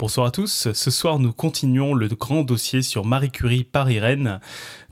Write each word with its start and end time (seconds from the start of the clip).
Bonsoir 0.00 0.28
à 0.28 0.30
tous. 0.30 0.72
Ce 0.72 0.90
soir, 0.90 1.18
nous 1.18 1.30
continuons 1.30 1.92
le 1.92 2.08
grand 2.08 2.42
dossier 2.42 2.80
sur 2.80 3.04
Marie 3.04 3.30
Curie 3.30 3.64
par 3.64 3.90
Irène, 3.90 4.40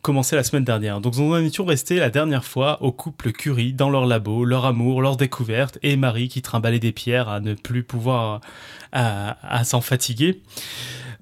commencé 0.02 0.36
la 0.36 0.42
semaine 0.42 0.64
dernière. 0.64 1.00
Donc, 1.00 1.16
nous 1.16 1.32
en 1.32 1.42
étions 1.42 1.64
restés 1.64 1.96
la 1.96 2.10
dernière 2.10 2.44
fois 2.44 2.82
au 2.82 2.92
couple 2.92 3.32
Curie 3.32 3.72
dans 3.72 3.88
leur 3.88 4.04
labo, 4.04 4.44
leur 4.44 4.66
amour, 4.66 5.00
leur 5.00 5.16
découverte, 5.16 5.78
et 5.82 5.96
Marie 5.96 6.28
qui 6.28 6.42
trimballait 6.42 6.78
des 6.78 6.92
pierres 6.92 7.30
à 7.30 7.40
ne 7.40 7.54
plus 7.54 7.84
pouvoir 7.84 8.42
à, 8.92 9.64
s'en 9.64 9.80
fatiguer. 9.80 10.42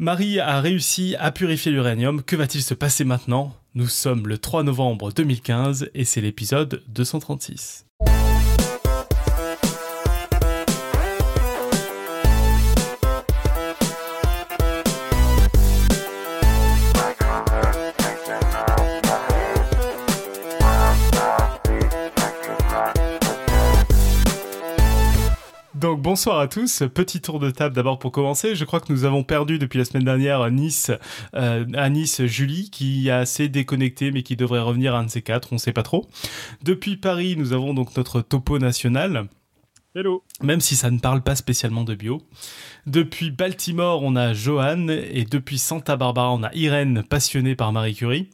Marie 0.00 0.40
a 0.40 0.60
réussi 0.60 1.14
à 1.20 1.30
purifier 1.30 1.70
l'uranium. 1.70 2.24
Que 2.24 2.34
va-t-il 2.34 2.64
se 2.64 2.74
passer 2.74 3.04
maintenant? 3.04 3.54
Nous 3.76 3.86
sommes 3.86 4.26
le 4.26 4.38
3 4.38 4.64
novembre 4.64 5.12
2015 5.12 5.90
et 5.94 6.04
c'est 6.04 6.20
l'épisode 6.20 6.82
236. 6.88 7.85
Bonsoir 26.16 26.38
à 26.38 26.48
tous. 26.48 26.82
Petit 26.94 27.20
tour 27.20 27.38
de 27.38 27.50
table 27.50 27.74
d'abord 27.74 27.98
pour 27.98 28.10
commencer. 28.10 28.54
Je 28.54 28.64
crois 28.64 28.80
que 28.80 28.90
nous 28.90 29.04
avons 29.04 29.22
perdu 29.22 29.58
depuis 29.58 29.76
la 29.76 29.84
semaine 29.84 30.04
dernière 30.04 30.40
à 30.40 30.50
Nice, 30.50 30.90
euh, 31.34 31.66
à 31.74 31.90
Nice 31.90 32.24
Julie 32.24 32.70
qui 32.70 33.10
a 33.10 33.18
assez 33.18 33.50
déconnecté 33.50 34.10
mais 34.12 34.22
qui 34.22 34.34
devrait 34.34 34.62
revenir 34.62 34.94
à 34.94 35.00
un 35.00 35.04
de 35.04 35.10
ces 35.10 35.20
quatre, 35.20 35.48
on 35.52 35.56
ne 35.56 35.60
sait 35.60 35.74
pas 35.74 35.82
trop. 35.82 36.08
Depuis 36.62 36.96
Paris, 36.96 37.36
nous 37.36 37.52
avons 37.52 37.74
donc 37.74 37.94
notre 37.98 38.22
topo 38.22 38.58
national. 38.58 39.28
Hello. 39.94 40.24
Même 40.42 40.62
si 40.62 40.74
ça 40.74 40.90
ne 40.90 40.98
parle 40.98 41.20
pas 41.20 41.36
spécialement 41.36 41.84
de 41.84 41.94
bio. 41.94 42.22
Depuis 42.86 43.30
Baltimore, 43.30 44.02
on 44.02 44.16
a 44.16 44.32
Johan 44.32 44.88
et 44.88 45.26
depuis 45.30 45.58
Santa 45.58 45.98
Barbara, 45.98 46.32
on 46.32 46.42
a 46.42 46.54
Irène 46.54 47.02
passionnée 47.02 47.56
par 47.56 47.72
Marie 47.72 47.94
Curie. 47.94 48.30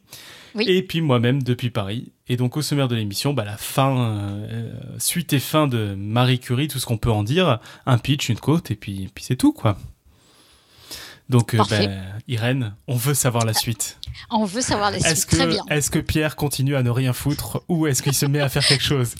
Et 0.59 0.83
puis 0.83 1.01
moi-même 1.01 1.43
depuis 1.43 1.69
Paris. 1.69 2.11
Et 2.27 2.37
donc 2.37 2.57
au 2.57 2.61
sommaire 2.61 2.87
de 2.87 2.95
l'émission, 2.95 3.33
bah, 3.33 3.43
la 3.43 3.57
fin, 3.57 3.97
euh, 3.97 4.71
suite 4.97 5.33
et 5.33 5.39
fin 5.39 5.67
de 5.67 5.95
Marie 5.95 6.39
Curie, 6.39 6.67
tout 6.67 6.79
ce 6.79 6.85
qu'on 6.85 6.97
peut 6.97 7.11
en 7.11 7.23
dire, 7.23 7.59
un 7.85 7.97
pitch, 7.97 8.29
une 8.29 8.39
côte, 8.39 8.71
et 8.71 8.75
puis, 8.75 9.09
puis 9.13 9.23
c'est 9.23 9.35
tout 9.35 9.53
quoi. 9.53 9.77
Donc 11.29 11.53
euh, 11.53 11.61
bah, 11.69 11.79
Irène, 12.27 12.75
on 12.87 12.95
veut 12.95 13.13
savoir 13.13 13.45
la 13.45 13.53
suite. 13.53 13.99
On 14.29 14.45
veut 14.45 14.61
savoir 14.61 14.91
la 14.91 14.99
suite. 14.99 15.27
Très 15.27 15.47
bien. 15.47 15.63
Est-ce 15.69 15.89
que 15.89 15.99
Pierre 15.99 16.35
continue 16.35 16.75
à 16.75 16.83
ne 16.83 16.89
rien 16.89 17.13
foutre 17.13 17.63
ou 17.67 17.87
est-ce 17.87 18.03
qu'il 18.03 18.13
se 18.13 18.25
met 18.25 18.39
à 18.39 18.49
faire 18.49 18.65
quelque 18.65 18.83
chose? 18.83 19.15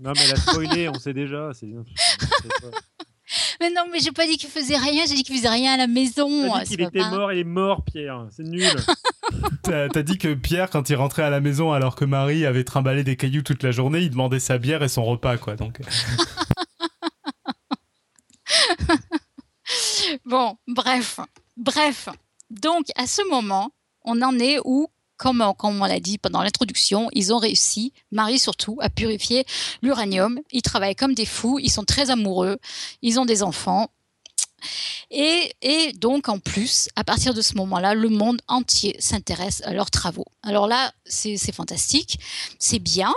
Non 0.00 0.12
mais 0.14 0.22
elle 0.24 0.34
a 0.34 0.36
spoilé, 0.36 0.88
on 0.88 0.94
sait 0.94 1.12
déjà. 1.12 1.50
C'est 1.54 1.66
mais 3.60 3.70
non, 3.70 3.82
mais 3.92 4.00
j'ai 4.00 4.12
pas 4.12 4.26
dit 4.26 4.36
qu'il 4.36 4.48
faisait 4.48 4.76
rien, 4.76 5.04
j'ai 5.06 5.14
dit 5.14 5.22
qu'il 5.22 5.36
faisait 5.36 5.48
rien 5.48 5.74
à 5.74 5.76
la 5.76 5.86
maison. 5.86 6.58
Dit 6.60 6.76
qu'il 6.76 6.82
était 6.82 7.10
mort, 7.10 7.32
il 7.32 7.38
est 7.38 7.44
mort, 7.44 7.84
Pierre. 7.84 8.26
C'est 8.30 8.44
nul. 8.44 8.64
T'as 9.62 9.88
as 9.94 10.02
dit 10.02 10.18
que 10.18 10.34
Pierre, 10.34 10.70
quand 10.70 10.88
il 10.90 10.96
rentrait 10.96 11.22
à 11.22 11.30
la 11.30 11.40
maison 11.40 11.72
alors 11.72 11.94
que 11.94 12.04
Marie 12.04 12.46
avait 12.46 12.64
trimballé 12.64 13.04
des 13.04 13.16
cailloux 13.16 13.42
toute 13.42 13.62
la 13.62 13.70
journée, 13.70 14.00
il 14.00 14.10
demandait 14.10 14.40
sa 14.40 14.58
bière 14.58 14.82
et 14.82 14.88
son 14.88 15.04
repas, 15.04 15.36
quoi. 15.36 15.56
Donc. 15.56 15.80
bon, 20.24 20.56
bref, 20.66 21.20
bref. 21.56 22.08
Donc, 22.50 22.86
à 22.96 23.06
ce 23.06 23.20
moment, 23.28 23.70
on 24.04 24.22
en 24.22 24.38
est 24.38 24.58
où 24.64 24.88
comme, 25.18 25.44
on 25.62 25.84
l'a 25.84 26.00
dit 26.00 26.16
pendant 26.16 26.42
l'introduction, 26.42 27.08
ils 27.12 27.34
ont 27.34 27.38
réussi, 27.38 27.92
Marie 28.12 28.38
surtout, 28.38 28.78
à 28.80 28.88
purifier 28.88 29.44
l'uranium. 29.82 30.40
Ils 30.52 30.62
travaillent 30.62 30.94
comme 30.94 31.14
des 31.14 31.26
fous, 31.26 31.58
ils 31.58 31.70
sont 31.70 31.84
très 31.84 32.10
amoureux, 32.10 32.58
ils 33.02 33.20
ont 33.20 33.26
des 33.26 33.42
enfants. 33.42 33.90
Et, 35.10 35.52
donc, 35.94 36.28
en 36.28 36.38
plus, 36.38 36.88
à 36.96 37.04
partir 37.04 37.34
de 37.34 37.40
ce 37.40 37.54
moment-là, 37.54 37.94
le 37.94 38.08
monde 38.08 38.40
entier 38.46 38.96
s'intéresse 38.98 39.62
à 39.64 39.72
leurs 39.72 39.90
travaux. 39.90 40.26
Alors 40.42 40.66
là, 40.66 40.92
c'est 41.04 41.38
fantastique, 41.52 42.18
c'est 42.58 42.78
bien, 42.78 43.12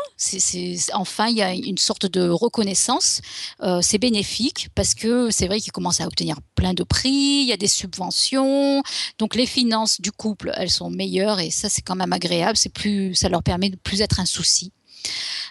enfin, 0.94 1.28
il 1.28 1.38
y 1.38 1.42
a 1.42 1.54
une 1.54 1.78
sorte 1.78 2.06
de 2.06 2.30
reconnaissance, 2.30 3.22
euh, 3.62 3.82
c'est 3.82 3.98
bénéfique 3.98 4.70
parce 4.76 4.94
que 4.96 5.30
c'est 5.30 5.48
vrai 5.48 5.60
qu'ils 5.60 5.72
commencent 5.72 6.02
à 6.02 6.08
obtenir 6.08 6.38
plein 6.56 6.74
de 6.74 6.84
prix, 6.84 7.10
il 7.44 7.48
y 7.48 7.54
a 7.54 7.58
des 7.58 7.68
subventions, 7.68 8.82
donc 9.18 9.36
les 9.36 9.46
finances 9.46 10.00
du 10.00 10.12
couple, 10.12 10.52
elles 10.56 10.70
sont 10.70 10.90
meilleures 10.90 11.40
et 11.40 11.52
ça, 11.52 11.70
c'est 11.70 11.82
quand 11.82 11.96
même 11.96 12.14
agréable, 12.14 12.58
plus, 12.74 13.16
ça 13.16 13.30
leur 13.30 13.44
permet 13.44 13.70
de 13.70 13.76
plus 13.76 14.02
être 14.02 14.20
un 14.20 14.26
souci. 14.26 14.72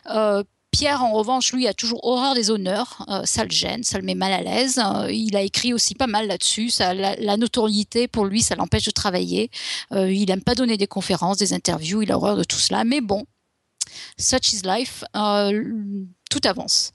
Euh, 0.06 0.42
Pierre, 0.70 1.02
en 1.02 1.12
revanche, 1.12 1.52
lui, 1.52 1.66
a 1.66 1.74
toujours 1.74 2.04
horreur 2.04 2.34
des 2.34 2.50
honneurs. 2.50 3.04
Euh, 3.08 3.22
ça 3.24 3.44
le 3.44 3.50
gêne, 3.50 3.82
ça 3.82 3.98
le 3.98 4.04
met 4.04 4.14
mal 4.14 4.32
à 4.32 4.40
l'aise. 4.40 4.78
Euh, 4.78 5.10
il 5.10 5.36
a 5.36 5.42
écrit 5.42 5.74
aussi 5.74 5.94
pas 5.94 6.06
mal 6.06 6.28
là-dessus. 6.28 6.70
La, 6.78 7.36
notoriété, 7.36 8.06
pour 8.06 8.24
lui, 8.24 8.40
ça 8.40 8.54
l'empêche 8.54 8.84
de 8.84 8.92
travailler. 8.92 9.50
Euh, 9.92 10.12
il 10.12 10.26
n'aime 10.26 10.42
pas 10.42 10.54
donner 10.54 10.76
des 10.76 10.86
conférences, 10.86 11.38
des 11.38 11.52
interviews. 11.52 12.02
Il 12.02 12.12
a 12.12 12.16
horreur 12.16 12.36
de 12.36 12.44
tout 12.44 12.58
cela. 12.58 12.84
Mais 12.84 13.00
bon, 13.00 13.24
such 14.16 14.52
is 14.52 14.62
life. 14.64 15.02
tout 15.12 16.40
avance 16.44 16.92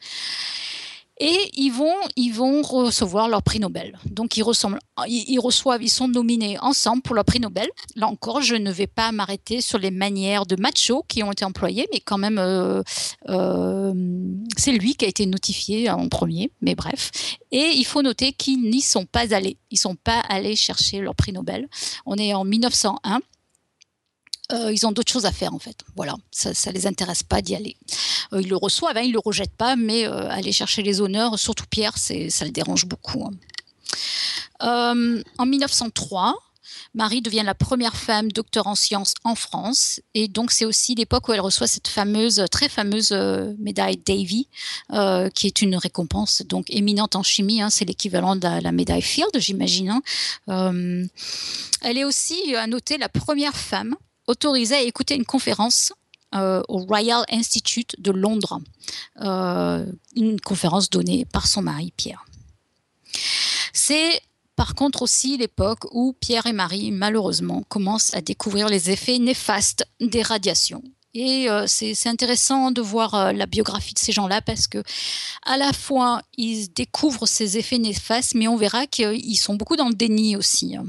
et 1.18 1.50
ils 1.54 1.70
vont, 1.70 1.96
ils 2.18 2.32
vont 2.32 2.62
recevoir 2.62 3.30
leur 3.30 3.42
prix 3.42 3.60
Nobel. 3.60 3.98
Donc 4.06 4.36
ils, 4.36 4.44
reçoivent, 4.44 5.84
ils 5.84 5.90
sont 5.90 6.08
nominés 6.08 6.60
ensemble 6.60 7.02
pour 7.02 7.16
leur 7.16 7.24
prix 7.24 7.40
Nobel. 7.40 7.68
Là 7.96 8.08
encore, 8.08 8.42
je 8.42 8.56
ne 8.56 8.72
vais 8.72 8.88
pas 8.88 9.12
m'arrêter 9.12 9.62
sur 9.62 9.78
les 9.78 9.92
manières 9.92 10.46
de 10.46 10.56
macho 10.58 11.06
qui 11.08 11.24
ont 11.24 11.32
été 11.32 11.46
employées, 11.46 11.88
mais 11.94 12.02
quand 12.02 12.18
même, 12.18 12.38
euh, 12.38 12.82
euh, 13.30 13.94
c'est 14.58 14.74
lui 14.74 14.96
qui 14.96 15.06
a 15.06 15.08
été 15.08 15.26
notifié 15.26 15.90
en 15.90 16.10
premier. 16.10 16.52
Mais 16.62 16.76
bref, 16.76 17.12
et 17.52 17.72
il 17.76 17.86
faut 17.86 18.02
noter 18.02 18.34
qu'ils 18.34 18.70
n'y 18.70 18.82
sont 18.82 19.06
pas 19.06 19.34
allés. 19.34 19.58
Ils 19.72 19.78
sont 19.78 19.96
pas 19.96 20.20
allés 20.20 20.58
chercher 20.58 21.00
leur 21.00 21.16
prix 21.16 21.32
Nobel. 21.32 21.70
On 22.06 22.18
est 22.18 22.34
en 22.34 22.44
1901. 22.44 23.22
Euh, 24.52 24.72
ils 24.72 24.86
ont 24.86 24.92
d'autres 24.92 25.12
choses 25.12 25.26
à 25.26 25.32
faire 25.32 25.54
en 25.54 25.60
fait. 25.60 25.84
Voilà, 25.96 26.16
ça, 26.32 26.50
ne 26.50 26.76
les 26.76 26.86
intéresse 26.86 27.24
pas 27.24 27.42
d'y 27.42 27.56
aller. 27.56 27.76
Euh, 28.34 28.42
ils 28.42 28.50
le 28.50 28.58
reçoivent, 28.58 28.98
hein, 28.98 29.02
ils 29.02 29.14
le 29.14 29.20
rejettent 29.20 29.56
pas, 29.56 29.76
mais 29.76 30.06
euh, 30.06 30.30
aller 30.30 30.52
chercher 30.52 30.84
les 30.84 31.02
honneurs, 31.02 31.40
surtout 31.40 31.66
Pierre, 31.70 31.98
ça 31.98 32.46
le 32.46 32.52
dérange 32.52 32.86
beaucoup. 32.86 33.28
Hein. 34.60 34.96
en 35.40 35.46
1903, 35.46 36.36
Marie 36.94 37.22
devient 37.22 37.42
la 37.44 37.56
première 37.56 37.96
femme 37.96 38.32
docteur 38.32 38.68
en 38.68 38.76
sciences 38.76 39.16
en 39.24 39.36
France, 39.36 40.00
et 40.14 40.28
donc 40.28 40.52
c'est 40.52 40.66
aussi 40.66 40.94
l'époque 40.94 41.28
où 41.28 41.34
elle 41.34 41.42
reçoit 41.42 41.68
cette 41.68 41.88
fameuse, 41.88 42.46
très 42.52 42.70
fameuse 42.70 43.12
médaille 43.58 43.98
Davy, 43.98 44.48
qui 45.34 45.48
est 45.48 45.62
une 45.62 45.76
récompense 45.76 46.44
donc 46.44 46.70
éminente 46.70 47.16
en 47.16 47.24
chimie. 47.24 47.62
Hein. 47.62 47.70
c'est 47.70 47.86
l'équivalent 47.86 48.36
de 48.36 48.62
la, 48.62 48.72
médaille 48.72 49.02
Field, 49.02 49.32
j'imagine. 49.40 50.00
elle 50.48 51.10
est 51.98 52.06
aussi 52.06 52.56
à 52.56 52.68
noter 52.68 52.98
la 52.98 53.10
première 53.10 53.56
femme 53.56 53.96
autorisé 54.28 54.76
à 54.76 54.82
écouter 54.82 55.16
une 55.16 55.26
conférence 55.26 55.94
euh, 56.34 56.62
au 56.68 56.80
Royal 56.80 57.24
Institute 57.32 57.96
de 58.00 58.12
Londres, 58.12 58.60
euh, 59.22 59.86
une 60.16 60.40
conférence 60.42 60.90
donnée 60.90 61.26
par 61.26 61.48
son 61.48 61.62
mari 61.62 61.94
Pierre. 61.96 62.26
C'est 63.74 64.22
par 64.56 64.76
contre 64.76 65.02
aussi 65.02 65.38
l'époque 65.38 65.86
où 65.92 66.16
Pierre 66.20 66.46
et 66.46 66.54
Marie, 66.54 66.92
malheureusement, 66.92 67.64
commencent 67.70 68.14
à 68.14 68.22
découvrir 68.22 68.68
les 68.68 68.90
effets 68.90 69.20
néfastes 69.20 69.86
des 70.00 70.22
radiations 70.22 70.84
et 71.16 71.50
euh, 71.50 71.64
c'est 71.66 72.08
intéressant 72.08 72.72
de 72.72 72.82
voir 72.82 73.16
euh, 73.16 73.32
la 73.32 73.46
biographie 73.46 73.94
de 73.94 74.00
ces 74.00 74.12
gens-là 74.12 74.42
parce 74.42 74.68
que 74.68 74.84
à 75.46 75.58
la 75.58 75.72
fois 75.72 76.22
ils 76.38 76.68
découvrent 76.74 77.26
ces 77.26 77.58
effets 77.58 77.78
néfastes, 77.78 78.36
mais 78.36 78.50
on 78.50 78.58
verra 78.58 78.86
qu'ils 78.86 79.38
sont 79.38 79.56
beaucoup 79.56 79.78
dans 79.78 79.88
le 79.88 79.96
déni 79.96 80.36
aussi. 80.36 80.76
Hein. 80.76 80.86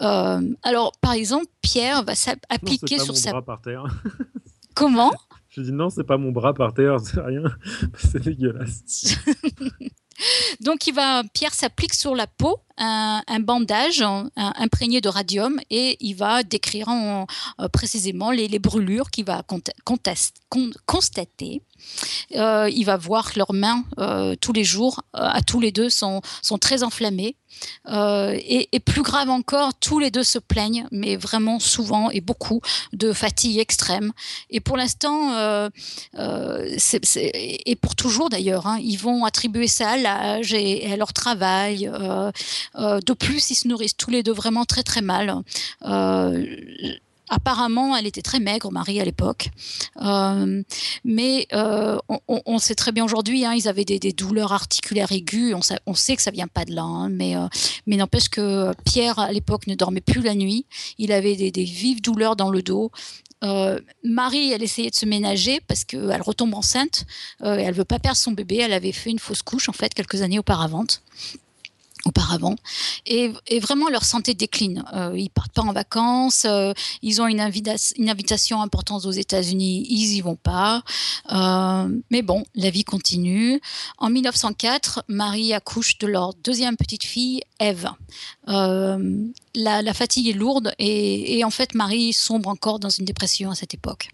Euh, 0.00 0.40
alors, 0.62 0.92
par 1.00 1.12
exemple, 1.12 1.46
Pierre 1.60 2.02
va 2.04 2.14
s'appliquer 2.14 2.98
sur 2.98 3.16
sa. 3.16 3.32
Bras 3.32 3.42
par 3.42 3.60
terre. 3.60 3.84
Comment? 4.74 5.12
Je 5.50 5.60
dis 5.60 5.72
non, 5.72 5.90
c'est 5.90 6.04
pas 6.04 6.16
mon 6.16 6.32
bras 6.32 6.54
par 6.54 6.72
terre, 6.72 6.98
c'est 7.00 7.20
rien, 7.20 7.42
c'est 7.98 8.22
dégueulasse. 8.22 9.16
Donc, 10.60 10.86
il 10.86 10.94
va, 10.94 11.22
Pierre 11.34 11.54
s'applique 11.54 11.94
sur 11.94 12.14
la 12.14 12.26
peau 12.26 12.58
un, 12.78 13.40
bandage 13.40 14.04
imprégné 14.36 15.00
de 15.00 15.08
radium 15.08 15.60
et 15.70 15.96
il 16.00 16.14
va 16.14 16.42
décrire 16.42 16.88
euh, 16.88 17.68
précisément 17.68 18.30
les, 18.30 18.58
brûlures 18.58 19.10
qu'il 19.10 19.24
va 19.24 19.42
constater. 20.86 21.62
Euh, 22.34 22.70
il 22.70 22.84
va 22.84 22.96
voir 22.96 23.32
que 23.32 23.38
leurs 23.38 23.52
mains 23.52 23.84
euh, 23.98 24.34
tous 24.40 24.52
les 24.52 24.64
jours, 24.64 25.02
à 25.12 25.42
tous 25.42 25.60
les 25.60 25.72
deux, 25.72 25.90
sont, 25.90 26.20
sont 26.42 26.58
très 26.58 26.82
enflammées. 26.82 27.36
Et, 27.88 28.80
plus 28.84 29.02
grave 29.02 29.30
encore, 29.30 29.72
tous 29.74 29.98
les 29.98 30.10
deux 30.10 30.22
se 30.22 30.38
plaignent, 30.38 30.86
mais 30.90 31.16
vraiment 31.16 31.58
souvent 31.58 32.10
et 32.10 32.20
beaucoup, 32.20 32.60
de 32.92 33.12
fatigue 33.12 33.58
extrême. 33.58 34.12
Et 34.50 34.60
pour 34.60 34.76
l'instant, 34.76 35.70
et 36.14 37.76
pour 37.76 37.96
toujours 37.96 38.28
d'ailleurs, 38.28 38.66
hein, 38.66 38.78
ils 38.82 38.98
vont 38.98 39.24
attribuer 39.24 39.68
ça 39.68 39.90
à 39.90 39.96
l'âge 39.96 40.52
et, 40.52 40.92
à 40.92 40.96
leur 40.96 41.12
travail. 41.12 41.90
De 42.74 43.12
plus, 43.12 43.50
ils 43.50 43.54
se 43.54 43.68
nourrissent 43.68 43.96
tous 43.96 44.10
les 44.10 44.22
deux 44.22 44.32
vraiment 44.32 44.64
très 44.64 44.82
très 44.82 45.02
mal. 45.02 45.42
Euh, 45.84 46.44
apparemment, 47.28 47.96
elle 47.96 48.06
était 48.06 48.22
très 48.22 48.40
maigre, 48.40 48.70
Marie, 48.70 49.00
à 49.00 49.04
l'époque. 49.04 49.50
Euh, 50.02 50.62
mais 51.04 51.46
euh, 51.52 51.98
on, 52.28 52.58
sait 52.58 52.74
très 52.74 52.92
bien 52.92 53.04
aujourd'hui, 53.04 53.44
hein, 53.44 53.54
ils 53.54 53.68
avaient 53.68 53.84
des, 53.84 53.98
douleurs 54.12 54.52
articulaires 54.52 55.12
aiguës. 55.12 55.54
On 55.54 55.62
sait, 55.62 55.78
on 55.86 55.94
sait, 55.94 56.16
que 56.16 56.22
ça 56.22 56.30
vient 56.30 56.48
pas 56.48 56.64
de 56.64 56.74
là, 56.74 56.82
hein, 56.82 57.08
mais, 57.08 57.36
euh, 57.36 57.46
n'empêche 57.86 58.28
que 58.28 58.72
Pierre, 58.84 59.18
à 59.18 59.32
l'époque, 59.32 59.66
ne 59.66 59.74
dormait 59.74 60.00
plus 60.00 60.22
la 60.22 60.34
nuit. 60.34 60.66
Il 60.98 61.12
avait 61.12 61.36
des, 61.36 61.64
vives 61.64 62.00
douleurs 62.00 62.36
dans 62.36 62.50
le 62.50 62.62
dos. 62.62 62.90
Marie, 64.02 64.50
elle 64.52 64.62
essayait 64.62 64.90
de 64.90 64.94
se 64.94 65.06
ménager 65.06 65.60
parce 65.68 65.84
qu'elle 65.84 66.22
retombe 66.22 66.54
enceinte. 66.54 67.04
elle 67.40 67.74
veut 67.74 67.84
pas 67.84 67.98
perdre 67.98 68.18
son 68.18 68.32
bébé. 68.32 68.56
Elle 68.56 68.72
avait 68.72 68.92
fait 68.92 69.10
une 69.10 69.18
fausse 69.18 69.42
couche, 69.42 69.68
en 69.68 69.72
fait, 69.72 69.94
quelques 69.94 70.22
années 70.22 70.38
auparavant 70.38 70.86
auparavant. 72.06 72.56
Et, 73.04 73.32
vraiment, 73.60 73.88
leur 73.88 74.04
santé 74.04 74.34
décline. 74.34 74.84
Euh, 74.94 75.12
ils 75.16 75.30
partent 75.30 75.52
pas 75.52 75.62
en 75.62 75.72
vacances, 75.72 76.44
euh, 76.44 76.72
ils 77.02 77.20
ont 77.20 77.26
une, 77.26 77.40
une, 77.96 78.10
invitation 78.10 78.62
importante 78.62 79.04
aux 79.04 79.12
États-Unis, 79.12 79.86
ils 79.88 80.14
y 80.14 80.20
vont 80.20 80.36
pas. 80.36 80.82
Euh, 81.32 81.88
mais 82.10 82.22
bon, 82.22 82.44
la 82.54 82.70
vie 82.70 82.84
continue. 82.84 83.60
En 83.98 84.10
1904, 84.10 85.04
Marie 85.08 85.52
accouche 85.52 85.98
de 85.98 86.06
leur 86.06 86.34
deuxième 86.34 86.76
petite 86.76 87.04
fille, 87.04 87.42
Eve. 87.60 87.88
Euh, 88.48 89.26
la, 89.54 89.94
fatigue 89.94 90.28
est 90.28 90.32
lourde 90.32 90.74
et, 90.78 91.42
en 91.44 91.50
fait, 91.50 91.74
Marie 91.74 92.12
sombre 92.12 92.48
encore 92.48 92.78
dans 92.78 92.90
une 92.90 93.04
dépression 93.04 93.50
à 93.50 93.54
cette 93.54 93.74
époque. 93.74 94.10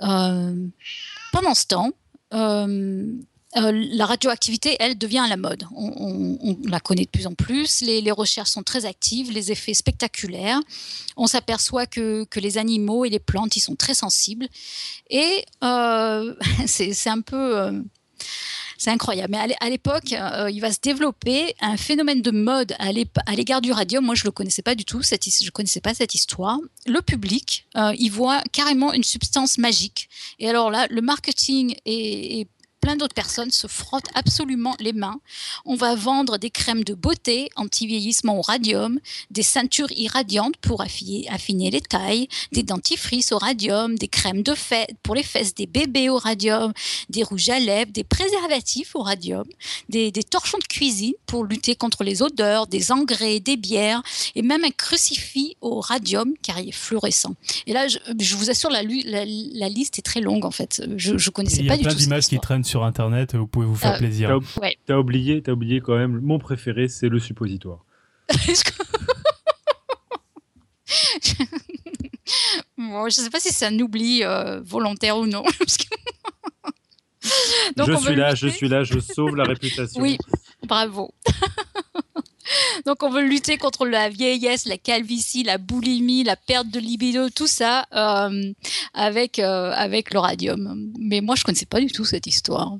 pendant 0.00 1.54
ce 1.54 1.66
temps, 1.66 1.90
euh, 3.56 3.72
la 3.72 4.06
radioactivité, 4.06 4.76
elle, 4.80 4.98
devient 4.98 5.24
la 5.28 5.36
mode. 5.36 5.64
On, 5.76 6.56
la 6.66 6.80
connaît 6.80 7.04
de 7.04 7.10
plus 7.10 7.26
en 7.26 7.34
plus. 7.34 7.82
Les, 7.82 8.10
recherches 8.10 8.50
sont 8.50 8.62
très 8.62 8.84
actives, 8.84 9.30
les 9.30 9.52
effets 9.52 9.74
spectaculaires. 9.74 10.60
On 11.16 11.26
s'aperçoit 11.26 11.86
que, 11.86 12.26
les 12.36 12.58
animaux 12.58 13.04
et 13.04 13.10
les 13.10 13.20
plantes, 13.20 13.56
ils 13.56 13.60
sont 13.60 13.76
très 13.76 13.94
sensibles. 13.94 14.48
Et 15.10 15.44
euh, 15.62 16.34
c'est 16.66 17.08
un 17.08 17.20
peu... 17.20 17.58
Euh, 17.58 17.80
c'est 18.76 18.90
incroyable. 18.90 19.30
Mais 19.30 19.54
à 19.60 19.70
l'époque, 19.70 20.10
il 20.10 20.60
va 20.60 20.70
se 20.70 20.78
développer 20.82 21.54
un 21.60 21.76
phénomène 21.76 22.20
de 22.20 22.32
mode 22.32 22.74
à 22.78 22.92
l'égard 23.34 23.62
du 23.62 23.72
radium. 23.72 24.04
Moi, 24.04 24.14
je 24.14 24.22
ne 24.22 24.26
le 24.26 24.32
connaissais 24.32 24.62
pas 24.62 24.74
du 24.74 24.84
tout. 24.84 25.00
Je 25.00 25.44
ne 25.44 25.50
connaissais 25.50 25.80
pas 25.80 25.94
cette 25.94 26.14
histoire. 26.14 26.58
Le 26.84 27.00
public, 27.00 27.66
il 27.76 28.10
voit 28.10 28.42
carrément 28.52 28.92
une 28.92 29.04
substance 29.04 29.56
magique. 29.56 30.10
Et 30.38 30.50
alors 30.50 30.70
là, 30.70 30.86
le 30.90 31.00
marketing 31.00 31.76
est 31.86 32.46
plein 32.84 32.96
d'autres 32.96 33.14
personnes 33.14 33.50
se 33.50 33.66
frottent 33.66 34.10
absolument 34.14 34.76
les 34.78 34.92
mains. 34.92 35.18
On 35.64 35.74
va 35.74 35.94
vendre 35.94 36.36
des 36.36 36.50
crèmes 36.50 36.84
de 36.84 36.92
beauté 36.92 37.48
anti-vieillissement 37.56 38.38
au 38.38 38.42
radium, 38.42 39.00
des 39.30 39.42
ceintures 39.42 39.90
irradiantes 39.92 40.58
pour 40.58 40.82
affiner, 40.82 41.70
les 41.70 41.80
tailles, 41.80 42.28
des 42.52 42.62
dentifrices 42.62 43.32
au 43.32 43.38
radium, 43.38 43.96
des 43.96 44.08
crèmes 44.08 44.42
de 44.42 44.54
fête 44.54 44.90
pour 45.02 45.14
les 45.14 45.22
fesses 45.22 45.54
des 45.54 45.66
bébés 45.66 46.10
au 46.10 46.18
radium, 46.18 46.74
des 47.08 47.22
rouges 47.22 47.48
à 47.48 47.58
lèvres, 47.58 47.90
des 47.90 48.04
préservatifs 48.04 48.94
au 48.94 49.02
radium, 49.02 49.44
des, 49.88 50.12
torchons 50.12 50.58
de 50.58 50.64
cuisine 50.64 51.14
pour 51.24 51.44
lutter 51.44 51.76
contre 51.76 52.04
les 52.04 52.20
odeurs, 52.20 52.66
des 52.66 52.92
engrais, 52.92 53.40
des 53.40 53.56
bières 53.56 54.02
et 54.34 54.42
même 54.42 54.62
un 54.62 54.70
crucifix 54.70 55.56
au 55.62 55.80
radium 55.80 56.34
car 56.42 56.60
il 56.60 56.68
est 56.68 56.72
fluorescent. 56.72 57.34
Et 57.66 57.72
là, 57.72 57.88
je, 57.88 58.36
vous 58.36 58.50
assure, 58.50 58.68
la, 58.68 58.82
la, 58.82 59.68
liste 59.70 59.98
est 59.98 60.02
très 60.02 60.20
longue 60.20 60.44
en 60.44 60.50
fait. 60.50 60.82
Je 60.98 61.14
ne 61.14 61.30
connaissais 61.30 61.64
pas 61.64 61.78
du 61.78 61.82
tout. 61.82 61.84
Il 61.84 61.84
y 61.84 61.86
a 61.86 61.90
plein 61.90 61.94
d'images 61.94 62.26
qui 62.26 62.38
traînent 62.38 62.64
sur 62.73 62.73
internet, 62.82 63.34
vous 63.34 63.46
pouvez 63.46 63.66
vous 63.66 63.76
faire 63.76 63.94
euh, 63.94 63.98
plaisir. 63.98 64.38
T'as 64.86 64.96
oublié, 64.96 65.42
as 65.46 65.52
oublié 65.52 65.80
quand 65.80 65.96
même, 65.96 66.20
mon 66.20 66.38
préféré, 66.38 66.88
c'est 66.88 67.08
le 67.08 67.18
suppositoire. 67.18 67.84
bon, 72.78 73.08
je 73.08 73.14
sais 73.14 73.30
pas 73.30 73.40
si 73.40 73.52
c'est 73.52 73.66
un 73.66 73.78
oubli 73.78 74.24
euh, 74.24 74.60
volontaire 74.62 75.18
ou 75.18 75.26
non. 75.26 75.42
je 77.76 77.96
suis 77.96 78.14
là, 78.14 78.34
je 78.34 78.48
suis 78.48 78.68
là, 78.68 78.82
je 78.84 78.98
sauve 78.98 79.36
la 79.36 79.44
réputation. 79.44 80.00
Oui, 80.00 80.18
bravo. 80.66 81.14
Donc 82.86 83.02
on 83.02 83.10
veut 83.10 83.22
lutter 83.22 83.56
contre 83.56 83.86
la 83.86 84.08
vieillesse, 84.08 84.66
la 84.66 84.78
calvitie, 84.78 85.42
la 85.42 85.58
boulimie, 85.58 86.24
la 86.24 86.36
perte 86.36 86.68
de 86.68 86.78
libido, 86.78 87.30
tout 87.30 87.46
ça 87.46 87.86
euh, 87.94 88.52
avec 88.92 89.38
euh, 89.38 89.72
avec 89.74 90.12
le 90.12 90.18
radium. 90.18 90.92
Mais 90.98 91.20
moi 91.20 91.34
je 91.34 91.44
connaissais 91.44 91.66
pas 91.66 91.80
du 91.80 91.88
tout 91.88 92.04
cette 92.04 92.26
histoire. 92.26 92.76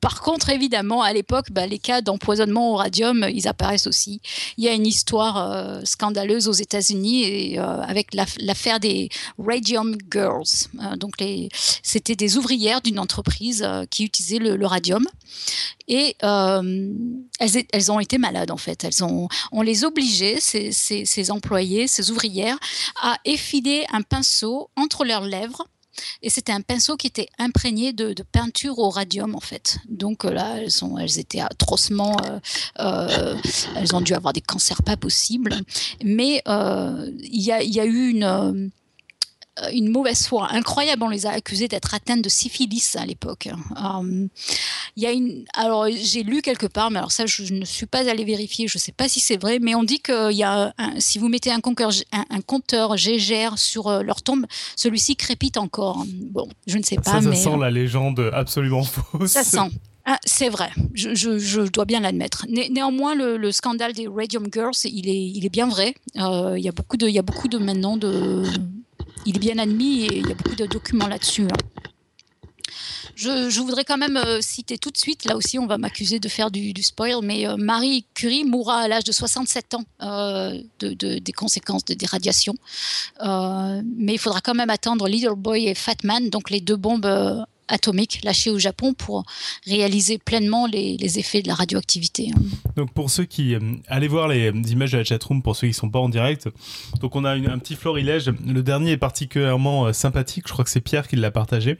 Par 0.00 0.20
contre, 0.20 0.50
évidemment, 0.50 1.02
à 1.02 1.12
l'époque, 1.12 1.46
bah, 1.50 1.66
les 1.66 1.78
cas 1.78 2.02
d'empoisonnement 2.02 2.72
au 2.72 2.76
radium, 2.76 3.26
ils 3.32 3.48
apparaissent 3.48 3.86
aussi. 3.86 4.20
Il 4.56 4.64
y 4.64 4.68
a 4.68 4.72
une 4.72 4.86
histoire 4.86 5.36
euh, 5.36 5.80
scandaleuse 5.84 6.48
aux 6.48 6.52
États-Unis 6.52 7.58
euh, 7.58 7.80
avec 7.80 8.08
l'affaire 8.14 8.80
des 8.80 9.08
Radium 9.38 9.96
Girls. 10.10 10.68
Euh, 10.80 10.96
donc, 10.96 11.14
c'était 11.82 12.16
des 12.16 12.36
ouvrières 12.36 12.82
d'une 12.82 12.98
entreprise 12.98 13.66
qui 13.90 14.04
utilisaient 14.04 14.38
le, 14.38 14.66
radium 14.66 15.06
et 15.88 16.16
elles, 16.20 17.92
ont 17.92 18.00
été 18.00 18.18
malades 18.18 18.50
en 18.50 18.56
fait. 18.56 18.84
Elles 18.84 19.04
ont, 19.04 19.28
on 19.50 19.62
les 19.62 19.84
obligeait, 19.84 20.38
ces, 20.40 20.72
ces 20.72 21.30
employés, 21.30 21.86
ces 21.86 22.10
ouvrières, 22.10 22.58
à 23.00 23.16
effiler 23.24 23.84
un 23.92 24.02
pinceau 24.02 24.70
entre 24.76 25.04
leurs 25.04 25.24
lèvres 25.24 25.66
et 26.22 26.30
c'était 26.30 26.52
un 26.52 26.60
pinceau 26.60 26.96
qui 26.96 27.06
était 27.06 27.28
imprégné 27.38 27.92
de, 27.92 28.14
peinture 28.32 28.78
au 28.78 28.88
radium, 28.88 29.34
en 29.34 29.40
fait. 29.40 29.78
Donc 29.88 30.24
euh, 30.24 30.30
là, 30.30 30.56
elles, 30.58 31.18
étaient 31.18 31.40
atrocement. 31.40 32.16
Euh, 32.26 32.38
euh, 32.78 33.36
elles 33.76 33.94
ont 33.94 34.00
dû 34.00 34.14
avoir 34.14 34.32
des 34.32 34.40
cancers 34.40 34.82
pas 34.82 34.96
possibles. 34.96 35.54
Mais 36.04 36.42
il 36.46 37.42
y, 37.42 37.50
a 37.50 37.84
eu 37.84 38.08
une 38.08 38.70
une 39.72 39.88
mauvaise 39.90 40.26
foi 40.26 40.48
incroyable. 40.52 41.02
On 41.02 41.08
les 41.08 41.26
a 41.26 41.30
accusés 41.30 41.68
d'être 41.68 41.94
atteintes 41.94 42.22
de 42.22 42.28
syphilis 42.28 42.96
à 42.96 43.04
l'époque. 43.04 43.48
Euh, 43.48 44.28
il 44.96 45.02
y 45.02 45.06
a 45.06 45.12
une, 45.12 45.44
alors 45.54 45.86
j'ai 45.90 46.22
lu 46.22 46.42
quelque 46.42 46.66
part, 46.66 46.90
mais 46.90 46.98
alors 46.98 47.12
ça 47.12 47.26
je 47.26 47.52
ne 47.52 47.64
suis 47.64 47.86
pas 47.86 48.08
allée 48.08 48.24
vérifier. 48.24 48.66
Je 48.68 48.78
ne 48.78 48.80
sais 48.80 48.92
pas 48.92 49.08
si 49.08 49.20
c'est 49.20 49.36
vrai, 49.36 49.58
mais 49.60 49.74
on 49.74 49.84
dit 49.84 50.00
qu'il 50.00 50.32
y 50.32 50.42
a, 50.42 50.72
si 50.98 51.18
vous 51.18 51.28
mettez 51.28 51.50
un 51.50 51.60
compteur, 51.60 51.90
un, 52.12 52.40
compteur 52.40 52.96
GGR 52.96 53.58
sur 53.58 53.88
euh, 53.88 54.02
leur 54.02 54.22
tombe, 54.22 54.46
celui-ci 54.76 55.16
crépite 55.16 55.56
encore. 55.56 56.04
Bon, 56.06 56.48
je 56.66 56.78
ne 56.78 56.82
sais 56.82 56.96
pas. 56.96 57.20
Ça, 57.20 57.22
ça 57.22 57.34
sent 57.34 57.56
la 57.58 57.70
légende 57.70 58.30
absolument 58.32 58.84
fausse. 58.84 59.30
Ça 59.30 59.44
sent. 59.44 59.70
Ah, 60.04 60.18
c'est 60.24 60.48
vrai, 60.48 60.68
je, 60.94 61.70
dois 61.70 61.84
bien 61.84 62.00
l'admettre. 62.00 62.44
néanmoins, 62.48 63.14
le, 63.14 63.52
scandale 63.52 63.92
des 63.92 64.08
Radium 64.08 64.48
Girls, 64.52 64.72
il 64.82 65.08
est, 65.08 65.26
il 65.28 65.46
est 65.46 65.48
bien 65.48 65.68
vrai. 65.68 65.94
il 66.16 66.58
y 66.58 66.68
a 66.68 66.72
beaucoup 66.72 66.96
de, 66.96 67.06
il 67.06 67.14
y 67.14 67.20
a 67.20 67.22
beaucoup 67.22 67.46
de 67.46 67.58
maintenant 67.58 67.96
de, 67.96 68.42
il 69.26 69.36
est 69.36 69.40
bien 69.40 69.58
admis 69.58 70.04
et 70.06 70.18
il 70.18 70.28
y 70.28 70.32
a 70.32 70.34
beaucoup 70.34 70.56
de 70.56 70.66
documents 70.66 71.08
là-dessus. 71.08 71.44
Hein. 71.44 71.82
Je, 73.14 73.60
voudrais 73.60 73.84
quand 73.84 73.98
même 73.98 74.16
euh, 74.16 74.40
citer 74.40 74.78
tout 74.78 74.90
de 74.90 74.96
suite, 74.96 75.24
là 75.24 75.36
aussi 75.36 75.58
on 75.58 75.66
va 75.66 75.78
m'accuser 75.78 76.18
de 76.18 76.28
faire 76.28 76.50
du, 76.50 76.72
spoil, 76.82 77.20
mais 77.22 77.46
euh, 77.46 77.56
Marie 77.56 78.04
Curie 78.14 78.44
mourra 78.44 78.80
à 78.80 78.88
l'âge 78.88 79.04
de 79.04 79.12
67 79.12 79.74
ans 79.74 79.84
euh, 80.02 80.60
de, 80.80 81.18
des 81.18 81.32
conséquences 81.32 81.84
de, 81.84 81.94
des 81.94 82.06
radiations. 82.06 82.54
mais 83.20 84.14
il 84.14 84.18
faudra 84.18 84.40
quand 84.40 84.54
même 84.54 84.70
attendre 84.70 85.08
Little 85.08 85.36
Boy 85.36 85.68
et 85.68 85.74
Fat 85.74 86.02
Man, 86.04 86.30
donc 86.30 86.50
les 86.50 86.60
deux 86.60 86.76
bombes 86.76 87.06
atomique 87.68 88.20
lâchée 88.24 88.50
au 88.50 88.58
Japon 88.58 88.94
pour 88.94 89.24
réaliser 89.66 90.18
pleinement 90.18 90.66
les, 90.66 91.18
effets 91.18 91.42
de 91.42 91.48
la 91.48 91.54
radioactivité. 91.54 92.30
Hein. 92.34 92.40
Donc 92.76 92.92
pour 92.92 93.10
ceux 93.10 93.24
qui... 93.24 93.54
Euh, 93.54 93.60
allez 93.88 94.08
voir 94.08 94.28
les 94.28 94.48
images 94.48 94.92
de 94.92 94.98
la 94.98 95.04
chatroom 95.04 95.42
pour 95.42 95.56
ceux 95.56 95.66
qui 95.66 95.72
ne 95.72 95.76
sont 95.76 95.90
pas 95.90 95.98
en 95.98 96.08
direct. 96.08 96.48
Donc 97.00 97.16
on 97.16 97.24
a 97.24 97.30
un 97.30 97.58
petit 97.58 97.76
florilège. 97.76 98.32
Le 98.46 98.62
dernier 98.62 98.92
est 98.92 98.96
particulièrement 98.96 99.86
euh, 99.86 99.92
sympathique. 99.92 100.44
Je 100.46 100.52
crois 100.52 100.64
que 100.64 100.70
c'est 100.70 100.80
Pierre 100.80 101.08
qui 101.08 101.16
l'a 101.16 101.30
partagé. 101.30 101.78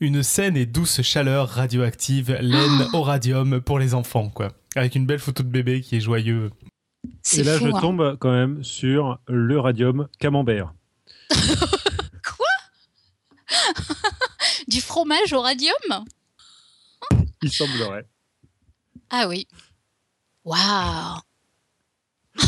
Une 0.00 0.22
saine 0.22 0.56
et 0.56 0.66
douce 0.66 1.02
chaleur 1.02 1.48
radioactive, 1.48 2.36
laine 2.40 2.88
au 2.92 3.02
radium 3.02 3.60
pour 3.60 3.78
les 3.78 3.94
enfants, 3.94 4.28
quoi. 4.28 4.52
Avec 4.74 4.96
une 4.96 5.06
belle 5.06 5.20
photo 5.20 5.42
de 5.42 5.48
bébé 5.48 5.80
qui 5.80 5.96
est 5.96 6.00
joyeux. 6.00 6.50
Et 7.36 7.42
là, 7.42 7.58
je 7.58 7.66
hein. 7.66 7.80
tombe 7.80 8.16
quand 8.18 8.32
même 8.32 8.62
sur 8.62 9.18
le 9.28 9.58
radium 9.60 10.08
camembert. 10.18 10.74
Quoi? 11.30 12.46
Du 14.68 14.80
fromage 14.80 15.32
au 15.32 15.40
radium 15.40 16.04
Il 17.42 17.52
semblerait. 17.52 18.06
Ah 19.10 19.28
oui. 19.28 19.46
Waouh 20.44 21.20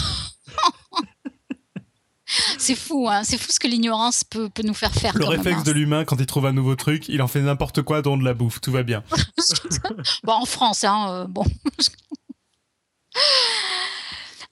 C'est 2.59 2.75
fou, 2.75 3.09
hein 3.09 3.23
c'est 3.25 3.39
fou 3.39 3.53
ce 3.53 3.61
que 3.61 3.69
l'ignorance 3.69 4.25
peut, 4.25 4.51
nous 4.65 4.75
faire 4.75 4.93
faire. 4.93 5.17
Le 5.17 5.27
réflexe 5.27 5.61
hein. 5.61 5.63
de 5.63 5.73
l'humain, 5.73 6.05
quand 6.05 6.17
il 6.19 6.27
trouve 6.27 6.47
un 6.47 6.53
nouveau 6.53 6.75
truc, 6.75 7.09
il 7.09 7.23
en 7.23 7.29
fait 7.29 7.41
n'importe 7.41 7.83
quoi, 7.83 8.03
dont 8.03 8.17
de 8.17 8.25
la 8.25 8.35
bouffe, 8.35 8.61
tout 8.61 8.73
va 8.73 8.83
bien. 8.83 9.05
bon, 10.25 10.33
en 10.33 10.45
France, 10.45 10.83
hein, 10.85 11.07
euh, 11.11 11.27
bon. 11.27 11.45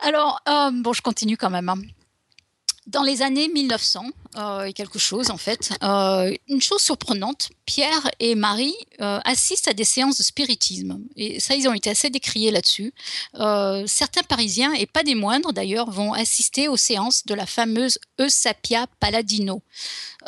Alors, 0.01 0.41
euh, 0.49 0.71
bon, 0.73 0.93
je 0.93 1.03
continue 1.03 1.37
quand 1.37 1.51
même. 1.51 1.69
Hein. 1.69 1.83
Dans 2.95 3.03
les 3.03 3.23
années 3.23 3.49
1900, 3.49 4.07
euh, 4.37 4.71
quelque 4.73 5.01
chose 5.01 5.31
en 5.31 5.37
fait, 5.37 5.73
euh, 5.83 6.33
une 6.49 6.63
chose 6.63 6.81
surprenante, 6.81 7.51
Pierre 7.67 8.09
et 8.21 8.37
Marie 8.37 8.75
euh, 9.01 9.19
assistent 9.25 9.69
à 9.69 9.73
des 9.73 9.85
séances 9.85 10.17
de 10.17 10.23
spiritisme. 10.23 11.01
Et 11.17 11.41
ça, 11.41 11.57
ils 11.57 11.67
ont 11.69 11.75
été 11.75 11.91
assez 11.91 12.09
décriés 12.09 12.53
là-dessus. 12.53 12.95
certains 13.87 14.23
Parisiens, 14.23 14.73
et 14.73 14.87
pas 14.87 15.03
des 15.03 15.17
moindres 15.17 15.53
d'ailleurs, 15.53 15.91
vont 15.91 16.13
assister 16.13 16.69
aux 16.69 16.77
séances 16.77 17.27
de 17.27 17.35
la 17.35 17.47
fameuse 17.47 17.99
Eusapia 18.21 18.87
Palladino. 19.01 19.61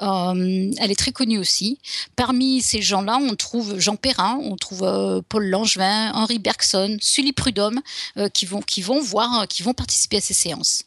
elle 0.01 0.91
est 0.91 0.99
très 0.99 1.13
connue 1.13 1.39
aussi. 1.39 1.79
Parmi 2.17 2.63
ces 2.63 2.83
gens-là, 2.83 3.19
on 3.21 3.37
trouve 3.37 3.79
Jean 3.79 3.97
Perrin, 3.97 4.41
on 4.43 4.57
trouve 4.57 5.23
Paul 5.29 5.47
Langevin, 5.47 6.13
Henri 6.15 6.41
Bergson, 6.41 6.97
Sully 7.01 7.33
Prudhomme, 7.33 7.81
qui, 8.35 8.45
vont, 8.45 8.61
qui 8.61 8.83
vont 8.83 9.01
voir, 9.01 9.47
qui 9.47 9.63
vont 9.63 9.75
participer 9.75 10.17
à 10.17 10.21
ces 10.21 10.35
séances. 10.35 10.86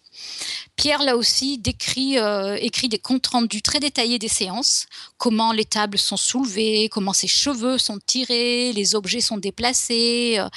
Pierre, 0.79 1.03
là 1.03 1.17
aussi, 1.17 1.57
décrit, 1.57 2.17
euh, 2.17 2.55
écrit 2.61 2.88
des 2.88 2.99
comptes 2.99 3.27
rendus 3.27 3.61
très 3.61 3.81
détaillés 3.81 4.17
des 4.17 4.29
séances, 4.29 4.85
comment 5.17 5.51
les 5.51 5.65
tables 5.65 5.97
sont 5.97 6.15
soulevées, 6.15 6.88
comment 6.89 7.11
ses 7.11 7.27
cheveux 7.27 7.77
sont 7.77 7.99
tirés, 8.05 8.71
les 8.71 8.95
objets 8.95 9.19
sont 9.19 9.38
déplacés. 9.38 10.38
Euh, 10.39 10.47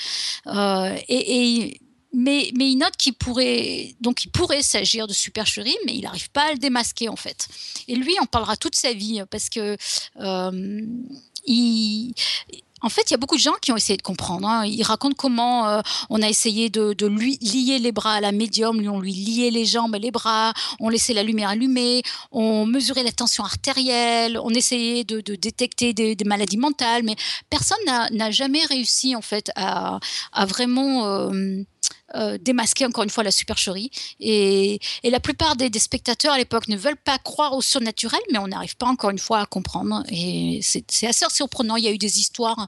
euh, 0.46 0.96
et, 1.08 1.80
mais, 2.12 2.52
il 2.56 2.76
note 2.76 2.96
qu'il 2.96 3.14
pourrait, 3.14 3.96
donc 4.00 4.28
pourrait 4.32 4.62
s'agir 4.62 5.08
de 5.08 5.12
supercherie, 5.12 5.76
mais 5.86 5.94
il 5.94 6.02
n'arrive 6.02 6.30
pas 6.30 6.50
à 6.50 6.52
le 6.52 6.58
démasquer 6.58 7.08
en 7.08 7.16
fait. 7.16 7.48
Et 7.88 7.96
lui, 7.96 8.14
en 8.20 8.26
parlera 8.26 8.56
toute 8.56 8.76
sa 8.76 8.92
vie 8.92 9.22
parce 9.28 9.48
que 9.48 9.76
il, 11.46 12.14
en 12.82 12.88
fait, 12.88 13.02
il 13.08 13.12
y 13.12 13.14
a 13.14 13.16
beaucoup 13.16 13.36
de 13.36 13.40
gens 13.40 13.54
qui 13.60 13.72
ont 13.72 13.76
essayé 13.76 13.96
de 13.96 14.02
comprendre. 14.02 14.48
Hein. 14.48 14.66
Ils 14.66 14.82
racontent 14.82 15.14
comment 15.16 15.68
euh, 15.68 15.80
on 16.10 16.20
a 16.22 16.28
essayé 16.28 16.70
de, 16.70 17.06
lui 17.06 17.38
lier 17.40 17.78
les 17.78 17.92
bras 17.92 18.14
à 18.14 18.20
la 18.20 18.32
médium, 18.32 18.80
on 18.88 19.00
lui 19.00 19.12
liait 19.12 19.50
les 19.50 19.64
jambes 19.64 19.94
et 19.96 19.98
les 19.98 20.10
bras, 20.10 20.52
on 20.80 20.88
laissait 20.88 21.14
la 21.14 21.22
lumière 21.22 21.50
allumée, 21.50 22.02
on 22.30 22.66
mesurait 22.66 23.02
la 23.02 23.12
tension 23.12 23.44
artérielle, 23.44 24.38
on 24.42 24.50
essayait 24.50 25.04
de, 25.04 25.20
détecter 25.20 25.92
des, 25.92 26.16
maladies 26.24 26.56
mentales, 26.56 27.02
mais 27.02 27.16
personne 27.50 27.78
n'a 27.86 28.30
jamais 28.30 28.64
réussi 28.64 29.14
en 29.16 29.22
fait 29.22 29.50
à, 29.56 29.98
vraiment 30.46 31.06
euh, 31.06 31.62
euh, 32.14 32.38
démasquer 32.38 32.86
encore 32.86 33.04
une 33.04 33.10
fois 33.10 33.24
la 33.24 33.30
supercherie. 33.30 33.90
Et, 34.20 34.80
la 35.04 35.20
plupart 35.20 35.56
des, 35.56 35.70
spectateurs 35.78 36.32
à 36.32 36.38
l'époque 36.38 36.68
ne 36.68 36.76
veulent 36.76 36.96
pas 36.96 37.18
croire 37.18 37.54
au 37.54 37.60
surnaturel, 37.60 38.20
mais 38.30 38.38
on 38.38 38.48
n'arrive 38.48 38.76
pas 38.76 38.86
encore 38.86 39.10
une 39.10 39.18
fois 39.18 39.40
à 39.40 39.46
comprendre. 39.46 40.02
Et 40.10 40.60
c'est 40.62 41.06
assez 41.06 41.24
surprenant. 41.30 41.76
Il 41.76 41.84
y 41.84 41.88
a 41.88 41.90
eu 41.90 41.98
des 41.98 42.18
histoires. 42.18 42.66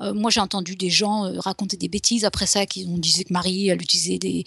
Euh, 0.00 0.12
moi, 0.12 0.30
j'ai 0.30 0.40
entendu 0.40 0.76
des 0.76 0.90
gens 0.90 1.24
euh, 1.24 1.38
raconter 1.40 1.76
des 1.76 1.88
bêtises 1.88 2.24
après 2.24 2.46
ça, 2.46 2.66
qui 2.66 2.86
on 2.88 2.98
disait 2.98 3.24
que 3.24 3.32
Marie, 3.32 3.68
elle 3.68 3.80
utilisait 3.80 4.18
des, 4.18 4.44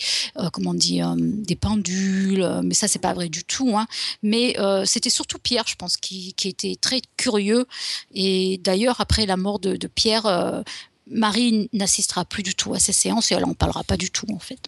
comment 0.53 0.71
on 0.71 1.15
des 1.15 1.55
pendules, 1.55 2.47
mais 2.63 2.73
ça, 2.73 2.87
c'est 2.87 2.99
pas 2.99 3.13
vrai 3.13 3.29
du 3.29 3.43
tout. 3.43 3.77
Hein. 3.77 3.87
Mais 4.23 4.55
c'était 4.85 5.09
surtout 5.09 5.39
Pierre, 5.39 5.65
je 5.67 5.75
pense, 5.75 5.97
qui, 5.97 6.35
était 6.43 6.75
très 6.75 7.01
curieux. 7.17 7.65
Et 8.13 8.59
d'ailleurs, 8.63 9.01
après 9.01 9.25
la 9.25 9.37
mort 9.37 9.59
de 9.59 9.87
Pierre, 9.87 10.63
Marie 11.09 11.69
n'assistera 11.73 12.25
plus 12.25 12.43
du 12.43 12.55
tout 12.55 12.73
à 12.73 12.79
ces 12.79 12.93
séances 12.93 13.31
et 13.31 13.35
elle 13.35 13.43
n'en 13.43 13.53
parlera 13.53 13.83
pas 13.83 13.97
du 13.97 14.11
tout 14.11 14.27
en 14.33 14.39
fait. 14.39 14.59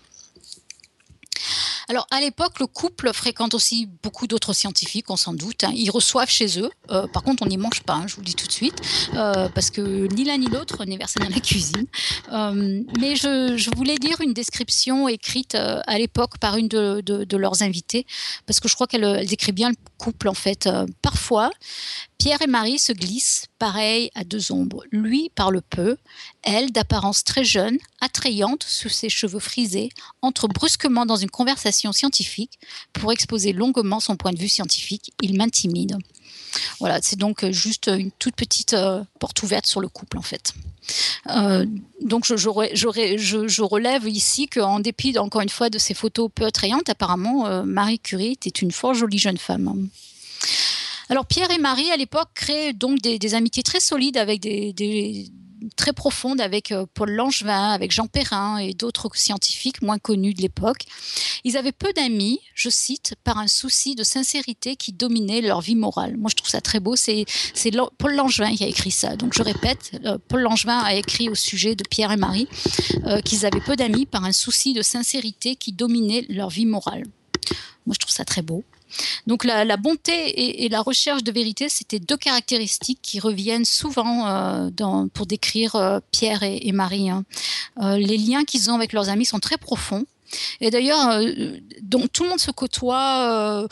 Alors 1.91 2.07
à 2.09 2.21
l'époque, 2.21 2.59
le 2.59 2.67
couple 2.67 3.11
fréquente 3.13 3.53
aussi 3.53 3.89
beaucoup 4.01 4.25
d'autres 4.25 4.53
scientifiques, 4.53 5.09
on 5.09 5.17
s'en 5.17 5.33
doute. 5.33 5.65
Hein. 5.65 5.73
Ils 5.75 5.89
reçoivent 5.89 6.29
chez 6.29 6.57
eux. 6.57 6.69
Euh, 6.89 7.05
par 7.07 7.21
contre, 7.21 7.43
on 7.43 7.47
n'y 7.47 7.57
mange 7.57 7.81
pas, 7.81 7.95
hein, 7.95 8.05
je 8.07 8.15
vous 8.15 8.21
le 8.21 8.27
dis 8.27 8.35
tout 8.35 8.47
de 8.47 8.51
suite, 8.51 8.79
euh, 9.15 9.49
parce 9.49 9.71
que 9.71 10.07
ni 10.13 10.23
l'un 10.23 10.37
ni 10.37 10.47
l'autre 10.47 10.85
n'est 10.85 10.95
versé 10.95 11.19
dans 11.19 11.27
la 11.27 11.39
cuisine. 11.41 11.85
Euh, 12.31 12.81
mais 12.97 13.17
je, 13.17 13.75
voulais 13.75 13.95
lire 13.95 14.21
une 14.21 14.33
description 14.33 15.09
écrite 15.09 15.55
à 15.55 15.97
l'époque 15.97 16.37
par 16.37 16.55
une 16.55 16.69
de, 16.69 17.35
leurs 17.35 17.61
invités, 17.61 18.05
parce 18.45 18.61
que 18.61 18.69
je 18.69 18.75
crois 18.75 18.87
qu'elle 18.87 19.25
décrit 19.25 19.51
bien 19.51 19.69
le 19.69 19.75
couple 19.97 20.29
en 20.29 20.33
fait. 20.33 20.69
parfois, 21.01 21.49
Pierre 22.17 22.41
et 22.41 22.47
Marie 22.47 22.77
se 22.77 22.93
glissent, 22.93 23.47
pareil 23.57 24.11
à 24.13 24.23
deux 24.23 24.51
ombres. 24.51 24.83
Lui 24.91 25.31
parle 25.33 25.61
peu, 25.61 25.97
elle, 26.43 26.71
d'apparence 26.71 27.23
très 27.23 27.43
jeune, 27.43 27.77
attrayante 27.99 28.63
sous 28.63 28.89
ses 28.89 29.09
cheveux 29.09 29.39
frisés, 29.39 29.89
entre 30.21 30.47
brusquement 30.47 31.05
dans 31.05 31.15
une 31.15 31.29
conversation 31.29 31.91
scientifique 31.91 32.59
pour 32.93 33.11
exposer 33.11 33.53
longuement 33.53 33.99
son 33.99 34.17
point 34.17 34.31
de 34.31 34.39
vue 34.39 34.49
scientifique. 34.49 35.13
Il 35.21 35.37
m'intimide. 35.37 35.97
Voilà, 36.79 36.99
c'est 37.01 37.17
donc 37.17 37.49
juste 37.51 37.87
une 37.87 38.11
toute 38.11 38.35
petite 38.35 38.73
euh, 38.73 39.03
porte 39.19 39.41
ouverte 39.43 39.65
sur 39.65 39.79
le 39.79 39.87
couple 39.87 40.17
en 40.17 40.21
fait. 40.21 40.53
Euh, 41.29 41.65
donc 42.01 42.25
je, 42.25 42.35
je, 42.35 43.61
relève 43.61 44.07
ici 44.07 44.47
qu'en 44.47 44.79
dépit 44.79 45.17
encore 45.17 45.41
une 45.41 45.49
fois 45.49 45.69
de 45.69 45.77
ces 45.77 45.93
photos 45.93 46.29
peu 46.33 46.45
attrayantes, 46.45 46.89
apparemment 46.89 47.45
euh, 47.45 47.63
Marie 47.63 47.99
Curie 47.99 48.33
était 48.33 48.49
une 48.49 48.71
fort 48.71 48.93
jolie 48.93 49.19
jeune 49.19 49.37
femme. 49.37 49.89
Alors 51.09 51.25
Pierre 51.25 51.51
et 51.51 51.57
Marie 51.57 51.91
à 51.91 51.97
l'époque 51.97 52.29
créent 52.33 52.73
donc 52.73 52.99
des, 53.01 53.35
amitiés 53.35 53.63
très 53.63 53.79
solides 53.79 54.17
avec 54.17 54.41
des, 54.41 55.27
très 55.75 55.93
profondes 55.93 56.41
avec 56.41 56.71
euh, 56.71 56.85
Paul 56.93 57.11
Langevin, 57.11 57.69
avec 57.69 57.91
Jean 57.91 58.07
Perrin 58.07 58.57
et 58.57 58.73
d'autres 58.73 59.09
scientifiques 59.13 59.81
moins 59.81 59.99
connus 59.99 60.33
de 60.33 60.41
l'époque. 60.41 60.85
Ils 61.43 61.57
avaient 61.57 61.71
peu 61.71 61.91
d'amis, 61.93 62.39
je 62.55 62.69
cite, 62.69 63.15
par 63.23 63.37
un 63.37 63.47
souci 63.47 63.95
de 63.95 64.03
sincérité 64.03 64.75
qui 64.75 64.91
dominait 64.91 65.41
leur 65.41 65.61
vie 65.61 65.75
morale. 65.75 66.17
Moi, 66.17 66.29
je 66.29 66.35
trouve 66.35 66.49
ça 66.49 66.61
très 66.61 66.79
beau. 66.79 66.95
C'est 66.95 67.25
Paul 67.97 68.15
Langevin 68.15 68.55
qui 68.55 68.63
a 68.63 68.67
écrit 68.67 68.91
ça. 68.91 69.15
Donc, 69.15 69.33
je 69.33 69.43
répète, 69.43 69.91
euh, 70.05 70.17
Paul 70.27 70.41
Langevin 70.41 70.79
a 70.79 70.93
écrit 70.95 71.29
au 71.29 71.35
sujet 71.35 71.75
de 71.75 71.83
Pierre 71.89 72.11
et 72.11 72.17
Marie 72.17 72.47
euh, 73.05 73.21
qu'ils 73.21 73.45
avaient 73.45 73.61
peu 73.61 73.75
d'amis 73.75 74.05
par 74.05 74.23
un 74.23 74.31
souci 74.31 74.73
de 74.73 74.81
sincérité 74.81 75.55
qui 75.55 75.71
dominait 75.71 76.25
leur 76.29 76.49
vie 76.49 76.65
morale. 76.65 77.03
Moi, 77.85 77.93
je 77.93 77.99
trouve 77.99 78.13
ça 78.13 78.25
très 78.25 78.41
beau. 78.41 78.63
Donc 79.27 79.43
la, 79.43 79.77
bonté 79.77 80.63
et, 80.63 80.69
la 80.69 80.81
recherche 80.81 81.23
de 81.23 81.31
vérité, 81.31 81.69
c'était 81.69 81.99
deux 81.99 82.17
caractéristiques 82.17 82.99
qui 83.01 83.19
reviennent 83.19 83.65
souvent 83.65 84.27
euh, 84.27 84.69
pour 85.13 85.25
décrire 85.25 85.75
euh, 85.75 85.99
Pierre 86.11 86.43
et, 86.43 86.71
Marie. 86.71 87.09
Hein. 87.09 87.23
Euh, 87.81 87.97
les 87.97 88.17
liens 88.17 88.43
qu'ils 88.43 88.69
ont 88.71 88.75
avec 88.75 88.93
leurs 88.93 89.09
amis 89.09 89.25
sont 89.25 89.39
très 89.39 89.57
profonds. 89.57 90.05
Et 90.61 90.69
d'ailleurs, 90.69 91.19
donc 91.81 92.09
tout 92.13 92.23
le 92.23 92.29
monde 92.29 92.39
se 92.39 92.51
côtoie 92.51 93.67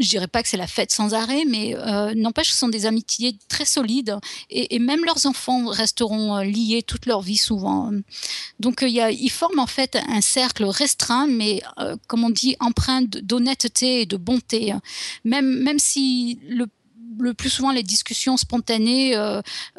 je 0.00 0.08
dirais 0.08 0.26
pas 0.26 0.42
que 0.42 0.48
c'est 0.48 0.56
la 0.56 0.66
fête 0.66 0.90
sans 0.90 1.14
arrêt, 1.14 1.44
mais 1.46 1.76
euh, 1.76 2.14
n'empêche 2.14 2.50
ce 2.50 2.56
sont 2.56 2.68
des 2.68 2.86
amitiés 2.86 3.36
très 3.48 3.66
solides 3.66 4.16
et, 4.48 4.78
même 4.78 5.04
leurs 5.04 5.26
enfants 5.26 5.66
resteront 5.66 6.38
euh, 6.38 6.44
liés 6.44 6.82
toute 6.82 7.06
leur 7.06 7.20
vie 7.20 7.36
souvent. 7.36 7.92
Donc 8.58 8.82
euh, 8.82 8.88
y 8.88 9.00
ils 9.20 9.30
forment 9.30 9.58
en 9.58 9.66
fait 9.66 9.98
un 10.08 10.22
cercle 10.22 10.64
restreint, 10.64 11.26
mais 11.26 11.62
comme 12.06 12.24
on 12.24 12.30
dit, 12.30 12.56
empreint 12.60 13.02
d'honnêteté 13.02 14.02
et 14.02 14.06
de 14.06 14.16
bonté. 14.16 14.74
Même, 15.24 15.62
même 15.62 15.78
si 15.78 16.38
le 16.48 16.66
le 17.18 17.34
plus 17.34 17.50
souvent, 17.50 17.72
les 17.72 17.82
discussions 17.82 18.38
spontanées 18.38 19.14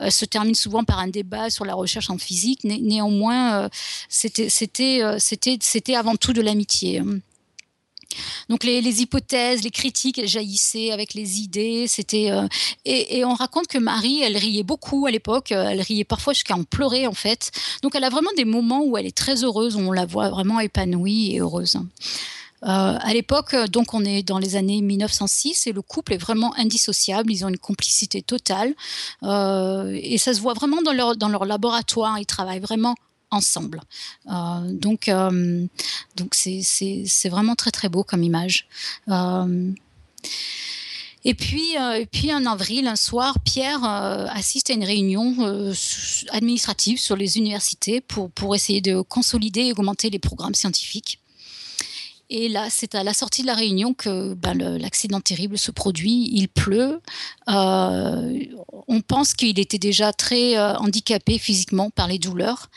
se 0.10 0.26
terminent 0.26 0.54
souvent 0.54 0.84
par 0.84 1.00
un 1.00 1.08
débat 1.08 1.50
sur 1.50 1.66
la 1.66 1.74
recherche 1.74 2.12
en 2.12 2.20
physique. 2.20 2.64
néanmoins, 2.64 3.70
c'était 4.10 5.96
avant 5.96 6.16
tout 6.18 6.34
de 6.34 6.42
l'amitié. 6.42 7.02
Donc 8.50 8.64
les, 8.64 9.02
hypothèses, 9.02 9.64
les 9.64 9.72
critiques, 9.72 10.26
jaillissaient 10.26 10.92
avec 10.92 11.14
les 11.14 11.40
idées. 11.40 11.86
C'était 11.88 12.32
euh, 12.32 12.48
et, 12.86 13.24
on 13.26 13.34
raconte 13.34 13.68
que 13.68 13.78
Marie, 13.78 14.22
elle 14.22 14.38
riait 14.38 14.64
beaucoup 14.64 15.06
à 15.06 15.12
l'époque. 15.12 15.52
Euh, 15.52 15.70
elle 15.70 15.82
riait 15.82 16.04
parfois 16.04 16.34
jusqu'à 16.34 16.56
en 16.56 16.64
pleurer 16.64 17.08
en 17.08 17.14
fait. 17.14 17.52
Donc 17.82 17.96
elle 17.96 18.04
a 18.04 18.10
vraiment 18.10 18.32
des 18.36 18.46
moments 18.46 18.84
où 18.84 18.98
elle 18.98 19.06
est 19.06 19.16
très 19.16 19.44
heureuse, 19.44 19.76
où 19.76 19.80
on 19.80 19.92
la 19.92 20.06
voit 20.06 20.30
vraiment 20.30 20.60
épanouie 20.60 21.36
et 21.36 21.40
heureuse. 21.40 21.78
Euh, 22.64 22.98
à 23.00 23.14
l'époque, 23.14 23.56
donc 23.72 23.96
on 23.96 24.06
est 24.06 24.22
dans 24.22 24.38
les 24.38 24.56
années 24.56 24.82
1906 24.82 25.66
et 25.66 25.72
le 25.72 25.82
couple 25.82 26.14
est 26.14 26.18
vraiment 26.18 26.54
indissociable. 26.58 27.32
Ils 27.32 27.44
ont 27.44 27.50
une 27.50 27.58
complicité 27.58 28.22
totale 28.22 28.76
et 29.24 30.18
ça 30.18 30.34
se 30.34 30.40
voit 30.42 30.54
vraiment 30.54 30.82
dans 30.82 30.94
leur, 30.94 31.16
dans 31.16 31.30
leur 31.30 31.46
laboratoire. 31.46 32.20
Ils 32.20 32.26
travaillent 32.26 32.60
vraiment 32.60 32.96
ensemble. 33.32 33.82
Euh, 34.28 34.72
donc, 34.72 35.08
euh, 35.08 35.66
c'est 36.32 37.30
vraiment 37.30 37.56
très 37.56 37.72
très 37.72 37.90
beau 37.90 38.04
comme 38.04 38.24
image. 38.24 38.68
Euh, 39.10 39.72
et 41.24 41.34
puis, 41.36 41.78
en 42.34 42.46
avril, 42.46 42.88
un 42.88 42.96
soir, 42.96 43.38
Pierre 43.46 43.84
assiste 43.84 44.72
à 44.72 44.74
une 44.74 44.84
réunion 44.84 45.36
administrative 46.32 47.00
sur 47.00 47.16
les 47.16 47.38
universités 47.38 48.02
pour 48.02 48.56
essayer 48.56 48.82
de 48.82 49.02
consolider 49.02 49.62
et 49.62 49.72
augmenter 49.72 50.10
les 50.10 50.18
programmes 50.18 50.56
scientifiques. 50.56 51.21
Et 52.34 52.48
là, 52.48 52.70
c'est 52.70 52.96
à 52.96 53.04
la 53.04 53.14
sortie 53.14 53.42
de 53.42 53.48
la 53.48 53.56
réunion 53.56 53.94
que 53.94 54.34
ben, 54.36 54.58
l'accident 54.78 55.20
terrible 55.20 55.58
se 55.58 55.70
produit. 55.70 56.30
Il 56.32 56.48
pleut. 56.48 57.02
Euh, 57.50 58.46
on 58.88 59.02
pense 59.02 59.34
qu'il 59.34 59.60
était 59.60 59.78
déjà 59.78 60.14
très 60.14 60.58
euh, 60.58 60.78
handicapé 60.78 61.38
physiquement 61.38 61.90
par 61.90 62.08
les 62.08 62.20
douleurs. 62.20 62.70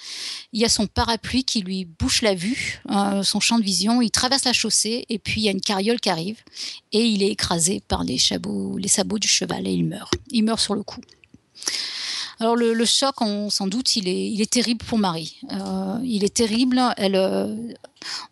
Il 0.53 0.61
y 0.61 0.65
a 0.65 0.69
son 0.69 0.89
parapluie 0.89 1.45
qui 1.45 1.61
lui 1.61 1.85
bouche 1.85 2.21
la 2.23 2.35
vue, 2.35 2.83
euh, 2.91 3.23
son 3.23 3.39
champ 3.39 3.61
de 3.61 3.65
vision. 3.65 4.03
Il 4.03 4.11
traverse 4.11 4.45
la 4.45 4.53
chaussée 4.53 5.07
et 5.09 5.21
puis 5.21 5.43
il 5.43 5.45
y 5.45 5.49
a 5.49 5.53
une 5.53 5.61
carriole 5.61 6.01
qui 6.01 6.11
arrive 6.11 6.41
et 6.91 7.05
il 7.05 7.23
est 7.23 7.31
écrasé 7.31 7.81
par 7.87 8.03
les, 8.03 8.19
les 8.77 8.89
sabots 8.89 9.21
du 9.21 9.29
cheval 9.29 9.69
et 9.69 9.73
il 9.73 9.85
meurt. 9.85 10.13
Il 10.33 10.43
meurt 10.43 10.59
sur 10.59 10.75
le 10.75 10.83
coup. 10.83 11.01
Alors 12.41 12.57
le, 12.57 12.85
choc, 12.85 13.21
on, 13.21 13.51
sans 13.51 13.67
doute, 13.67 13.97
il 13.97 14.09
est, 14.09 14.51
terrible 14.51 14.85
pour 14.85 14.99
Marie. 14.99 15.41
Euh, 15.53 15.99
il 16.03 16.25
est 16.25 16.35
terrible. 16.35 16.81
Elle, 16.97 17.17
euh, 17.17 17.55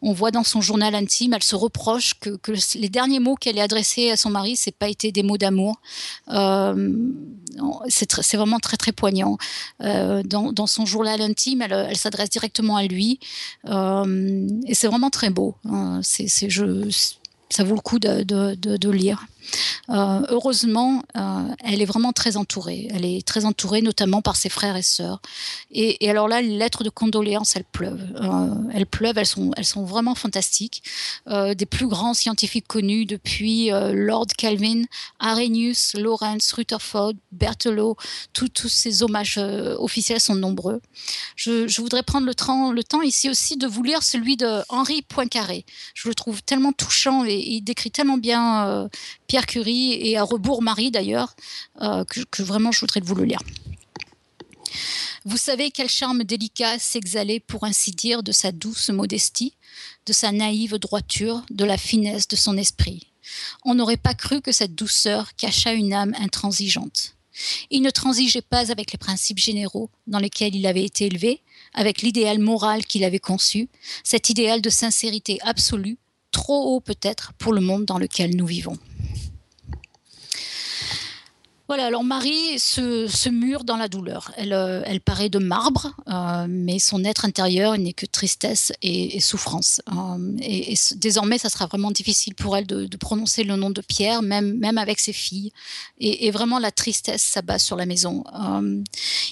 on 0.02 0.12
voit 0.12 0.30
dans 0.30 0.44
son 0.44 0.60
journal 0.60 0.94
intime, 0.94 1.34
elle 1.34 1.42
se 1.42 1.56
reproche 1.56 2.14
que, 2.14 2.52
les 2.78 2.88
derniers 2.88 3.20
mots 3.20 3.36
qu'elle 3.36 3.58
a 3.58 3.62
adressés 3.62 4.10
à 4.10 4.16
son 4.16 4.30
mari, 4.30 4.56
c'est 4.56 4.74
pas 4.74 4.88
été 4.88 5.12
des 5.12 5.22
mots 5.22 5.38
d'amour. 5.38 5.80
Euh, 6.28 6.92
c'est 7.88 8.36
vraiment 8.36 8.58
très 8.58 8.76
très 8.76 8.92
poignant. 8.92 9.36
Dans, 9.80 10.66
son 10.66 10.86
journal 10.86 11.20
intime, 11.20 11.62
elle, 11.62 11.96
s'adresse 11.96 12.30
directement 12.30 12.76
à 12.76 12.84
lui, 12.84 13.20
et 13.66 14.74
c'est 14.74 14.86
vraiment 14.86 15.10
très 15.10 15.30
beau. 15.30 15.54
Ça 17.50 17.64
vaut 17.64 17.74
le 17.74 17.80
coup 17.80 17.98
de, 17.98 18.22
de 18.22 18.90
lire. 18.90 19.26
Euh, 19.90 20.20
heureusement, 20.28 21.02
euh, 21.16 21.48
elle 21.64 21.82
est 21.82 21.86
vraiment 21.86 22.12
très 22.12 22.36
entourée. 22.36 22.88
Elle 22.92 23.04
est 23.04 23.26
très 23.26 23.44
entourée, 23.44 23.82
notamment 23.82 24.22
par 24.22 24.36
ses 24.36 24.48
frères 24.48 24.76
et 24.76 24.82
sœurs. 24.82 25.20
Et, 25.70 26.08
alors 26.08 26.28
là, 26.28 26.40
les 26.40 26.56
lettres 26.56 26.84
de 26.84 26.90
condoléances, 26.90 27.56
elles 27.56 27.64
pleuvent. 27.64 28.06
Euh, 28.16 28.54
elles 28.72 28.86
pleuvent, 28.86 29.18
elles 29.18 29.26
sont, 29.26 29.50
elles 29.56 29.64
sont 29.64 29.84
vraiment 29.84 30.14
fantastiques. 30.14 30.82
des 31.26 31.66
plus 31.66 31.86
grands 31.86 32.14
scientifiques 32.14 32.66
connus 32.66 33.06
depuis 33.06 33.70
Lord 33.70 34.26
Kelvin, 34.36 34.82
Arrhenius, 35.18 35.94
Lawrence, 35.94 36.52
Rutherford, 36.52 37.14
Berthelot, 37.32 37.96
tous 38.32 38.68
ces 38.68 39.02
hommages 39.02 39.38
officiels 39.78 40.20
sont 40.20 40.34
nombreux. 40.34 40.80
Je, 41.36 41.80
voudrais 41.80 42.02
prendre 42.02 42.26
le, 42.26 42.34
temps, 42.34 42.72
le 42.72 42.84
temps 42.84 43.02
ici 43.02 43.30
aussi 43.30 43.56
de 43.56 43.66
vous 43.66 43.82
lire 43.82 44.02
celui 44.02 44.36
de 44.36 44.62
Henri 44.68 45.02
Poincaré. 45.02 45.64
Je 45.94 46.08
le 46.08 46.14
trouve 46.14 46.42
tellement 46.42 46.72
touchant 46.72 47.24
et 47.24 47.38
il 47.38 47.62
décrit 47.62 47.90
tellement 47.90 48.18
bien 48.18 48.88
Pierre 49.32 49.46
Curie 49.46 49.94
et 49.94 50.18
à 50.18 50.24
rebours 50.24 50.60
Marie 50.60 50.90
d'ailleurs, 50.90 51.34
euh, 51.80 52.04
que, 52.04 52.42
vraiment 52.42 52.70
je 52.70 52.80
voudrais 52.80 53.00
vous 53.00 53.14
le 53.14 53.24
lire. 53.24 53.38
Vous 55.24 55.38
savez 55.38 55.70
quel 55.70 55.88
charme 55.88 56.22
délicat 56.22 56.78
s'exhalait, 56.78 57.40
pour 57.40 57.64
ainsi 57.64 57.92
dire, 57.92 58.22
de 58.22 58.30
sa 58.30 58.52
douce 58.52 58.90
modestie, 58.90 59.54
de 60.04 60.12
sa 60.12 60.32
naïve 60.32 60.76
droiture, 60.76 61.46
de 61.48 61.64
la 61.64 61.78
finesse 61.78 62.28
de 62.28 62.36
son 62.36 62.58
esprit. 62.58 63.06
On 63.64 63.74
n'aurait 63.74 63.96
pas 63.96 64.12
cru 64.12 64.42
que 64.42 64.52
cette 64.52 64.74
douceur 64.74 65.34
cachât 65.36 65.72
une 65.72 65.94
âme 65.94 66.14
intransigeante. 66.18 67.14
Il 67.70 67.80
ne 67.80 67.88
transigeait 67.88 68.42
pas 68.42 68.70
avec 68.70 68.92
les 68.92 68.98
principes 68.98 69.38
généraux 69.38 69.88
dans 70.06 70.18
lesquels 70.18 70.54
il 70.54 70.66
avait 70.66 70.84
été 70.84 71.06
élevé, 71.06 71.40
avec 71.72 72.02
l'idéal 72.02 72.38
moral 72.38 72.84
qu'il 72.84 73.02
avait 73.02 73.18
conçu, 73.18 73.70
cet 74.04 74.28
idéal 74.28 74.60
de 74.60 74.68
sincérité 74.68 75.38
absolue, 75.40 75.96
trop 76.32 76.74
haut 76.74 76.80
peut-être 76.80 77.32
pour 77.38 77.54
le 77.54 77.62
monde 77.62 77.86
dans 77.86 77.96
lequel 77.96 78.36
nous 78.36 78.46
vivons. 78.46 78.76
Voilà, 81.68 81.86
alors 81.86 82.02
Marie 82.02 82.58
se, 82.58 83.28
mure 83.28 83.62
dans 83.62 83.76
la 83.76 83.88
douleur. 83.88 84.32
Elle, 84.36 84.52
euh, 84.52 84.82
elle 84.84 85.00
paraît 85.00 85.28
de 85.28 85.38
marbre, 85.38 85.94
euh, 86.08 86.46
mais 86.48 86.80
son 86.80 87.04
être 87.04 87.24
intérieur 87.24 87.78
n'est 87.78 87.92
que 87.92 88.04
tristesse 88.04 88.72
et, 88.82 89.20
souffrance. 89.20 89.80
Euh, 89.92 90.36
et, 90.40 90.74
désormais, 90.96 91.38
ça 91.38 91.48
sera 91.48 91.66
vraiment 91.66 91.92
difficile 91.92 92.34
pour 92.34 92.56
elle 92.56 92.66
de, 92.66 92.88
prononcer 92.96 93.44
le 93.44 93.56
nom 93.56 93.70
de 93.70 93.80
Pierre, 93.80 94.22
même, 94.22 94.58
même 94.58 94.76
avec 94.76 94.98
ses 94.98 95.12
filles. 95.12 95.52
Et, 95.98 96.30
vraiment, 96.32 96.58
la 96.58 96.72
tristesse 96.72 97.22
s'abat 97.22 97.58
sur 97.58 97.76
la 97.76 97.86
maison. 97.86 98.24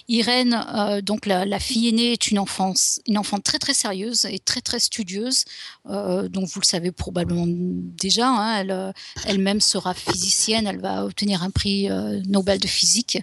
Irène, 0.08 1.02
donc 1.04 1.26
la, 1.26 1.58
fille 1.58 1.88
aînée, 1.88 2.12
est 2.12 2.30
une, 2.30 2.38
enfance, 2.38 3.00
une 3.06 3.18
enfant 3.18 3.38
très 3.38 3.58
très 3.58 3.74
sérieuse 3.74 4.24
et 4.24 4.38
très 4.38 4.60
très 4.60 4.78
studieuse. 4.78 5.44
donc 5.84 6.48
vous 6.48 6.60
le 6.60 6.66
savez 6.66 6.92
probablement 6.92 7.44
déjà, 7.46 8.28
hein, 8.28 8.60
elle, 8.60 8.94
elle-même 9.26 9.60
sera 9.60 9.94
physicienne, 9.94 10.66
elle 10.66 10.80
va 10.80 11.04
obtenir 11.04 11.42
un 11.42 11.50
prix 11.50 11.88
Nobel 12.30 12.58
de 12.58 12.66
physique. 12.66 13.18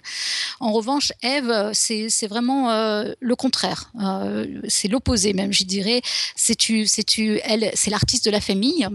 En 0.60 0.72
revanche, 0.72 1.12
Eve, 1.22 1.70
c'est 1.72 2.26
vraiment 2.26 2.70
euh, 2.70 3.12
le 3.20 3.36
contraire. 3.36 3.90
Euh, 4.02 4.60
c'est 4.68 4.88
l'opposé 4.88 5.32
même, 5.32 5.52
je 5.52 5.64
dirais. 5.64 6.02
C'est 6.36 6.56
l'artiste 7.90 8.24
de 8.24 8.30
la 8.30 8.40
famille 8.40 8.86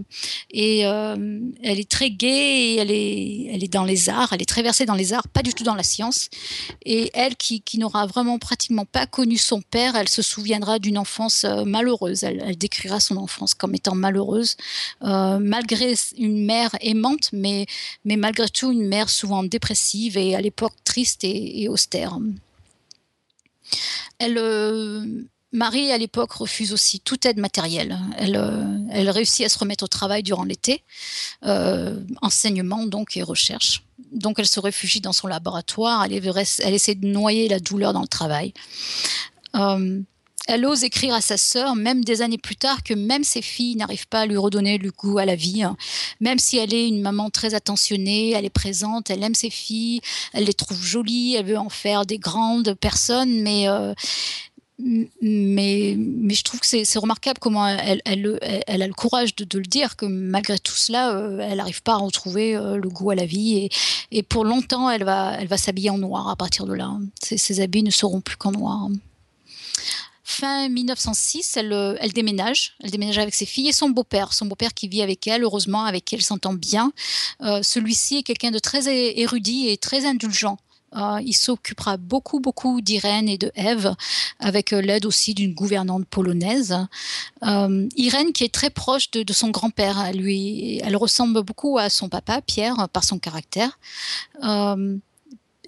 et 0.52 0.86
euh, 0.86 1.40
elle 1.64 1.80
est 1.80 1.90
très 1.90 2.12
gaie 2.12 2.76
elle 2.76 2.92
est, 2.92 3.50
elle 3.54 3.64
est 3.64 3.72
dans 3.72 3.84
les 3.84 4.10
arts. 4.10 4.34
Elle 4.34 4.42
est 4.42 4.50
très 4.50 4.62
versée 4.62 4.86
dans 4.86 4.96
les 4.96 5.14
arts, 5.14 5.28
pas 5.28 5.42
du 5.42 5.54
tout 5.54 5.64
dans 5.64 5.76
la 5.76 5.84
science. 5.84 6.30
Et 6.86 7.12
elle, 7.14 7.36
qui, 7.36 7.62
qui 7.62 7.78
n'aura 7.78 8.06
vraiment 8.06 8.40
pratiquement 8.40 8.86
pas 8.86 9.08
connu 9.08 9.38
son 9.38 9.62
père, 9.62 9.96
elle 9.96 10.10
se 10.10 10.22
souviendra 10.22 10.80
d'une 10.80 10.98
enfance 10.98 11.46
malheureuse. 11.66 12.24
Elle, 12.24 12.44
elle, 12.46 12.58
décrira 12.58 13.00
son 13.00 13.18
enfance 13.18 13.54
comme 13.54 13.76
étant 13.76 13.96
malheureuse, 13.96 14.56
malgré 15.02 15.96
une 16.18 16.46
mère 16.46 16.72
aimante, 16.82 17.30
mais, 17.34 17.66
mais 18.06 18.16
malgré 18.16 18.50
tout 18.50 18.72
une 18.72 18.88
mère 18.88 19.10
souvent 19.10 19.44
dépressive 19.44 19.93
et 19.96 20.36
à 20.36 20.42
l'époque 20.42 20.74
triste 20.84 21.24
et, 21.24 21.68
austère. 21.68 22.18
Euh, 24.22 25.06
Marie, 25.52 25.92
à 25.92 25.98
l'époque, 25.98 26.32
refuse 26.32 26.74
aussi 26.74 27.00
toute 27.00 27.26
aide 27.26 27.38
matérielle. 27.38 27.98
Elle, 28.18 28.36
euh, 28.36 29.12
réussit 29.12 29.46
à 29.46 29.50
se 29.50 29.60
remettre 29.60 29.84
au 29.84 29.88
travail 29.88 30.24
durant 30.24 30.44
l'été, 30.44 30.84
euh, 31.46 32.00
enseignement 32.22 32.86
donc 32.86 33.16
et 33.18 33.24
recherche. 33.24 33.84
Donc 34.12 34.40
elle 34.40 34.48
se 34.48 34.60
réfugie 34.60 35.02
dans 35.02 35.14
son 35.14 35.28
laboratoire, 35.28 36.06
elle 36.06 36.74
essaie 36.74 36.96
de 36.96 37.08
noyer 37.08 37.48
la 37.48 37.60
douleur 37.60 37.94
dans 37.94 38.02
le 38.02 38.08
travail 38.08 38.54
elle 40.48 40.66
ose 40.66 40.84
écrire 40.84 41.14
à 41.14 41.22
sa 41.22 41.38
sœur, 41.38 41.76
même 41.76 42.04
des 42.04 42.22
années 42.22 42.38
plus 42.38 42.56
tard, 42.56 42.84
que 42.84 42.94
même 42.94 43.24
ses 43.24 43.42
filles 43.42 43.76
n'arrivent 43.76 44.08
pas 44.08 44.22
à 44.22 44.26
lui 44.26 44.38
redonner 44.38 44.78
le 44.78 44.92
goût 44.92 45.18
à 45.18 45.26
la 45.26 45.36
vie. 45.36 45.64
Hein. 45.64 45.78
Même 46.20 46.40
si 46.40 46.58
elle 46.58 46.74
est 46.74 46.88
une 46.88 47.02
maman 47.02 47.30
très 47.30 47.54
attentionnée, 47.54 48.32
elle 48.32 48.46
est 48.46 48.50
présente, 48.50 49.10
elle 49.10 49.24
aime 49.24 49.36
ses 49.36 49.50
filles, 49.50 50.02
elle 50.34 50.46
les 50.46 50.54
trouve 50.54 50.84
jolies, 50.84 51.36
elle 51.36 51.46
veut 51.46 51.58
en 51.58 51.70
faire 51.70 52.06
des 52.06 52.18
grandes 52.18 52.74
personnes, 52.74 53.42
mais 53.42 53.70
euh, 53.70 53.94
mais, 54.80 55.94
je 55.94 56.44
trouve 56.44 56.60
que 56.60 56.66
c'est 56.66 57.00
remarquable 57.00 57.40
comment 57.40 57.68
elle, 57.68 58.02
a 58.06 58.16
le 58.16 58.94
courage 58.94 59.36
de, 59.36 59.58
le 59.58 59.66
dire, 59.66 59.96
que 59.96 60.06
malgré 60.06 60.58
tout 60.60 60.74
cela, 60.74 61.16
euh, 61.16 61.40
elle 61.40 61.58
n'arrive 61.58 61.84
pas 61.84 61.94
à 61.94 61.98
retrouver 61.98 62.56
euh, 62.56 62.78
le 62.78 62.90
goût 62.90 63.12
à 63.12 63.16
la 63.16 63.26
vie. 63.26 63.70
Et, 64.12 64.24
pour 64.24 64.44
longtemps, 64.44 64.90
elle 64.90 65.04
va, 65.04 65.38
elle 65.40 65.48
va 65.48 65.58
s'habiller 65.58 65.92
en 65.92 66.00
noir 66.00 66.28
à 66.28 66.36
partir 66.36 66.66
de 66.66 66.74
là. 66.74 66.92
Ses, 67.22 67.38
ses 67.38 67.62
habits 67.62 67.84
ne 67.84 67.92
seront 67.92 68.20
plus 68.20 68.36
qu'en 68.36 68.52
noir. 68.52 68.90
Fin 70.36 70.68
1906, 70.68 71.60
euh, 71.60 71.96
elle, 72.00 72.12
déménage. 72.12 72.74
Elle 72.84 72.90
déménage 72.90 73.20
avec 73.20 73.36
ses 73.36 73.46
filles 73.46 73.70
et 73.70 73.72
son 73.72 73.92
beau-père. 73.92 74.34
Son 74.34 74.48
beau-père 74.48 74.74
qui 74.74 74.88
vit 74.88 75.04
avec 75.04 75.28
elle, 75.28 75.44
heureusement, 75.44 75.84
avec 75.84 76.06
qui 76.06 76.16
elle 76.16 76.24
s'entend 76.24 76.54
bien. 76.54 76.92
Euh, 77.42 77.60
celui-ci 77.62 78.18
est 78.18 78.24
quelqu'un 78.24 78.50
de 78.50 78.58
très 78.58 78.88
érudit 78.88 79.70
et 79.70 79.78
très 79.78 80.06
indulgent. 80.08 80.58
Euh, 80.96 81.20
il 81.24 81.34
s'occupera 81.34 81.98
beaucoup, 81.98 82.40
beaucoup 82.40 82.82
d'Irène 82.82 83.30
et 83.30 83.38
de 83.38 83.52
Ève, 83.54 83.94
avec 84.40 84.72
l'aide 84.72 85.06
aussi 85.06 85.36
d'une 85.36 85.54
gouvernante 85.54 86.08
polonaise. 86.08 86.80
Irène, 87.44 88.34
qui 88.34 88.44
est 88.44 88.54
très 88.54 88.72
proche 88.72 89.12
de, 89.12 89.34
son 89.34 89.52
grand-père, 89.52 90.04
elle 90.08 90.96
ressemble 90.96 91.44
beaucoup 91.44 91.78
à 91.78 91.90
son 91.90 92.10
papa, 92.10 92.42
Pierre, 92.42 92.90
par 92.92 93.04
son 93.04 93.20
caractère. 93.20 93.78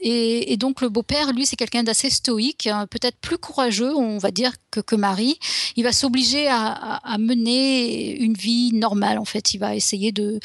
Et, 0.02 0.58
donc 0.58 0.82
le 0.82 0.90
beau-père, 0.90 1.32
lui, 1.32 1.46
c'est 1.46 1.56
quelqu'un 1.56 1.84
d'assez 1.84 2.10
stoïque, 2.10 2.68
hein, 2.68 2.86
peut-être 2.88 3.18
plus 3.18 3.38
courageux, 3.38 3.96
on 3.96 4.18
va 4.18 4.32
dire, 4.32 4.52
que, 4.72 4.96
Marie. 4.96 5.40
Il 5.78 5.84
va 5.84 5.94
s'obliger 5.94 6.48
à, 6.50 7.18
mener 7.18 8.16
une 8.18 8.34
vie 8.34 8.74
normale, 8.74 9.18
en 9.18 9.26
fait. 9.26 9.54
Il 9.54 9.60
va 9.60 9.76
essayer 9.76 10.12
de, 10.12 10.40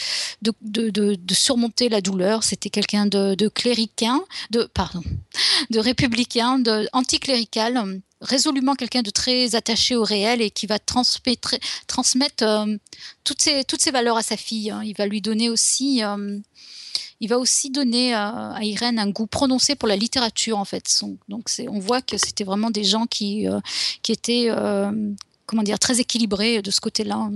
surmonter 1.30 1.88
la 1.88 2.00
douleur. 2.00 2.44
C'était 2.44 2.70
quelqu'un 2.70 3.06
de, 3.06 3.48
cléricain, 3.48 4.20
de, 4.50 4.64
pardon, 4.72 5.02
de 5.70 5.78
républicain, 5.78 6.58
de 6.58 6.88
anticlérical 6.92 8.00
résolument 8.20 8.74
quelqu'un 8.74 9.02
de 9.02 9.10
très 9.10 9.54
attaché 9.54 9.96
au 9.96 10.04
réel 10.04 10.42
et 10.42 10.50
qui 10.50 10.66
va 10.66 10.78
transmettre, 10.78 11.54
euh, 12.42 12.76
toutes, 13.24 13.40
ces 13.40 13.90
valeurs 13.90 14.18
à 14.18 14.22
sa 14.22 14.36
fille. 14.36 14.70
Hein. 14.70 14.82
Il 14.84 14.94
va 14.94 15.06
lui 15.06 15.22
donner 15.22 15.48
aussi 15.48 16.04
euh, 16.04 16.38
il 17.20 17.28
va 17.28 17.38
aussi 17.38 17.70
donner 17.70 18.14
à, 18.14 18.58
Irène 18.62 18.98
un 18.98 19.10
goût 19.10 19.26
prononcé 19.26 19.74
pour 19.74 19.88
la 19.88 19.96
littérature, 19.96 20.58
en 20.58 20.64
fait. 20.64 20.84
donc, 21.28 21.48
on 21.68 21.78
voit 21.78 22.02
que 22.02 22.16
c'était 22.16 22.44
vraiment 22.44 22.70
des 22.70 22.84
gens 22.84 23.06
qui, 23.06 23.46
euh, 23.46 23.60
qui 24.02 24.12
étaient, 24.12 24.46
euh, 24.48 24.90
comment 25.46 25.62
dire, 25.62 25.78
très 25.78 26.00
équilibrés 26.00 26.62
de 26.62 26.70
ce 26.70 26.80
côté-là. 26.80 27.30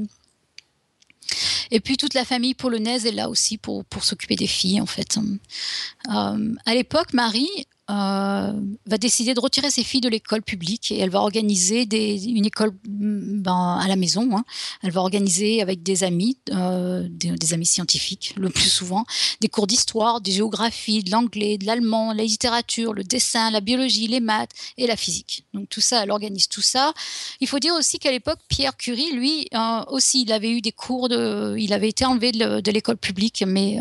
Et 1.70 1.80
puis 1.80 1.96
toute 1.96 2.14
la 2.14 2.24
famille 2.24 2.54
polonaise 2.54 3.06
est 3.06 3.12
là 3.12 3.28
aussi 3.28 3.58
pour, 3.58 3.84
pour 3.86 4.04
s'occuper 4.04 4.36
des 4.36 4.46
filles 4.46 4.80
en 4.80 4.86
fait. 4.86 5.18
Euh, 5.18 6.54
à 6.66 6.74
l'époque, 6.74 7.12
Marie 7.12 7.66
euh, 7.90 8.52
va 8.86 8.96
décider 8.96 9.34
de 9.34 9.40
retirer 9.40 9.70
ses 9.70 9.84
filles 9.84 10.00
de 10.00 10.08
l'école 10.08 10.40
publique 10.40 10.90
et 10.90 11.00
elle 11.00 11.10
va 11.10 11.20
organiser 11.20 11.84
des, 11.84 12.24
une 12.24 12.46
école 12.46 12.70
mm, 12.88 13.42
ben, 13.42 13.78
à 13.78 13.86
la 13.88 13.96
maison. 13.96 14.26
Hein. 14.34 14.44
Elle 14.82 14.90
va 14.90 15.02
organiser 15.02 15.60
avec 15.60 15.82
des 15.82 16.02
amis, 16.02 16.38
euh, 16.50 17.06
des, 17.10 17.52
amis 17.52 17.66
scientifiques 17.66 18.32
le 18.38 18.48
plus 18.48 18.70
souvent, 18.70 19.04
des 19.42 19.48
cours 19.48 19.66
d'histoire, 19.66 20.22
de 20.22 20.30
géographie, 20.30 21.02
de 21.02 21.10
l'anglais, 21.10 21.58
de 21.58 21.66
l'allemand, 21.66 22.14
la 22.14 22.22
littérature, 22.22 22.94
le 22.94 23.04
dessin, 23.04 23.50
la 23.50 23.60
biologie, 23.60 24.06
les 24.06 24.20
maths 24.20 24.52
et 24.78 24.86
la 24.86 24.96
physique. 24.96 25.44
Donc 25.52 25.68
tout 25.68 25.82
ça, 25.82 26.04
elle 26.04 26.10
organise 26.10 26.48
tout 26.48 26.62
ça. 26.62 26.94
Il 27.40 27.48
faut 27.48 27.58
dire 27.58 27.74
aussi 27.74 27.98
qu'à 27.98 28.10
l'époque, 28.10 28.38
Pierre 28.48 28.78
Curie, 28.78 29.12
lui 29.12 29.46
euh, 29.54 29.84
aussi, 29.88 30.22
il 30.22 30.32
avait 30.32 30.50
eu 30.50 30.62
des 30.62 30.72
cours 30.72 31.10
de, 31.10 31.54
il 31.58 31.74
avait 31.74 31.90
été 31.90 32.06
enlevé 32.06 32.32
de 32.32 32.70
l'école 32.70 32.96
publique, 32.96 33.44
mais 33.46 33.78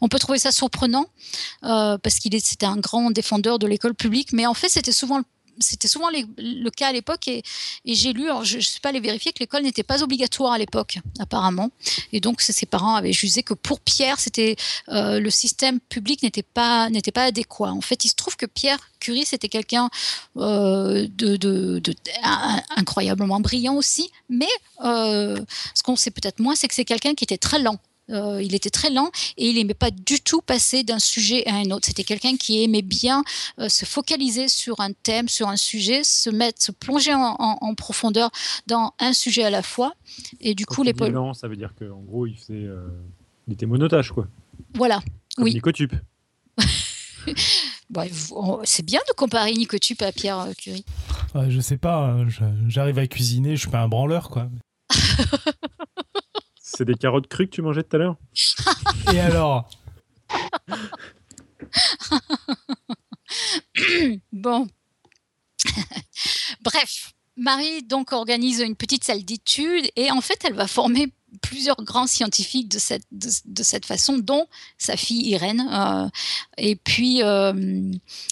on 0.00 0.08
peut 0.08 0.18
trouver 0.18 0.38
ça 0.38 0.52
surprenant 0.52 1.06
parce 1.60 2.18
qu'il 2.18 2.36
c'était 2.40 2.66
un 2.66 2.76
grand 2.76 3.10
défenseur 3.10 3.25
défendeur 3.26 3.58
de 3.58 3.66
l'école 3.66 3.94
publique, 3.94 4.32
mais 4.32 4.46
en 4.46 4.54
fait, 4.54 4.68
c'était 4.68 4.92
souvent 4.92 5.18
le 5.18 5.24
c'était 5.58 5.88
souvent 5.88 6.08
le 6.10 6.68
cas 6.68 6.88
à 6.88 6.92
l'époque 6.92 7.28
et, 7.28 7.42
j'ai 7.86 8.12
lu, 8.12 8.28
je 8.42 8.56
ne 8.56 8.60
sais 8.60 8.80
pas 8.80 8.92
les 8.92 9.00
vérifier, 9.00 9.32
que 9.32 9.38
l'école 9.40 9.62
n'était 9.62 9.82
pas 9.82 10.02
obligatoire 10.02 10.52
à 10.52 10.58
l'époque, 10.58 10.98
apparemment. 11.18 11.70
Et 12.12 12.20
donc 12.20 12.42
ses 12.42 12.66
parents 12.66 12.94
avaient 12.94 13.14
jugé 13.14 13.42
que 13.42 13.54
pour 13.54 13.80
Pierre, 13.80 14.20
c'était 14.20 14.56
euh, 14.90 15.18
le 15.18 15.30
système 15.30 15.80
public 15.80 16.22
n'était 16.22 16.42
pas 16.42 16.90
n'était 16.90 17.10
pas 17.10 17.24
adéquat. 17.24 17.70
En 17.70 17.80
fait, 17.80 18.04
il 18.04 18.10
se 18.10 18.14
trouve 18.14 18.36
que 18.36 18.44
Pierre 18.44 18.78
Curie, 19.00 19.24
c'était 19.24 19.48
quelqu'un 19.48 19.88
euh, 20.36 21.06
de, 21.08 21.80
incroyablement 22.76 23.40
brillant 23.40 23.76
aussi, 23.76 24.10
mais 24.28 24.54
euh, 24.84 25.40
ce 25.74 25.82
qu'on 25.82 25.96
sait 25.96 26.10
peut-être 26.10 26.38
moins, 26.38 26.54
c'est 26.54 26.68
que 26.68 26.74
c'est 26.74 26.84
quelqu'un 26.84 27.14
qui 27.14 27.24
était 27.24 27.38
très 27.38 27.60
lent. 27.60 27.78
Euh, 28.10 28.40
il 28.42 28.54
était 28.54 28.70
très 28.70 28.90
lent 28.90 29.10
et 29.36 29.48
il 29.48 29.56
n'aimait 29.56 29.74
pas 29.74 29.90
du 29.90 30.20
tout 30.20 30.40
passer 30.40 30.84
d'un 30.84 30.98
sujet 31.00 31.46
à 31.48 31.56
un 31.56 31.70
autre. 31.70 31.86
C'était 31.86 32.04
quelqu'un 32.04 32.36
qui 32.36 32.62
aimait 32.62 32.82
bien 32.82 33.24
euh, 33.58 33.68
se 33.68 33.84
focaliser 33.84 34.48
sur 34.48 34.80
un 34.80 34.92
thème, 34.92 35.28
sur 35.28 35.48
un 35.48 35.56
sujet, 35.56 36.04
se 36.04 36.30
mettre, 36.30 36.62
se 36.62 36.72
plonger 36.72 37.14
en, 37.14 37.74
profondeur 37.74 38.30
dans 38.66 38.94
un 39.00 39.12
sujet 39.12 39.44
à 39.44 39.50
la 39.50 39.62
fois. 39.62 39.94
Et 40.40 40.54
du 40.54 40.66
coup, 40.66 40.82
les 40.82 40.92
lent, 40.92 41.34
ça 41.34 41.48
veut 41.48 41.56
dire 41.56 41.74
qu'en 41.78 42.00
gros, 42.00 42.26
il 42.26 42.36
faisait, 42.36 42.54
euh, 42.54 42.86
il 43.46 43.54
était 43.54 43.66
monotage, 43.66 44.12
quoi. 44.12 44.28
Voilà. 44.74 45.02
oui. 45.38 45.52
Nicotube. 45.54 45.92
c'est 48.64 48.84
bien 48.84 49.00
de 49.08 49.14
comparer 49.14 49.52
Nicotube 49.52 50.02
à 50.02 50.12
Pierre 50.12 50.46
Curie. 50.56 50.84
je 51.48 51.60
sais 51.60 51.76
pas, 51.76 52.06
hein, 52.06 52.26
j'arrive 52.68 52.98
à 52.98 53.06
cuisiner, 53.06 53.56
je 53.56 53.62
suis 53.62 53.70
pas 53.70 53.80
un 53.80 53.88
branleur, 53.88 54.30
quoi. 54.30 54.48
C'est 56.68 56.84
des 56.84 56.96
carottes 56.96 57.28
crues 57.28 57.46
que 57.46 57.54
tu 57.54 57.62
mangeais 57.62 57.84
tout 57.84 57.94
à 57.94 58.00
l'heure 58.00 58.16
Et 59.14 59.20
alors 59.20 59.70
Bon. 64.32 64.66
Bref, 66.62 67.12
Marie 67.36 67.84
donc 67.84 68.12
organise 68.12 68.58
une 68.58 68.74
petite 68.74 69.04
salle 69.04 69.24
d'études 69.24 69.88
et 69.94 70.10
en 70.10 70.20
fait 70.20 70.44
elle 70.44 70.54
va 70.54 70.66
former 70.66 71.12
plusieurs 71.42 71.82
grands 71.82 72.06
scientifiques 72.06 72.68
de 72.68 72.78
cette, 72.78 73.02
de, 73.12 73.62
cette 73.62 73.86
façon, 73.86 74.18
dont 74.18 74.46
sa 74.78 74.96
fille 74.96 75.28
Irène. 75.28 75.68
Euh, 75.72 76.08
et 76.58 76.76
puis, 76.76 77.22
euh, 77.22 77.52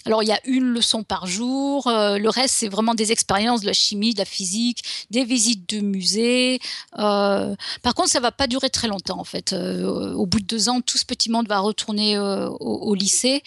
alors 0.05 0.23
il 0.23 0.29
y 0.29 0.33
a 0.33 0.41
une 0.45 0.65
leçon 0.65 1.03
par 1.03 1.27
jour. 1.27 1.87
Euh, 1.87 2.19
le 2.19 2.29
reste, 2.29 2.55
c'est 2.57 2.69
vraiment 2.69 2.95
des 2.95 3.13
expériences 3.13 3.63
de 3.63 3.67
la 3.67 3.73
chimie, 3.73 4.15
de 4.15 4.19
la 4.19 4.25
physique, 4.25 4.83
des 5.11 5.25
visites 5.25 5.69
de 5.69 5.81
musées. 5.81 6.61
par 6.93 7.95
contre, 7.95 8.11
ça 8.11 8.21
va 8.21 8.33
pas 8.33 8.47
durer 8.47 8.71
très 8.71 8.89
longtemps 8.89 9.19
en 9.19 9.25
fait. 9.25 9.53
au 9.53 10.27
bout 10.27 10.41
de 10.41 10.47
deux 10.47 10.69
ans, 10.69 10.81
tout 10.81 10.99
ce 10.99 11.05
petit 11.05 11.31
monde 11.31 11.49
va 11.49 11.61
retourner 11.61 12.19
au, 12.19 12.95
lycée. 12.95 13.43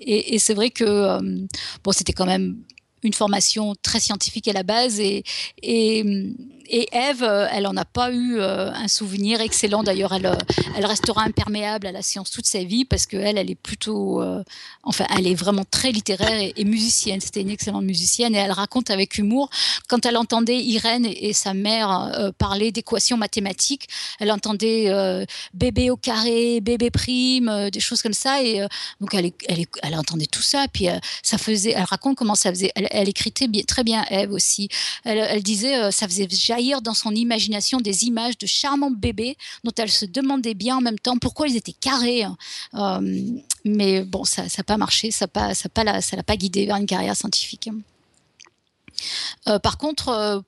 et, 0.00 0.38
c'est 0.38 0.54
vrai 0.54 0.70
que 0.70 1.18
bon, 1.82 1.92
c'était 1.92 2.12
quand 2.12 2.26
même 2.26 2.62
une 3.02 3.12
formation 3.12 3.74
très 3.82 4.00
scientifique 4.00 4.48
à 4.48 4.52
la 4.52 4.62
base 4.62 5.00
et 5.00 5.24
et 6.68 6.88
Eve, 6.92 7.22
euh, 7.22 7.46
elle 7.52 7.64
n'en 7.64 7.76
a 7.76 7.84
pas 7.84 8.10
eu 8.10 8.38
euh, 8.38 8.70
un 8.72 8.88
souvenir 8.88 9.40
excellent. 9.40 9.82
D'ailleurs, 9.82 10.12
elle, 10.12 10.26
euh, 10.26 10.36
elle 10.76 10.86
restera 10.86 11.22
imperméable 11.22 11.86
à 11.86 11.92
la 11.92 12.02
science 12.02 12.30
toute 12.30 12.46
sa 12.46 12.62
vie 12.64 12.84
parce 12.84 13.06
qu'elle, 13.06 13.38
elle 13.38 13.50
est 13.50 13.54
plutôt, 13.54 14.22
enfin, 14.82 15.06
elle 15.16 15.26
est 15.26 15.34
vraiment 15.34 15.64
très 15.70 15.92
littéraire 15.92 16.52
et, 16.56 16.64
musicienne. 16.64 17.20
C'était 17.20 17.40
une 17.40 17.50
excellente 17.50 17.84
musicienne 17.84 18.34
et 18.34 18.38
elle 18.38 18.52
raconte 18.52 18.90
avec 18.90 19.18
humour 19.18 19.50
quand 19.88 20.04
elle 20.06 20.16
entendait 20.16 20.58
Irène 20.58 21.06
et, 21.06 21.32
sa 21.32 21.54
mère 21.54 22.32
parler 22.38 22.72
d'équations 22.72 23.16
mathématiques. 23.16 23.88
Elle 24.20 24.32
entendait 24.32 24.90
bébé 25.54 25.90
au 25.90 25.96
carré, 25.96 26.60
bébé 26.60 26.90
prime, 26.90 27.70
des 27.70 27.80
choses 27.80 28.02
comme 28.02 28.12
ça. 28.12 28.42
Et 28.42 28.66
donc, 29.00 29.14
elle, 29.14 29.94
entendait 29.94 30.26
tout 30.26 30.42
ça. 30.42 30.66
Puis, 30.72 30.88
ça 31.22 31.38
faisait, 31.38 31.72
elle 31.72 31.84
raconte 31.84 32.16
comment 32.16 32.34
ça 32.34 32.50
faisait. 32.50 32.72
Elle, 32.74 32.88
elle 32.90 33.08
écritait 33.08 33.48
très 33.66 33.84
bien 33.84 34.04
Eve 34.10 34.32
aussi. 34.32 34.68
Elle, 35.04 35.18
elle 35.18 35.42
disait, 35.42 35.90
ça 35.92 36.06
faisait 36.06 36.26
dans 36.82 36.94
son 36.94 37.14
imagination 37.14 37.78
des 37.78 38.04
images 38.04 38.38
de 38.38 38.46
charmants 38.46 38.90
bébés 38.90 39.36
dont 39.64 39.72
elle 39.76 39.90
se 39.90 40.04
demandait 40.04 40.54
bien 40.54 40.76
en 40.76 40.80
même 40.80 40.98
temps 40.98 41.18
pourquoi 41.18 41.48
ils 41.48 41.56
étaient 41.56 41.72
carrés. 41.72 42.22
Hein. 42.22 42.36
Euh, 42.74 43.40
mais 43.64 44.02
bon, 44.02 44.24
ça 44.24 44.44
n'a 44.44 44.64
pas 44.64 44.76
marché, 44.76 45.10
ça 45.10 45.26
ne 45.26 46.16
l'a 46.16 46.22
pas 46.22 46.36
guidé 46.36 46.66
vers 46.66 46.76
une 46.76 46.86
carrière 46.86 47.16
scientifique. 47.16 47.68
Euh, 49.48 49.58
par 49.58 49.78
contre, 49.78 50.08
euh, 50.08 50.40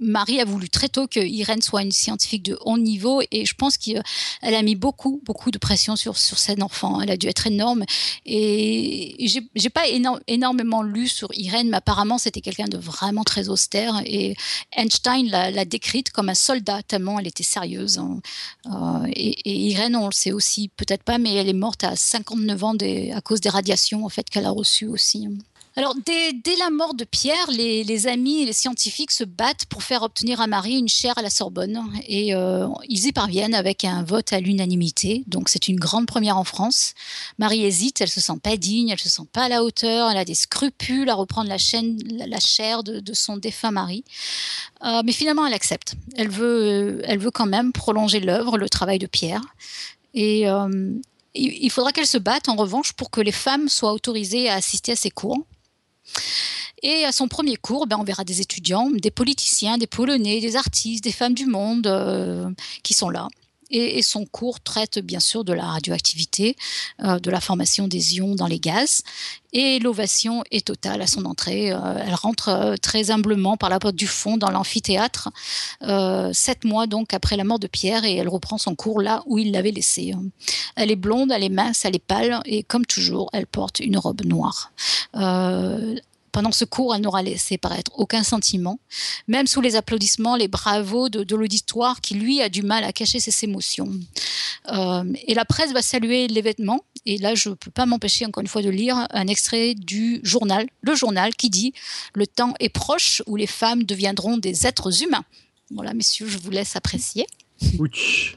Marie 0.00 0.40
a 0.40 0.44
voulu 0.44 0.68
très 0.68 0.88
tôt 0.88 1.06
que 1.06 1.20
Irène 1.20 1.62
soit 1.62 1.82
une 1.82 1.92
scientifique 1.92 2.42
de 2.42 2.58
haut 2.64 2.78
niveau 2.78 3.22
et 3.30 3.44
je 3.46 3.54
pense 3.54 3.78
qu'elle 3.78 4.02
a 4.42 4.62
mis 4.62 4.74
beaucoup, 4.74 5.20
beaucoup 5.24 5.50
de 5.50 5.58
pression 5.58 5.96
sur, 5.96 6.16
sur 6.18 6.38
cet 6.38 6.62
enfant. 6.62 7.00
Elle 7.00 7.10
a 7.10 7.16
dû 7.16 7.26
être 7.28 7.46
énorme 7.46 7.84
et 8.24 9.16
j'ai 9.54 9.70
pas 9.70 9.84
énormément 10.26 10.82
lu 10.82 11.08
sur 11.08 11.28
Irène, 11.34 11.70
mais 11.70 11.78
apparemment 11.78 12.18
c'était 12.18 12.40
quelqu'un 12.40 12.68
de 12.68 12.78
vraiment 12.78 13.24
très 13.24 13.48
austère 13.48 14.00
et 14.04 14.36
Einstein 14.72 15.28
l'a 15.30 15.64
décrite 15.64 16.10
comme 16.10 16.28
un 16.28 16.34
soldat 16.34 16.82
tellement 16.82 17.18
elle 17.18 17.26
était 17.26 17.42
sérieuse. 17.42 17.98
Hein. 17.98 18.20
Euh, 18.66 19.06
et, 19.12 19.68
Irène, 19.70 19.96
on 19.96 20.06
le 20.06 20.12
sait 20.12 20.32
aussi, 20.32 20.68
peut-être 20.68 21.02
pas, 21.02 21.18
mais 21.18 21.34
elle 21.34 21.48
est 21.48 21.52
morte 21.52 21.84
à 21.84 21.96
59 21.96 22.64
ans 22.64 22.74
à 23.14 23.20
cause 23.20 23.40
des 23.40 23.48
radiations 23.48 24.04
en 24.04 24.08
fait 24.08 24.28
qu'elle 24.28 24.46
a 24.46 24.50
reçues 24.50 24.86
aussi. 24.86 25.28
Alors, 25.78 25.94
dès, 26.06 26.32
la 26.58 26.70
mort 26.70 26.94
de 26.94 27.04
Pierre, 27.04 27.50
les, 27.50 28.06
amis 28.06 28.40
et 28.40 28.46
les 28.46 28.54
scientifiques 28.54 29.10
se 29.10 29.24
battent 29.24 29.66
pour 29.66 29.82
faire 29.82 30.02
obtenir 30.02 30.40
à 30.40 30.46
Marie 30.46 30.78
une 30.78 30.88
chaire 30.88 31.18
à 31.18 31.22
la 31.22 31.28
Sorbonne. 31.28 31.82
Et 32.08 32.34
euh, 32.34 32.66
ils 32.88 33.06
y 33.06 33.12
parviennent 33.12 33.54
avec 33.54 33.84
un 33.84 34.02
vote 34.02 34.32
à 34.32 34.40
l'unanimité. 34.40 35.22
Donc, 35.26 35.50
c'est 35.50 35.68
une 35.68 35.78
grande 35.78 36.06
première 36.06 36.38
en 36.38 36.44
France. 36.44 36.94
Marie 37.38 37.62
hésite, 37.62 38.00
elle 38.00 38.08
se 38.08 38.22
sent 38.22 38.38
pas 38.42 38.56
digne, 38.56 38.88
elle 38.88 38.98
se 38.98 39.10
sent 39.10 39.26
pas 39.30 39.44
à 39.44 39.48
la 39.50 39.62
hauteur, 39.62 40.10
elle 40.10 40.16
a 40.16 40.24
des 40.24 40.34
scrupules 40.34 41.10
à 41.10 41.14
reprendre 41.14 41.50
la, 41.50 41.58
chaîne, 41.58 41.98
de, 41.98 43.12
son 43.12 43.36
défunt 43.36 43.70
mari. 43.70 44.02
Euh, 44.82 45.02
mais 45.04 45.12
finalement, 45.12 45.46
elle 45.46 45.52
accepte. 45.52 45.94
Elle 46.16 46.30
veut, 46.30 47.02
elle 47.04 47.18
veut 47.18 47.30
quand 47.30 47.44
même 47.44 47.72
prolonger 47.72 48.20
l'œuvre, 48.20 48.56
le 48.56 48.70
travail 48.70 48.98
de 48.98 49.06
Pierre. 49.06 49.42
Et 50.14 50.48
euh, 50.48 50.94
il 51.34 51.70
faudra 51.70 51.92
qu'elle 51.92 52.06
se 52.06 52.16
batte 52.16 52.48
en 52.48 52.56
revanche 52.56 52.94
pour 52.94 53.10
que 53.10 53.20
les 53.20 53.30
femmes 53.30 53.68
soient 53.68 53.92
autorisées 53.92 54.48
à 54.48 54.54
assister 54.54 54.92
à 54.92 54.96
ses 54.96 55.10
cours. 55.10 55.44
Et 56.88 57.04
à 57.04 57.10
son 57.10 57.26
premier 57.26 57.56
cours, 57.56 57.88
ben, 57.88 57.96
on 57.98 58.04
verra 58.04 58.22
des 58.22 58.40
étudiants, 58.40 58.90
des 58.92 59.10
politiciens, 59.10 59.76
des 59.76 59.88
Polonais, 59.88 60.40
des 60.40 60.54
artistes, 60.54 61.02
des 61.02 61.10
femmes 61.10 61.34
du 61.34 61.46
monde 61.46 61.88
euh, 61.88 62.48
qui 62.84 62.94
sont 62.94 63.10
là. 63.10 63.26
Et, 63.70 64.00
son 64.02 64.24
cours 64.24 64.60
traite 64.60 65.00
bien 65.00 65.18
sûr 65.18 65.42
de 65.42 65.52
la 65.52 65.64
radioactivité, 65.64 66.54
euh, 67.02 67.18
de 67.18 67.28
la 67.28 67.40
formation 67.40 67.88
des 67.88 68.14
ions 68.14 68.36
dans 68.36 68.46
les 68.46 68.60
gaz. 68.60 69.02
Et 69.52 69.80
l'ovation 69.80 70.44
est 70.52 70.68
totale 70.68 71.02
à 71.02 71.08
son 71.08 71.24
entrée. 71.24 71.72
Euh, 71.72 72.04
elle 72.06 72.14
rentre 72.14 72.76
très 72.80 73.10
humblement 73.10 73.56
par 73.56 73.68
la 73.68 73.80
porte 73.80 73.96
du 73.96 74.06
fond 74.06 74.36
dans 74.36 74.52
l'amphithéâtre, 74.52 75.30
sept 76.32 76.62
mois 76.62 76.86
donc 76.86 77.12
après 77.12 77.36
la 77.36 77.42
mort 77.42 77.58
de 77.58 77.66
Pierre, 77.66 78.04
et 78.04 78.14
elle 78.14 78.28
reprend 78.28 78.58
son 78.58 78.76
cours 78.76 79.00
là 79.00 79.24
où 79.26 79.38
il 79.38 79.50
l'avait 79.50 79.72
laissé. 79.72 80.14
Elle 80.76 80.92
est 80.92 80.96
blonde, 80.96 81.32
elle 81.32 81.42
est 81.42 81.48
mince, 81.48 81.84
elle 81.84 81.96
est 81.96 82.06
pâle, 82.06 82.40
et 82.44 82.62
comme 82.62 82.86
toujours, 82.86 83.28
elle 83.32 83.48
porte 83.48 83.80
une 83.80 83.98
robe 83.98 84.24
noire. 84.24 84.70
Pendant 86.36 86.52
ce 86.52 86.66
cours, 86.66 86.94
elle 86.94 87.00
n'aura 87.00 87.22
laissé 87.22 87.56
paraître 87.56 87.90
aucun 87.94 88.22
sentiment, 88.22 88.78
même 89.26 89.46
sous 89.46 89.62
les 89.62 89.74
applaudissements, 89.74 90.36
les 90.36 90.48
bravos 90.48 91.08
de, 91.08 91.34
l'auditoire 91.34 92.02
qui, 92.02 92.12
lui, 92.12 92.42
a 92.42 92.50
du 92.50 92.60
mal 92.60 92.84
à 92.84 92.92
cacher 92.92 93.20
ses 93.20 93.44
émotions. 93.46 93.88
Euh, 94.70 95.10
et 95.26 95.32
la 95.32 95.46
presse 95.46 95.72
va 95.72 95.80
saluer 95.80 96.28
l'événement. 96.28 96.84
Et 97.06 97.16
là, 97.16 97.34
je 97.34 97.48
ne 97.48 97.54
peux 97.54 97.70
pas 97.70 97.86
m'empêcher, 97.86 98.26
encore 98.26 98.42
une 98.42 98.48
fois, 98.48 98.60
de 98.60 98.68
lire 98.68 99.06
un 99.12 99.28
extrait 99.28 99.72
du 99.72 100.20
journal, 100.24 100.66
le 100.82 100.94
journal 100.94 101.34
qui 101.34 101.48
dit 101.48 101.72
Le 102.12 102.26
temps 102.26 102.52
est 102.60 102.68
proche 102.68 103.22
où 103.26 103.36
les 103.36 103.46
femmes 103.46 103.84
deviendront 103.84 104.36
des 104.36 104.66
êtres 104.66 105.02
humains. 105.04 105.24
Voilà, 105.70 105.94
messieurs, 105.94 106.28
je 106.28 106.36
vous 106.36 106.50
laisse 106.50 106.76
apprécier. 106.76 107.26
Ouch. 107.78 108.36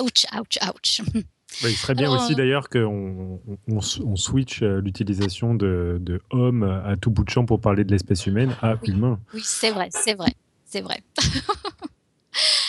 Ouch, 0.00 0.24
ouch, 0.32 0.58
ouch. 0.62 1.24
Il 1.62 1.76
serait 1.76 1.94
bien 1.94 2.10
aussi 2.10 2.32
euh, 2.32 2.36
d'ailleurs 2.36 2.68
qu'on 2.68 3.40
on, 3.68 4.16
switch 4.16 4.62
euh, 4.62 4.80
l'utilisation 4.80 5.54
de, 5.54 5.98
de 6.00 6.20
homme 6.30 6.62
à 6.62 6.96
tout 6.96 7.10
bout 7.10 7.24
de 7.24 7.30
champ 7.30 7.44
pour 7.44 7.60
parler 7.60 7.84
de 7.84 7.90
l'espèce 7.90 8.26
humaine 8.26 8.54
à 8.62 8.76
humain. 8.84 9.18
Oui, 9.32 9.42
c'est 9.44 9.70
vrai, 9.70 9.88
c'est 9.90 10.14
vrai, 10.14 10.32
c'est 10.64 10.80
vrai. 10.80 11.02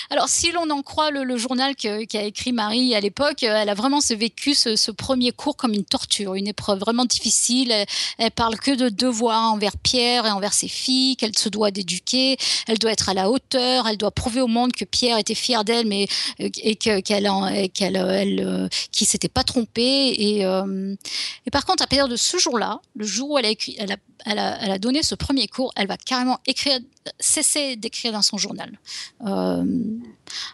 Alors, 0.09 0.29
si 0.29 0.51
l'on 0.51 0.69
en 0.69 0.81
croit 0.81 1.11
le, 1.11 1.37
journal 1.37 1.75
qu'a 1.75 2.23
écrit 2.23 2.51
Marie 2.51 2.95
à 2.95 2.99
l'époque, 2.99 3.43
euh, 3.43 3.55
elle 3.55 3.69
a 3.69 3.73
vraiment 3.73 3.99
vécu 4.11 4.53
ce, 4.53 4.91
premier 4.91 5.31
cours 5.31 5.57
comme 5.57 5.73
une 5.73 5.83
torture, 5.83 6.35
une 6.35 6.47
épreuve 6.47 6.79
vraiment 6.79 7.05
difficile. 7.05 7.73
Elle, 8.17 8.31
parle 8.31 8.57
que 8.57 8.71
de 8.71 8.89
devoirs 8.89 9.51
envers 9.51 9.77
Pierre 9.77 10.25
et 10.25 10.31
envers 10.31 10.53
ses 10.53 10.67
filles, 10.67 11.15
qu'elle 11.17 11.37
se 11.37 11.49
doit 11.49 11.71
d'éduquer. 11.71 12.37
Elle 12.67 12.77
doit 12.77 12.91
être 12.91 13.09
à 13.09 13.13
la 13.13 13.29
hauteur. 13.29 13.87
Elle 13.87 13.97
doit 13.97 14.11
prouver 14.11 14.41
au 14.41 14.47
monde 14.47 14.71
que 14.73 14.85
Pierre 14.85 15.17
était 15.17 15.35
fier 15.35 15.63
d'elle, 15.63 15.87
mais 15.87 16.07
euh, 16.39 16.49
et 16.61 16.75
qu'elle 16.75 17.01
qu'elle 17.03 17.95
elle, 17.95 18.43
euh, 18.45 18.67
qui 18.91 19.05
s'était 19.05 19.29
pas 19.29 19.43
trompée. 19.43 20.09
Et, 20.09 20.41
et 20.41 21.51
par 21.51 21.65
contre, 21.65 21.83
à 21.83 21.87
partir 21.87 22.07
de 22.07 22.15
ce 22.15 22.37
jour-là, 22.37 22.79
le 22.95 23.05
jour 23.05 23.31
où 23.31 23.37
elle 23.37 23.45
a, 23.45 23.49
écrit, 23.49 23.75
elle 23.79 23.91
a 23.91 23.97
elle 24.25 24.39
a, 24.39 24.79
donné 24.79 25.03
ce 25.03 25.15
premier 25.15 25.47
cours, 25.47 25.71
elle 25.75 25.87
va 25.87 25.97
carrément 25.97 26.39
écrire, 26.47 26.79
cesser 27.19 27.75
d'écrire 27.75 28.11
dans 28.11 28.21
son 28.21 28.37
journal. 28.37 28.79
Euh, 29.25 29.63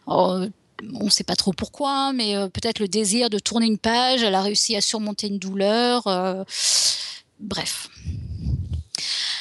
on 0.07 0.49
ne 1.05 1.09
sait 1.09 1.23
pas 1.23 1.35
trop 1.35 1.53
pourquoi, 1.53 2.13
mais 2.13 2.35
peut-être 2.49 2.79
le 2.79 2.87
désir 2.87 3.29
de 3.29 3.39
tourner 3.39 3.67
une 3.67 3.77
page. 3.77 4.23
Elle 4.23 4.35
a 4.35 4.41
réussi 4.41 4.75
à 4.75 4.81
surmonter 4.81 5.27
une 5.27 5.39
douleur. 5.39 6.03
bref. 7.39 7.89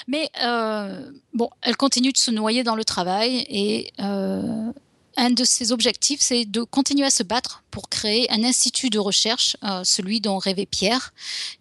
Mais 0.06 0.30
elle 0.34 1.76
continue 1.78 2.12
de 2.12 2.18
se 2.18 2.30
noyer 2.30 2.62
dans 2.62 2.74
le 2.74 2.84
travail 2.84 3.46
et 3.48 3.90
un 5.16 5.30
de 5.30 5.44
ses 5.44 5.72
objectifs, 5.72 6.20
c'est 6.20 6.44
de 6.44 6.62
continuer 6.62 7.06
à 7.06 7.10
se 7.10 7.22
battre 7.22 7.62
pour 7.70 7.88
créer 7.88 8.30
un 8.30 8.44
institut 8.44 8.90
de 8.90 8.98
recherche, 8.98 9.56
celui 9.84 10.20
dont 10.20 10.38
rêvait 10.38 10.66
Pierre, 10.66 11.12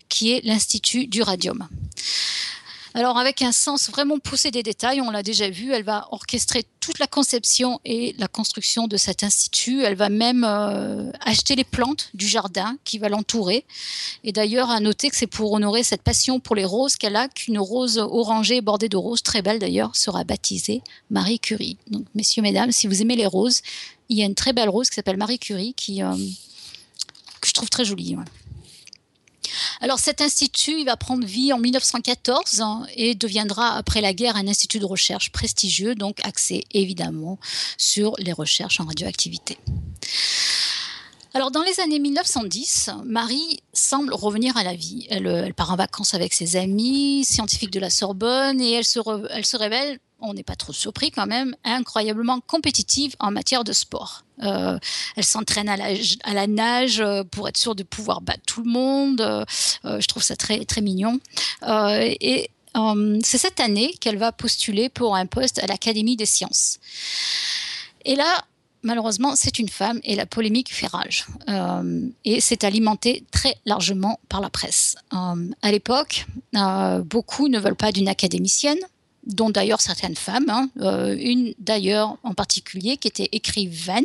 qui 0.08 0.32
est 0.32 0.44
l'Institut 0.44 1.08
du 1.08 1.22
radium. 1.22 1.68
Alors 2.96 3.20
avec 3.20 3.44
un 3.44 3.52
sens 3.52 3.90
vraiment 3.90 4.18
poussé 4.18 4.50
des 4.50 4.64
détails, 4.64 5.00
on 5.02 5.12
l'a 5.12 5.22
déjà 5.22 5.50
vu, 5.50 5.72
elle 5.72 5.84
va 5.84 6.08
orchestrer 6.12 6.64
toute 6.80 6.98
la 6.98 7.06
conception 7.06 7.80
et 7.86 8.16
la 8.18 8.28
construction 8.28 8.88
de 8.88 8.98
cet 8.98 9.24
institut. 9.24 9.84
Elle 9.84 9.96
va 9.96 10.10
même 10.10 10.44
euh, 10.44 11.12
acheter 11.22 11.56
les 11.56 11.64
plantes 11.64 12.10
du 12.16 12.28
jardin 12.28 12.78
qui 12.86 12.98
va 12.98 13.10
l'entourer. 13.10 13.64
Et 14.24 14.32
d'ailleurs, 14.32 14.72
à 14.72 14.80
noter 14.80 15.10
que 15.10 15.16
c'est 15.16 15.28
pour 15.28 15.52
honorer 15.54 15.84
cette 15.84 16.02
passion 16.02 16.40
pour 16.40 16.56
les 16.56 16.66
roses 16.66 16.96
qu'elle 16.96 17.16
a 17.16 17.28
qu'une 17.28 17.60
rose 17.60 18.00
orangée 18.00 18.62
bordée 18.62 18.90
de 18.90 18.98
roses, 18.98 19.22
très 19.22 19.44
belle 19.44 19.60
d'ailleurs, 19.60 19.96
sera 19.96 20.24
baptisée 20.24 20.82
Marie 21.12 21.40
Curie. 21.40 21.78
Donc 21.92 22.06
messieurs, 22.16 22.42
mesdames, 22.42 22.72
si 22.72 22.88
vous 22.88 23.02
aimez 23.04 23.16
les 23.16 23.28
roses, 23.28 23.62
il 24.10 24.18
y 24.18 24.24
a 24.24 24.26
une 24.26 24.36
très 24.36 24.54
belle 24.54 24.70
rose 24.70 24.90
qui 24.90 24.96
s'appelle 24.96 25.18
Marie 25.18 25.38
Curie 25.38 25.76
qui, 25.76 26.02
euh, 26.02 26.16
que 27.40 27.48
je 27.48 27.54
trouve 27.54 27.70
très 27.70 27.86
jolie. 27.86 28.18
Alors 29.82 30.00
cet 30.00 30.22
institut, 30.22 30.80
il 30.80 30.86
va 30.86 30.98
prendre 30.98 31.26
vie 31.26 31.54
en 31.54 31.60
1914 31.60 32.62
hein, 32.62 32.86
et 32.96 33.16
deviendra 33.16 33.76
après 33.76 34.02
la 34.02 34.14
guerre 34.14 34.36
un 34.36 34.48
institut 34.48 34.80
de 34.80 34.86
recherche 34.86 35.32
prestigieux, 35.32 35.96
donc 35.96 36.20
axé 36.24 36.66
évidemment 36.72 37.40
sur 37.78 38.14
les 38.18 38.34
recherches 38.34 38.80
en 38.80 38.86
radioactivité. 38.86 39.58
Alors, 41.36 41.52
dans 41.52 41.62
les 41.62 41.80
années 41.80 42.00
1910, 42.00 42.90
Marie 43.06 43.62
semble 43.72 44.14
revenir 44.14 44.58
à 44.58 44.64
la 44.64 44.74
vie. 44.74 45.06
Elle, 45.12 45.54
part 45.54 45.72
en 45.72 45.76
vacances 45.76 46.16
avec 46.16 46.34
ses 46.34 46.56
amis, 46.56 47.24
scientifiques 47.24 47.72
de 47.72 47.80
la 47.80 47.92
Sorbonne, 47.92 48.60
et 48.60 48.72
elle 48.72 48.84
se 48.84 49.58
révèle 49.58 50.00
on 50.22 50.34
n'est 50.34 50.44
pas 50.44 50.56
trop 50.56 50.74
surpris 50.74 51.12
quand 51.12 51.28
même, 51.28 51.56
incroyablement 51.64 52.40
compétitive 52.42 53.16
en 53.20 53.32
matière 53.32 53.64
de 53.64 53.74
sport. 53.74 54.24
Euh, 54.44 54.80
elle 55.16 55.24
s'entraîne 55.24 55.70
à 55.70 55.78
la, 56.34 56.48
nage 56.48 57.02
euh, 57.02 57.24
pour 57.24 57.48
être 57.50 57.58
sûre 57.58 57.76
de 57.76 57.84
pouvoir 57.84 58.22
battre 58.22 58.44
tout 58.46 58.64
le 58.64 58.70
monde. 58.70 59.22
Euh, 59.22 59.46
je 60.00 60.08
trouve 60.08 60.24
ça 60.24 60.36
très, 60.36 60.64
très 60.66 60.82
mignon. 60.82 61.20
et 61.66 62.50
c'est 63.24 63.38
cette 63.38 63.60
année 63.60 63.94
qu'elle 64.00 64.18
va 64.18 64.32
postuler 64.32 64.90
pour 64.90 65.16
un 65.16 65.26
poste 65.26 65.60
à 65.60 65.68
l'Académie 65.68 66.16
des 66.16 66.26
sciences. 66.26 66.80
Et 68.06 68.16
là, 68.16 68.46
malheureusement, 68.84 69.36
c'est 69.36 69.60
une 69.60 69.68
femme 69.68 70.00
et 70.04 70.16
la 70.16 70.26
polémique 70.26 70.74
fait 70.74 70.88
rage. 70.88 71.26
et 72.24 72.40
c'est 72.40 72.64
alimenté 72.64 73.26
très 73.32 73.56
largement 73.66 74.20
par 74.30 74.40
la 74.40 74.50
presse. 74.50 74.96
à 75.12 75.72
l'époque, 75.72 76.26
beaucoup 77.04 77.50
ne 77.50 77.60
veulent 77.60 77.76
pas 77.76 77.92
d'une 77.92 78.08
académicienne 78.08 78.80
dont 79.30 79.50
d'ailleurs 79.50 79.82
certaines 79.82 80.16
femmes, 80.16 80.50
hein, 80.50 80.70
euh, 80.82 81.16
une 81.18 81.54
d'ailleurs 81.60 82.18
en 82.24 82.34
particulier 82.34 82.98
qui 82.98 83.08
était 83.08 83.30
écrivaine 83.32 84.04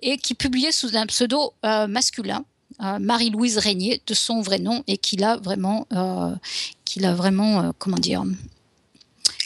et 0.00 0.16
qui 0.16 0.34
publiait 0.34 0.72
sous 0.72 0.96
un 0.96 1.06
pseudo 1.06 1.52
euh, 1.64 1.86
masculin. 1.86 2.44
Euh, 2.80 2.98
Marie-Louise 3.00 3.58
Régnier, 3.58 4.00
de 4.06 4.14
son 4.14 4.40
vrai 4.40 4.60
nom, 4.60 4.84
et 4.86 4.98
vraiment, 5.42 5.86
qui 6.84 7.00
l'a 7.00 7.14
vraiment, 7.14 7.72
comment 7.78 7.96
dire, 7.96 8.22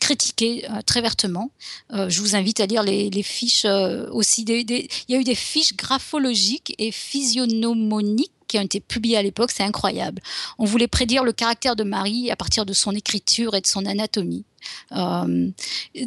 critiqué 0.02 0.66
très 0.84 1.00
vertement. 1.00 1.50
je 1.90 2.20
vous 2.20 2.34
invite 2.34 2.58
à 2.60 2.66
lire 2.66 2.82
les, 2.82 3.22
fiches 3.22 3.66
aussi. 4.10 4.42
il 4.42 4.88
y 5.08 5.14
a 5.14 5.18
eu 5.18 5.24
des 5.24 5.34
fiches 5.34 5.76
graphologiques 5.76 6.74
et 6.78 6.90
physiognomoniques 6.90 8.32
qui 8.52 8.58
ont 8.58 8.62
été 8.62 8.80
publiées 8.80 9.16
à 9.16 9.22
l'époque, 9.22 9.50
c'est 9.50 9.62
incroyable. 9.62 10.20
On 10.58 10.66
voulait 10.66 10.86
prédire 10.86 11.24
le 11.24 11.32
caractère 11.32 11.74
de 11.74 11.84
Marie 11.84 12.30
à 12.30 12.36
partir 12.36 12.66
de 12.66 12.74
son 12.74 12.92
écriture 12.92 13.54
et 13.54 13.62
de 13.62 13.66
son 13.66 13.86
anatomie. 13.86 14.44
Euh, 14.92 15.50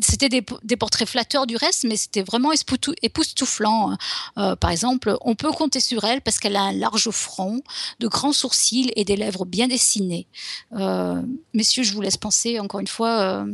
c'était 0.01 0.29
des, 0.29 0.75
portraits 0.77 1.09
flatteurs 1.09 1.47
du 1.47 1.55
reste, 1.55 1.85
mais 1.85 1.97
c'était 1.97 2.21
vraiment 2.21 2.51
époustouflant. 3.01 3.97
Euh, 4.37 4.55
par 4.55 4.69
exemple, 4.69 5.17
on 5.21 5.33
peut 5.33 5.51
compter 5.51 5.79
sur 5.79 6.03
elle 6.03 6.21
parce 6.21 6.37
qu'elle 6.37 6.55
a 6.55 6.61
un 6.61 6.71
large 6.71 7.09
front, 7.09 7.61
de 7.99 8.07
grands 8.07 8.33
sourcils 8.33 8.91
et 8.95 9.05
des 9.05 9.15
lèvres 9.15 9.45
bien 9.45 9.67
dessinées. 9.67 10.27
Euh, 10.73 11.21
messieurs, 11.55 11.83
je 11.83 11.93
vous 11.93 12.01
laisse 12.01 12.17
penser 12.17 12.59
encore 12.59 12.79
une 12.79 12.87
fois 12.87 13.45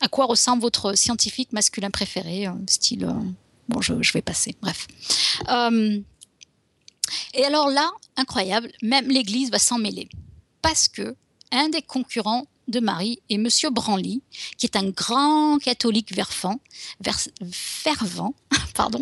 à 0.00 0.08
quoi 0.08 0.26
ressemble 0.26 0.62
votre 0.62 0.94
scientifique 0.94 1.52
masculin 1.52 1.90
préféré, 1.90 2.46
style. 2.68 3.08
bon, 3.68 3.80
je, 3.80 4.12
vais 4.12 4.22
passer. 4.22 4.54
Bref. 4.60 4.86
et 7.34 7.44
alors 7.44 7.68
là, 7.68 7.90
incroyable, 8.16 8.70
même 8.82 9.08
l'Église 9.08 9.50
va 9.50 9.58
s'en 9.58 9.78
mêler 9.78 10.08
parce 10.66 10.88
que 10.88 11.14
un 11.52 11.68
des 11.68 11.80
concurrents 11.80 12.46
de 12.66 12.80
Marie 12.80 13.20
et 13.28 13.38
Monsieur 13.38 13.70
Branly, 13.70 14.22
qui 14.58 14.66
est 14.66 14.76
un 14.76 14.90
grand 14.90 15.58
catholique 15.58 16.12
fervent, 17.52 18.34
pardon, 18.74 19.00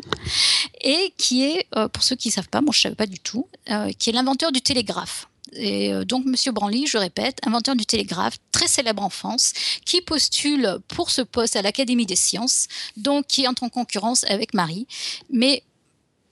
et 0.83 1.15
qui 1.17 1.43
est, 1.43 1.67
euh, 1.77 1.89
pour 1.89 2.03
ceux 2.03 2.17
qui 2.17 2.29
ne 2.29 2.33
savent 2.35 2.51
pas, 2.51 2.61
moi 2.61 2.73
je 2.75 2.81
ne 2.81 2.83
savais 2.83 2.95
pas 2.97 3.07
du 3.07 3.19
tout, 3.19 3.49
euh, 3.71 3.91
qui 3.93 4.11
est 4.11 4.13
l'inventeur 4.13 4.53
du 4.53 4.61
télégraphe. 4.61 5.29
Et 5.57 5.93
euh, 5.93 6.05
donc, 6.05 6.25
Monsieur 6.25 6.53
Branly, 6.53 6.87
je 6.87 6.99
répète, 6.99 7.39
inventeur 7.45 7.77
du 7.77 7.87
télégraphe, 7.87 8.39
très 8.53 8.67
célèbre 8.67 9.03
en 9.03 9.11
France, 9.11 9.53
qui 9.85 10.01
postule 10.01 10.79
pour 10.89 11.11
ce 11.11 11.23
poste 11.23 11.57
à 11.57 11.63
l'Académie 11.63 12.07
des 12.07 12.17
sciences, 12.17 12.67
donc 12.97 13.27
qui 13.27 13.47
entre 13.47 13.63
en 13.63 13.69
concurrence 13.69 14.25
avec 14.25 14.55
Marie, 14.55 14.87
mais 15.31 15.63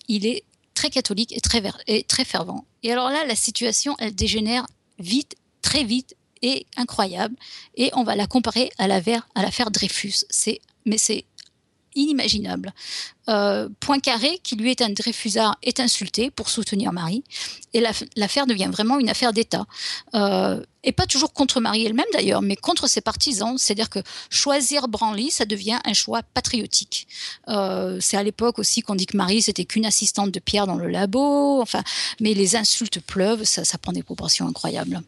il 0.08 0.26
est 0.26 0.44
très 0.74 0.90
catholique 0.90 1.36
et 1.36 1.40
très, 1.40 1.62
et 1.86 2.02
très 2.04 2.24
fervent. 2.24 2.64
Et 2.82 2.92
alors 2.92 3.10
là, 3.10 3.24
la 3.26 3.36
situation, 3.36 3.94
elle 3.98 4.14
dégénère 4.14 4.66
vite, 4.98 5.36
très 5.60 5.84
vite, 5.84 6.16
est 6.42 6.66
incroyable 6.76 7.36
et 7.76 7.90
on 7.94 8.02
va 8.02 8.16
la 8.16 8.26
comparer 8.26 8.70
à 8.78 8.88
l'affaire 8.88 9.70
Dreyfus. 9.70 10.24
Mais 10.84 10.98
c'est 10.98 11.24
inimaginable. 11.94 12.72
Euh, 13.28 13.68
Poincaré, 13.80 14.40
qui 14.42 14.56
lui 14.56 14.70
est 14.70 14.82
un 14.82 14.90
Dreyfusard, 14.90 15.56
est 15.62 15.80
insulté 15.80 16.30
pour 16.30 16.48
soutenir 16.48 16.92
Marie 16.92 17.22
et 17.74 17.82
l'affaire 18.16 18.46
devient 18.46 18.68
vraiment 18.70 18.98
une 18.98 19.08
affaire 19.08 19.32
d'État. 19.32 19.64
Euh, 20.14 20.62
et 20.84 20.90
pas 20.90 21.06
toujours 21.06 21.32
contre 21.32 21.60
Marie 21.60 21.86
elle-même 21.86 22.04
d'ailleurs, 22.12 22.42
mais 22.42 22.56
contre 22.56 22.88
ses 22.88 23.00
partisans. 23.00 23.56
C'est-à-dire 23.56 23.88
que 23.88 24.00
choisir 24.30 24.88
Branly, 24.88 25.30
ça 25.30 25.44
devient 25.44 25.78
un 25.84 25.92
choix 25.92 26.22
patriotique. 26.34 27.06
Euh, 27.48 27.98
c'est 28.00 28.16
à 28.16 28.22
l'époque 28.22 28.58
aussi 28.58 28.82
qu'on 28.82 28.96
dit 28.96 29.06
que 29.06 29.16
Marie, 29.16 29.42
c'était 29.42 29.64
qu'une 29.64 29.86
assistante 29.86 30.32
de 30.32 30.40
Pierre 30.40 30.66
dans 30.66 30.74
le 30.74 30.88
labo. 30.88 31.62
Enfin, 31.62 31.82
mais 32.20 32.34
les 32.34 32.56
insultes 32.56 33.00
pleuvent, 33.00 33.44
ça, 33.44 33.78
prend 33.78 33.92
des 33.92 34.02
proportions 34.02 34.48
incroyables. 34.48 35.02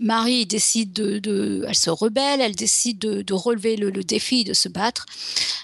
Marie 0.00 0.44
décide 0.44 0.92
de, 0.92 1.64
elle 1.68 1.76
se 1.76 1.88
rebelle, 1.88 2.40
elle 2.40 2.56
décide 2.56 2.98
de, 2.98 3.34
relever 3.34 3.76
le, 3.76 3.92
défi, 4.02 4.42
de 4.42 4.52
se 4.52 4.68
battre. 4.68 5.06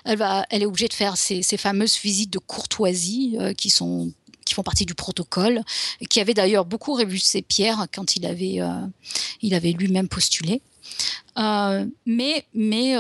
Elle 0.05 0.19
va, 0.19 0.47
elle 0.51 0.63
est 0.63 0.67
obligée 0.67 0.87
de 0.87 0.95
faire 0.95 1.17
ces, 1.43 1.57
fameuses 1.57 1.99
visites 1.99 2.33
de 2.33 2.39
courtoisie 2.39 3.37
euh, 3.39 3.53
qui 3.55 3.71
sont 3.71 4.13
qui 4.45 4.55
font 4.55 4.65
partie 4.65 4.85
du 4.85 4.95
protocole, 4.97 5.63
qui 6.11 6.19
avait 6.19 6.35
d'ailleurs 6.35 6.65
beaucoup 6.65 6.95
révulsé 6.95 7.43
Pierre 7.43 7.87
quand 7.95 8.17
il 8.17 8.27
avait, 8.27 8.61
euh, 8.61 9.57
avait 9.57 9.71
lui-même 9.71 10.09
postulé. 10.09 10.63
Euh, 11.39 11.87
mais 12.07 12.45
mais, 12.53 12.97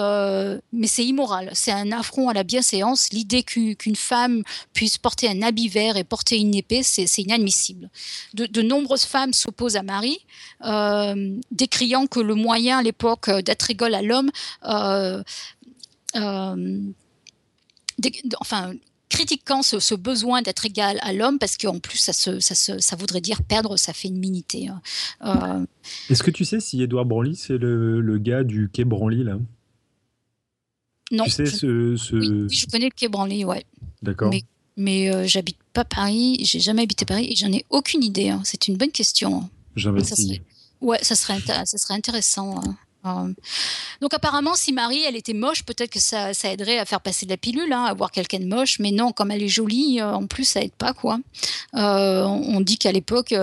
mais 0.72 0.86
c'est 0.86 1.04
immoral. 1.04 1.50
C'est 1.52 1.72
un 1.72 1.90
affront 1.90 2.28
à 2.28 2.32
la 2.32 2.44
bienséance. 2.44 3.08
L'idée 3.10 3.42
qu'une 3.42 3.96
femme 3.96 4.44
puisse 4.72 4.98
porter 4.98 5.28
un 5.28 5.42
habit 5.42 5.68
vert 5.68 5.96
et 5.96 6.04
porter 6.04 6.38
une 6.38 6.54
épée, 6.54 6.84
c'est 6.84 7.18
inadmissible. 7.18 7.90
De, 8.34 8.62
nombreuses 8.62 9.04
femmes 9.04 9.32
s'opposent 9.32 9.76
à 9.76 9.82
Marie, 9.82 10.24
décriant 11.50 12.06
que 12.06 12.20
le 12.20 12.36
moyen 12.36 12.78
à 12.78 12.82
l'époque 12.84 13.28
d'être 13.30 13.68
égal 13.68 13.96
à 13.96 14.02
l'homme, 14.02 14.30
enfin, 18.40 18.72
critiquant 19.12 19.62
ce, 19.62 19.94
besoin 19.94 20.42
d'être 20.42 20.64
égal 20.64 20.98
à 21.02 21.12
l'homme, 21.12 21.38
parce 21.38 21.56
qu'en 21.56 21.78
plus, 21.78 21.98
ça, 21.98 22.12
ça, 22.12 22.96
voudrait 22.96 23.20
dire 23.20 23.42
perdre 23.42 23.76
sa 23.76 23.92
féminité. 23.92 24.68
Hein. 24.68 24.80
Euh, 25.24 25.66
Est-ce 26.10 26.22
que 26.22 26.30
tu 26.30 26.44
sais 26.44 26.60
si 26.60 26.82
Edouard 26.82 27.04
Branly, 27.04 27.36
c'est 27.36 27.58
le, 27.58 28.18
gars 28.18 28.42
du 28.42 28.70
quai 28.72 28.84
Branly, 28.84 29.22
là? 29.22 29.38
Non. 31.10 31.24
Tu 31.24 31.30
sais, 31.30 31.46
ce, 31.46 31.66
Oui, 32.46 32.54
je 32.54 32.66
connais 32.66 32.86
le 32.86 32.94
quai 32.96 33.08
Branly, 33.08 33.44
ouais. 33.44 33.64
D'accord. 34.00 34.30
Mais, 34.30 34.44
mais 34.76 35.14
euh, 35.14 35.26
j'habite 35.26 35.58
pas 35.74 35.84
Paris, 35.84 36.38
j'ai 36.44 36.60
jamais 36.60 36.82
habité 36.82 37.04
Paris 37.04 37.28
et 37.30 37.36
j'en 37.36 37.52
ai 37.52 37.64
aucune 37.68 38.02
idée. 38.02 38.30
Hein. 38.30 38.40
C'est 38.44 38.66
une 38.68 38.76
bonne 38.76 38.90
question. 38.90 39.48
J'investis. 39.76 40.40
Ouais, 40.80 40.98
ça 41.02 41.14
serait, 41.14 41.38
ça 41.40 41.78
serait 41.78 41.94
intéressant. 41.94 42.58
Hein. 42.58 42.76
Euh, 43.04 43.32
donc 44.00 44.14
apparemment, 44.14 44.54
si 44.54 44.72
Marie, 44.72 45.02
elle 45.02 45.16
était 45.16 45.34
moche, 45.34 45.64
peut-être 45.64 45.90
que 45.90 46.00
ça, 46.00 46.30
aiderait 46.44 46.78
à 46.78 46.84
faire 46.84 47.00
passer 47.00 47.26
de 47.26 47.30
la 47.30 47.36
pilule, 47.36 47.72
hein, 47.72 47.84
à 47.84 47.94
voir 47.94 48.10
quelqu'un 48.10 48.38
de 48.38 48.46
moche. 48.46 48.78
Mais 48.78 48.90
non, 48.90 49.12
comme 49.12 49.30
elle 49.30 49.42
est 49.42 49.48
jolie, 49.48 50.00
euh, 50.00 50.12
en 50.12 50.26
plus, 50.26 50.44
ça 50.44 50.62
aide 50.62 50.72
pas 50.72 50.92
quoi. 50.92 51.18
Euh, 51.74 52.24
on 52.24 52.60
dit 52.60 52.78
qu'à 52.78 52.92
l'époque, 52.92 53.34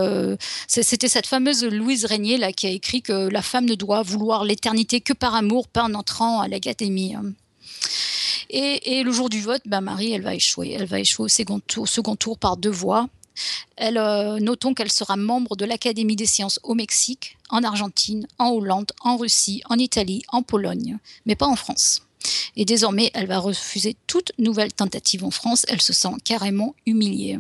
c'était 0.68 1.10
cette 1.10 1.28
fameuse 1.28 1.64
Louise 1.64 2.06
Régnier 2.06 2.38
là 2.38 2.52
qui 2.52 2.68
a 2.68 2.70
écrit 2.70 3.02
que 3.02 3.30
la 3.30 3.42
femme 3.42 3.66
ne 3.66 3.76
doit 3.76 4.04
vouloir 4.04 4.44
l'éternité 4.44 5.02
que 5.02 5.14
par 5.14 5.36
amour, 5.36 5.68
pas 5.68 5.84
en 5.84 5.94
entrant 5.94 6.42
à 6.42 6.48
l'académie. 6.48 7.16
Et, 8.50 9.04
le 9.04 9.12
jour 9.12 9.30
du 9.30 9.42
vote, 9.42 9.62
ben 9.66 9.82
Marie, 9.82 10.12
elle 10.12 10.24
va 10.24 10.34
échouer. 10.34 10.76
Elle 10.78 10.86
va 10.86 11.00
échouer 11.00 11.26
au 11.26 11.86
second 11.86 12.16
tour, 12.16 12.38
par 12.38 12.58
deux 12.58 12.72
voix. 12.72 13.08
Euh, 13.82 14.40
notons 14.40 14.74
qu'elle 14.74 14.92
sera 14.92 15.16
membre 15.16 15.56
de 15.56 15.66
l'Académie 15.66 16.16
des 16.16 16.26
sciences 16.26 16.60
au 16.64 16.74
Mexique, 16.74 17.38
en 17.50 17.64
Argentine, 17.64 18.28
en 18.38 18.50
Hollande, 18.50 18.92
en 19.02 19.18
Russie, 19.18 19.62
en 19.70 19.78
Italie, 19.78 20.24
en 20.30 20.44
Pologne, 20.44 20.98
mais 21.26 21.36
pas 21.36 21.48
en 21.48 21.56
France. 21.56 22.02
Et 22.56 22.66
désormais, 22.66 23.12
elle 23.14 23.28
va 23.28 23.40
refuser 23.40 23.96
toute 24.08 24.32
nouvelle 24.38 24.74
tentative 24.74 25.24
en 25.24 25.32
France. 25.32 25.66
Elle 25.70 25.82
se 25.82 25.94
sent 25.94 26.10
carrément 26.24 26.76
humiliée. 26.86 27.40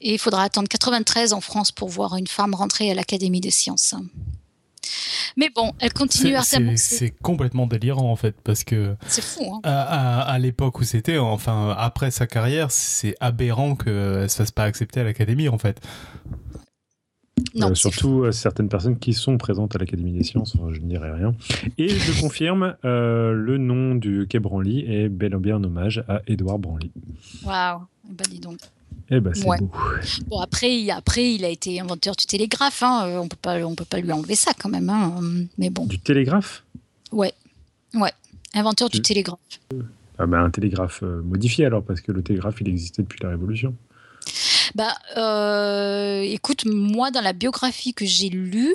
Et 0.00 0.14
il 0.14 0.18
faudra 0.18 0.42
attendre 0.42 0.68
93 0.68 1.32
en 1.32 1.40
France 1.40 1.72
pour 1.72 1.88
voir 1.88 2.16
une 2.16 2.26
femme 2.26 2.54
rentrer 2.54 2.90
à 2.90 2.94
l'Académie 2.94 3.40
des 3.40 3.50
sciences. 3.50 3.94
Mais 5.36 5.48
bon, 5.54 5.72
elle 5.78 5.92
continue 5.92 6.34
à 6.34 6.42
s'avancer. 6.42 6.76
C'est 6.76 7.10
complètement 7.10 7.66
délirant 7.66 8.10
en 8.10 8.16
fait, 8.16 8.34
parce 8.42 8.64
que. 8.64 8.96
C'est 9.06 9.22
fou. 9.22 9.54
Hein. 9.54 9.60
À, 9.64 10.38
l'époque 10.38 10.80
où 10.80 10.84
c'était, 10.84 11.18
enfin 11.18 11.74
après 11.78 12.10
sa 12.10 12.26
carrière, 12.26 12.70
c'est 12.70 13.14
aberrant 13.20 13.76
qu'elle 13.76 14.22
ne 14.22 14.28
se 14.28 14.36
fasse 14.36 14.50
pas 14.50 14.64
accepter 14.64 15.00
à 15.00 15.04
l'académie 15.04 15.48
en 15.48 15.58
fait. 15.58 15.80
Non, 17.54 17.70
euh, 17.70 17.74
surtout 17.74 18.22
euh, 18.22 18.32
certaines 18.32 18.68
personnes 18.68 18.98
qui 18.98 19.12
sont 19.12 19.36
présentes 19.36 19.76
à 19.76 19.78
l'Académie 19.78 20.12
des 20.12 20.24
sciences, 20.24 20.56
je 20.70 20.80
ne 20.80 20.86
dirai 20.86 21.10
rien. 21.10 21.34
Et 21.78 21.88
je 21.88 22.20
confirme, 22.20 22.76
euh, 22.84 23.32
le 23.32 23.58
nom 23.58 23.94
du 23.94 24.26
quai 24.28 24.38
Branly 24.38 24.80
est 24.86 25.08
bel 25.08 25.34
et 25.34 25.36
bien 25.36 25.56
un 25.56 25.64
hommage 25.64 26.04
à 26.08 26.22
Édouard 26.26 26.58
Branly. 26.58 26.90
Waouh, 27.44 27.80
ben 28.08 28.24
dis 28.30 28.40
donc. 28.40 28.58
Eh 29.10 29.20
ben, 29.20 29.34
c'est 29.34 29.44
beau. 29.44 29.70
Bon, 30.28 30.40
après, 30.40 30.88
après, 30.90 31.34
il 31.34 31.44
a 31.44 31.48
été 31.48 31.78
inventeur 31.80 32.14
du 32.16 32.24
télégraphe. 32.24 32.82
Hein. 32.82 33.20
On 33.20 33.22
on 33.22 33.74
peut 33.74 33.84
pas 33.84 34.00
lui 34.00 34.12
enlever 34.12 34.34
ça 34.34 34.52
quand 34.58 34.70
même. 34.70 34.88
Hein. 34.88 35.20
Mais 35.58 35.68
bon. 35.68 35.84
Du 35.84 35.98
télégraphe? 35.98 36.64
Ouais, 37.10 37.34
ouais. 37.94 38.12
Inventeur 38.54 38.88
du 38.88 39.02
télégraphe. 39.02 39.38
Ah 40.18 40.26
ben, 40.26 40.38
un 40.44 40.50
télégraphe 40.50 41.02
modifié 41.02 41.66
alors, 41.66 41.82
parce 41.82 42.00
que 42.00 42.12
le 42.12 42.22
télégraphe, 42.22 42.60
il 42.60 42.68
existait 42.68 43.02
depuis 43.02 43.18
la 43.22 43.30
Révolution. 43.30 43.74
Bah, 44.74 44.94
euh, 45.16 46.20
écoute, 46.22 46.64
moi, 46.66 47.10
dans 47.10 47.20
la 47.20 47.32
biographie 47.32 47.94
que 47.94 48.06
j'ai 48.06 48.28
lue, 48.28 48.74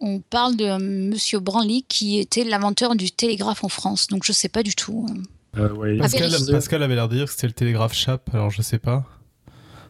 on 0.00 0.20
parle 0.20 0.56
de 0.56 0.76
Monsieur 0.78 1.40
Branly 1.40 1.84
qui 1.88 2.18
était 2.18 2.44
l'inventeur 2.44 2.94
du 2.94 3.10
télégraphe 3.10 3.64
en 3.64 3.68
France. 3.68 4.08
Donc, 4.08 4.24
je 4.24 4.32
sais 4.32 4.48
pas 4.48 4.62
du 4.62 4.74
tout. 4.74 5.06
Pascal, 5.52 6.30
Pascal, 6.50 6.82
avait 6.82 6.94
l'air 6.94 7.08
de 7.08 7.16
dire 7.16 7.24
que 7.26 7.32
c'était 7.32 7.46
le 7.46 7.52
télégraphe 7.52 7.94
Chap, 7.94 8.32
alors 8.32 8.50
je 8.50 8.62
sais 8.62 8.78
pas. 8.78 9.04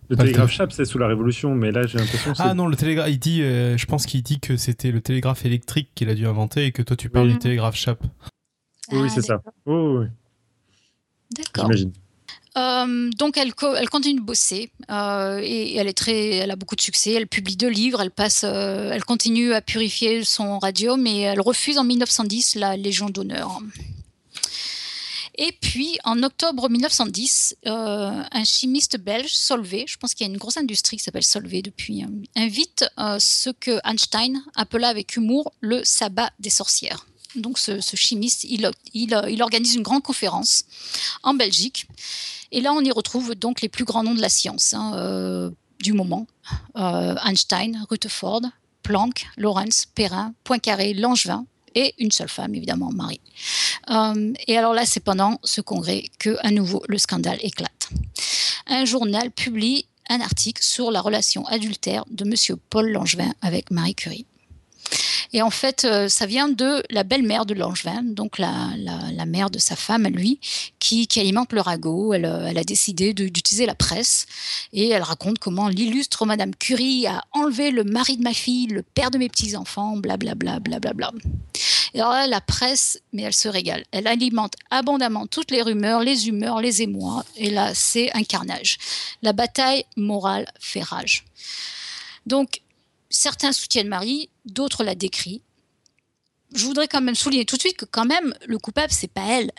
Le 0.08 0.16
télégraphe 0.16 0.50
chap, 0.50 0.72
c'est 0.72 0.86
sous 0.86 0.96
la 0.98 1.06
Révolution, 1.06 1.54
mais 1.54 1.70
là 1.70 1.86
j'ai 1.86 1.98
l'impression 1.98 2.32
que 2.32 2.38
Ah 2.40 2.54
non, 2.54 2.66
le 2.66 2.76
télégraphe, 2.76 3.10
il 3.10 3.18
dit, 3.18 3.42
euh, 3.42 3.76
je 3.76 3.84
pense 3.84 4.06
qu'il 4.06 4.22
dit 4.22 4.40
que 4.40 4.56
c'était 4.56 4.90
le 4.90 5.02
télégraphe 5.02 5.44
électrique 5.44 5.90
qu'il 5.94 6.08
a 6.08 6.14
dû 6.14 6.26
inventer 6.26 6.64
et 6.64 6.72
que 6.72 6.80
toi 6.80 6.96
tu 6.96 7.10
parles 7.10 7.28
du 7.28 7.38
télégraphe 7.38 7.76
chap. 7.76 8.02
oui, 8.90 9.10
c'est 9.10 9.20
ça. 9.20 9.42
Oh, 9.66 9.98
oui. 10.00 10.06
D'accord. 11.36 11.64
J'imagine. 11.64 11.92
Euh, 12.58 13.10
donc 13.16 13.36
elle, 13.36 13.54
continue 13.54 14.20
de 14.20 14.24
bosser 14.24 14.70
euh, 14.90 15.40
et 15.42 15.76
elle 15.76 16.50
a 16.50 16.56
beaucoup 16.56 16.76
de 16.76 16.80
succès. 16.80 17.12
Elle 17.12 17.26
publie 17.26 17.56
deux 17.56 17.68
livres. 17.68 18.00
Elle 18.02 18.12
elle 18.42 19.04
continue 19.04 19.54
à 19.54 19.60
purifier 19.60 20.24
son 20.24 20.58
radium 20.58 21.06
et 21.06 21.20
elle 21.20 21.40
refuse 21.40 21.78
en 21.78 21.84
1910 21.84 22.56
la 22.56 22.76
Légion 22.76 23.08
d'honneur. 23.08 23.60
Et 25.40 25.52
puis, 25.52 25.98
en 26.02 26.24
octobre 26.24 26.68
1910, 26.68 27.56
euh, 27.66 28.22
un 28.32 28.44
chimiste 28.44 28.98
belge, 28.98 29.32
Solvay, 29.32 29.84
je 29.86 29.96
pense 29.96 30.12
qu'il 30.12 30.26
y 30.26 30.28
a 30.28 30.32
une 30.32 30.38
grosse 30.38 30.56
industrie 30.56 30.96
qui 30.96 31.04
s'appelle 31.04 31.22
Solvay 31.22 31.62
depuis, 31.62 32.02
euh, 32.02 32.08
invite 32.34 32.84
euh, 32.98 33.18
ce 33.20 33.50
que 33.50 33.78
Einstein 33.84 34.42
appela 34.56 34.88
avec 34.88 35.14
humour 35.14 35.52
le 35.60 35.84
sabbat 35.84 36.32
des 36.40 36.50
sorcières. 36.50 37.06
Donc, 37.36 37.60
ce, 37.60 37.78
chimiste, 37.94 38.42
il, 38.42 39.42
organise 39.42 39.76
une 39.76 39.82
grande 39.82 40.02
conférence 40.02 40.64
en 41.22 41.34
Belgique. 41.34 41.86
Et 42.52 42.60
là, 42.60 42.72
on 42.72 42.80
y 42.80 42.90
retrouve 42.90 43.34
donc 43.34 43.60
les 43.60 43.68
plus 43.68 43.84
grands 43.84 44.02
noms 44.02 44.14
de 44.14 44.20
la 44.20 44.28
science 44.28 44.74
hein, 44.74 45.50
du 45.80 45.92
moment 45.92 46.26
Einstein, 46.74 47.84
Rutherford, 47.90 48.42
Planck, 48.82 49.26
Lorentz, 49.36 49.86
Perrin, 49.94 50.32
Poincaré, 50.44 50.94
Langevin, 50.94 51.44
et 51.74 51.94
une 51.98 52.10
seule 52.10 52.28
femme, 52.28 52.54
évidemment, 52.54 52.90
Marie. 52.90 53.20
Euh, 53.90 54.32
et 54.46 54.56
alors 54.58 54.74
là, 54.74 54.84
c'est 54.84 55.00
pendant 55.00 55.38
ce 55.44 55.60
congrès 55.60 56.04
que, 56.18 56.36
à 56.40 56.50
nouveau, 56.50 56.82
le 56.88 56.98
scandale 56.98 57.38
éclate. 57.40 57.90
Un 58.66 58.84
journal 58.84 59.30
publie 59.30 59.86
un 60.08 60.20
article 60.20 60.62
sur 60.62 60.90
la 60.90 61.00
relation 61.00 61.46
adultère 61.46 62.04
de 62.10 62.24
M. 62.24 62.58
Paul 62.70 62.90
Langevin 62.90 63.32
avec 63.42 63.70
Marie 63.70 63.94
Curie. 63.94 64.26
Et 65.32 65.42
en 65.42 65.50
fait, 65.50 65.84
euh, 65.84 66.08
ça 66.08 66.26
vient 66.26 66.48
de 66.48 66.82
la 66.90 67.02
belle-mère 67.02 67.44
de 67.44 67.54
Langevin, 67.54 68.02
donc 68.02 68.38
la, 68.38 68.70
la, 68.76 69.26
mère 69.26 69.50
de 69.50 69.58
sa 69.58 69.76
femme 69.76 70.06
à 70.06 70.10
lui, 70.10 70.40
qui, 70.78 71.06
alimente 71.16 71.52
le 71.52 71.60
ragot. 71.60 72.14
Elle, 72.14 72.24
euh, 72.24 72.48
a 72.48 72.64
décidé 72.64 73.12
d'utiliser 73.12 73.66
la 73.66 73.74
presse 73.74 74.26
et 74.72 74.88
elle 74.88 75.02
raconte 75.02 75.38
comment 75.38 75.68
l'illustre 75.68 76.24
Madame 76.26 76.54
Curie 76.54 77.06
a 77.06 77.22
enlevé 77.32 77.70
le 77.70 77.84
mari 77.84 78.16
de 78.16 78.22
ma 78.22 78.32
fille, 78.32 78.68
le 78.68 78.82
père 78.82 79.10
de 79.10 79.18
mes 79.18 79.28
petits-enfants, 79.28 79.96
blablabla. 79.96 80.60
Bla, 80.60 80.78
bla, 80.80 80.92
bla, 80.92 81.12
et 81.94 82.00
alors 82.00 82.12
là, 82.12 82.26
la 82.26 82.40
presse, 82.40 83.00
mais 83.12 83.22
elle 83.22 83.34
se 83.34 83.48
régale. 83.48 83.84
Elle 83.92 84.06
alimente 84.06 84.54
abondamment 84.70 85.26
toutes 85.26 85.50
les 85.50 85.62
rumeurs, 85.62 86.00
les 86.00 86.28
humeurs, 86.28 86.60
les 86.60 86.82
émois. 86.82 87.24
Et 87.36 87.50
là, 87.50 87.74
c'est 87.74 88.14
un 88.16 88.24
carnage. 88.24 88.78
La 89.22 89.32
bataille 89.32 89.84
morale 89.96 90.46
fait 90.60 90.82
rage. 90.82 91.24
Donc, 92.26 92.60
certains 93.10 93.52
soutiennent 93.52 93.88
Marie, 93.88 94.30
d'autres 94.44 94.84
la 94.84 94.94
décrient. 94.94 95.42
Je 96.54 96.64
voudrais 96.64 96.88
quand 96.88 97.02
même 97.02 97.14
souligner 97.14 97.44
tout 97.44 97.56
de 97.56 97.60
suite 97.60 97.76
que 97.76 97.84
quand 97.84 98.06
même 98.06 98.34
le 98.46 98.58
coupable 98.58 98.92
c'est 98.92 99.12
pas 99.12 99.24
elle. 99.26 99.50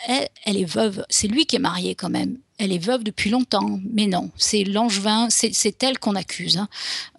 elle, 0.45 0.57
est 0.57 0.65
veuve, 0.65 1.05
c'est 1.09 1.27
lui 1.27 1.45
qui 1.45 1.55
est 1.55 1.59
marié 1.59 1.93
quand 1.93 2.09
même. 2.09 2.39
Elle 2.57 2.73
est 2.73 2.83
veuve 2.83 3.03
depuis 3.03 3.29
longtemps, 3.29 3.79
mais 3.93 4.07
non, 4.07 4.31
c'est 4.38 4.63
Langevin, 4.63 5.27
c'est 5.29 5.83
elle 5.83 5.99
qu'on 5.99 6.15
accuse. 6.15 6.57
Hein. 6.57 6.67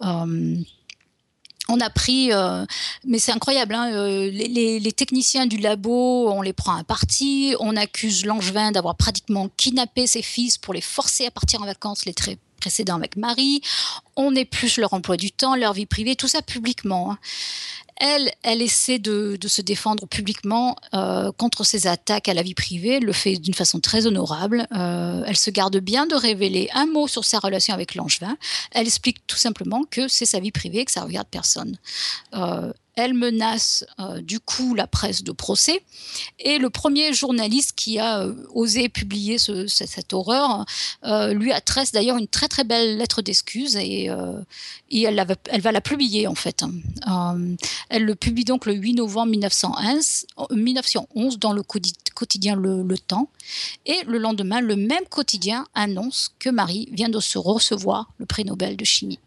Euh, 0.03 0.61
on 1.71 1.79
a 1.79 1.89
pris, 1.89 2.33
euh, 2.33 2.65
mais 3.05 3.17
c'est 3.17 3.31
incroyable, 3.31 3.75
hein, 3.75 3.93
euh, 3.93 4.29
les, 4.29 4.91
techniciens 4.91 5.45
du 5.45 5.57
labo, 5.57 6.29
on 6.29 6.41
les 6.41 6.53
prend 6.53 6.75
à 6.75 6.83
partie, 6.83 7.55
on 7.59 7.75
accuse 7.75 8.25
Langevin 8.25 8.71
d'avoir 8.71 8.95
pratiquement 8.95 9.49
kidnappé 9.57 10.05
ses 10.05 10.21
fils 10.21 10.57
pour 10.57 10.73
les 10.73 10.81
forcer 10.81 11.27
à 11.27 11.31
partir 11.31 11.61
en 11.61 11.65
vacances, 11.65 12.05
les 12.05 12.13
très 12.61 12.69
précédents 12.69 12.95
avec 12.95 13.17
Marie, 13.17 13.61
on 14.15 14.35
épluche 14.35 14.77
leur 14.77 14.93
emploi 14.93 15.17
du 15.17 15.31
temps, 15.31 15.55
leur 15.55 15.73
vie 15.73 15.85
privée, 15.85 16.15
tout 16.15 16.27
ça 16.27 16.41
publiquement. 16.41 17.11
Hein. 17.11 17.17
Elle, 17.97 18.31
elle 18.41 18.61
essaie 18.63 18.97
de, 18.97 19.37
se 19.45 19.61
défendre 19.61 20.07
publiquement 20.07 20.75
euh, 20.93 21.31
contre 21.31 21.63
ces 21.63 21.85
attaques 21.85 22.29
à 22.29 22.33
la 22.33 22.41
vie 22.41 22.55
privée, 22.55 22.99
le 22.99 23.13
fait 23.13 23.35
d'une 23.35 23.53
façon 23.53 23.79
très 23.79 24.07
honorable. 24.07 24.67
Euh, 24.75 25.23
elle 25.27 25.37
se 25.37 25.51
garde 25.51 25.77
bien 25.77 26.07
de 26.07 26.15
révéler 26.15 26.69
un 26.73 26.87
mot 26.87 27.07
sur 27.07 27.25
sa 27.25 27.37
relation 27.37 27.75
avec 27.75 27.93
Langevin. 27.93 28.37
Elle 28.71 28.87
explique 28.87 29.27
tout 29.27 29.37
simplement 29.37 29.83
que 29.83 30.07
c'est 30.07 30.25
sa 30.25 30.39
vie 30.39 30.51
privée, 30.51 30.83
que 30.85 30.91
ça 30.91 31.03
regarde 31.03 31.27
personne. 31.29 31.77
Euh, 32.33 32.73
elle 32.95 33.13
menace 33.13 33.85
euh, 33.99 34.21
du 34.21 34.39
coup 34.39 34.75
la 34.75 34.87
presse 34.87 35.23
de 35.23 35.31
procès. 35.31 35.83
Et 36.39 36.57
le 36.57 36.69
premier 36.69 37.13
journaliste 37.13 37.73
qui 37.75 37.99
a 37.99 38.21
euh, 38.21 38.33
osé 38.53 38.89
publier 38.89 39.37
cette, 39.37 40.13
horreur 40.13 40.65
euh, 41.05 41.33
lui 41.33 41.51
adresse 41.51 41.91
d'ailleurs 41.91 42.17
une 42.17 42.27
très 42.27 42.47
très 42.47 42.63
belle 42.63 42.97
lettre 42.97 43.21
d'excuse 43.21 43.75
et, 43.77 44.09
elle, 44.91 45.61
va 45.61 45.71
la 45.71 45.81
publier 45.81 46.27
en 46.27 46.35
fait. 46.35 46.63
elle 47.89 48.03
le 48.03 48.15
publie 48.15 48.43
donc 48.43 48.65
le 48.65 48.73
8 48.73 48.95
novembre 48.95 49.31
1911, 49.31 50.25
1911 50.51 51.39
dans 51.39 51.53
le 51.53 51.63
quotidien 51.63 52.55
le, 52.55 52.83
le, 52.83 52.97
Temps. 52.97 53.29
Et 53.85 53.97
le 54.05 54.17
lendemain, 54.17 54.61
le 54.61 54.75
même 54.75 55.05
quotidien 55.09 55.65
annonce 55.73 56.29
que 56.39 56.49
Marie 56.49 56.87
vient 56.91 57.09
de 57.09 57.19
se 57.19 57.37
recevoir 57.37 58.11
le 58.19 58.25
prix 58.25 58.45
Nobel 58.45 58.77
de 58.77 58.85
chimie. 58.85 59.19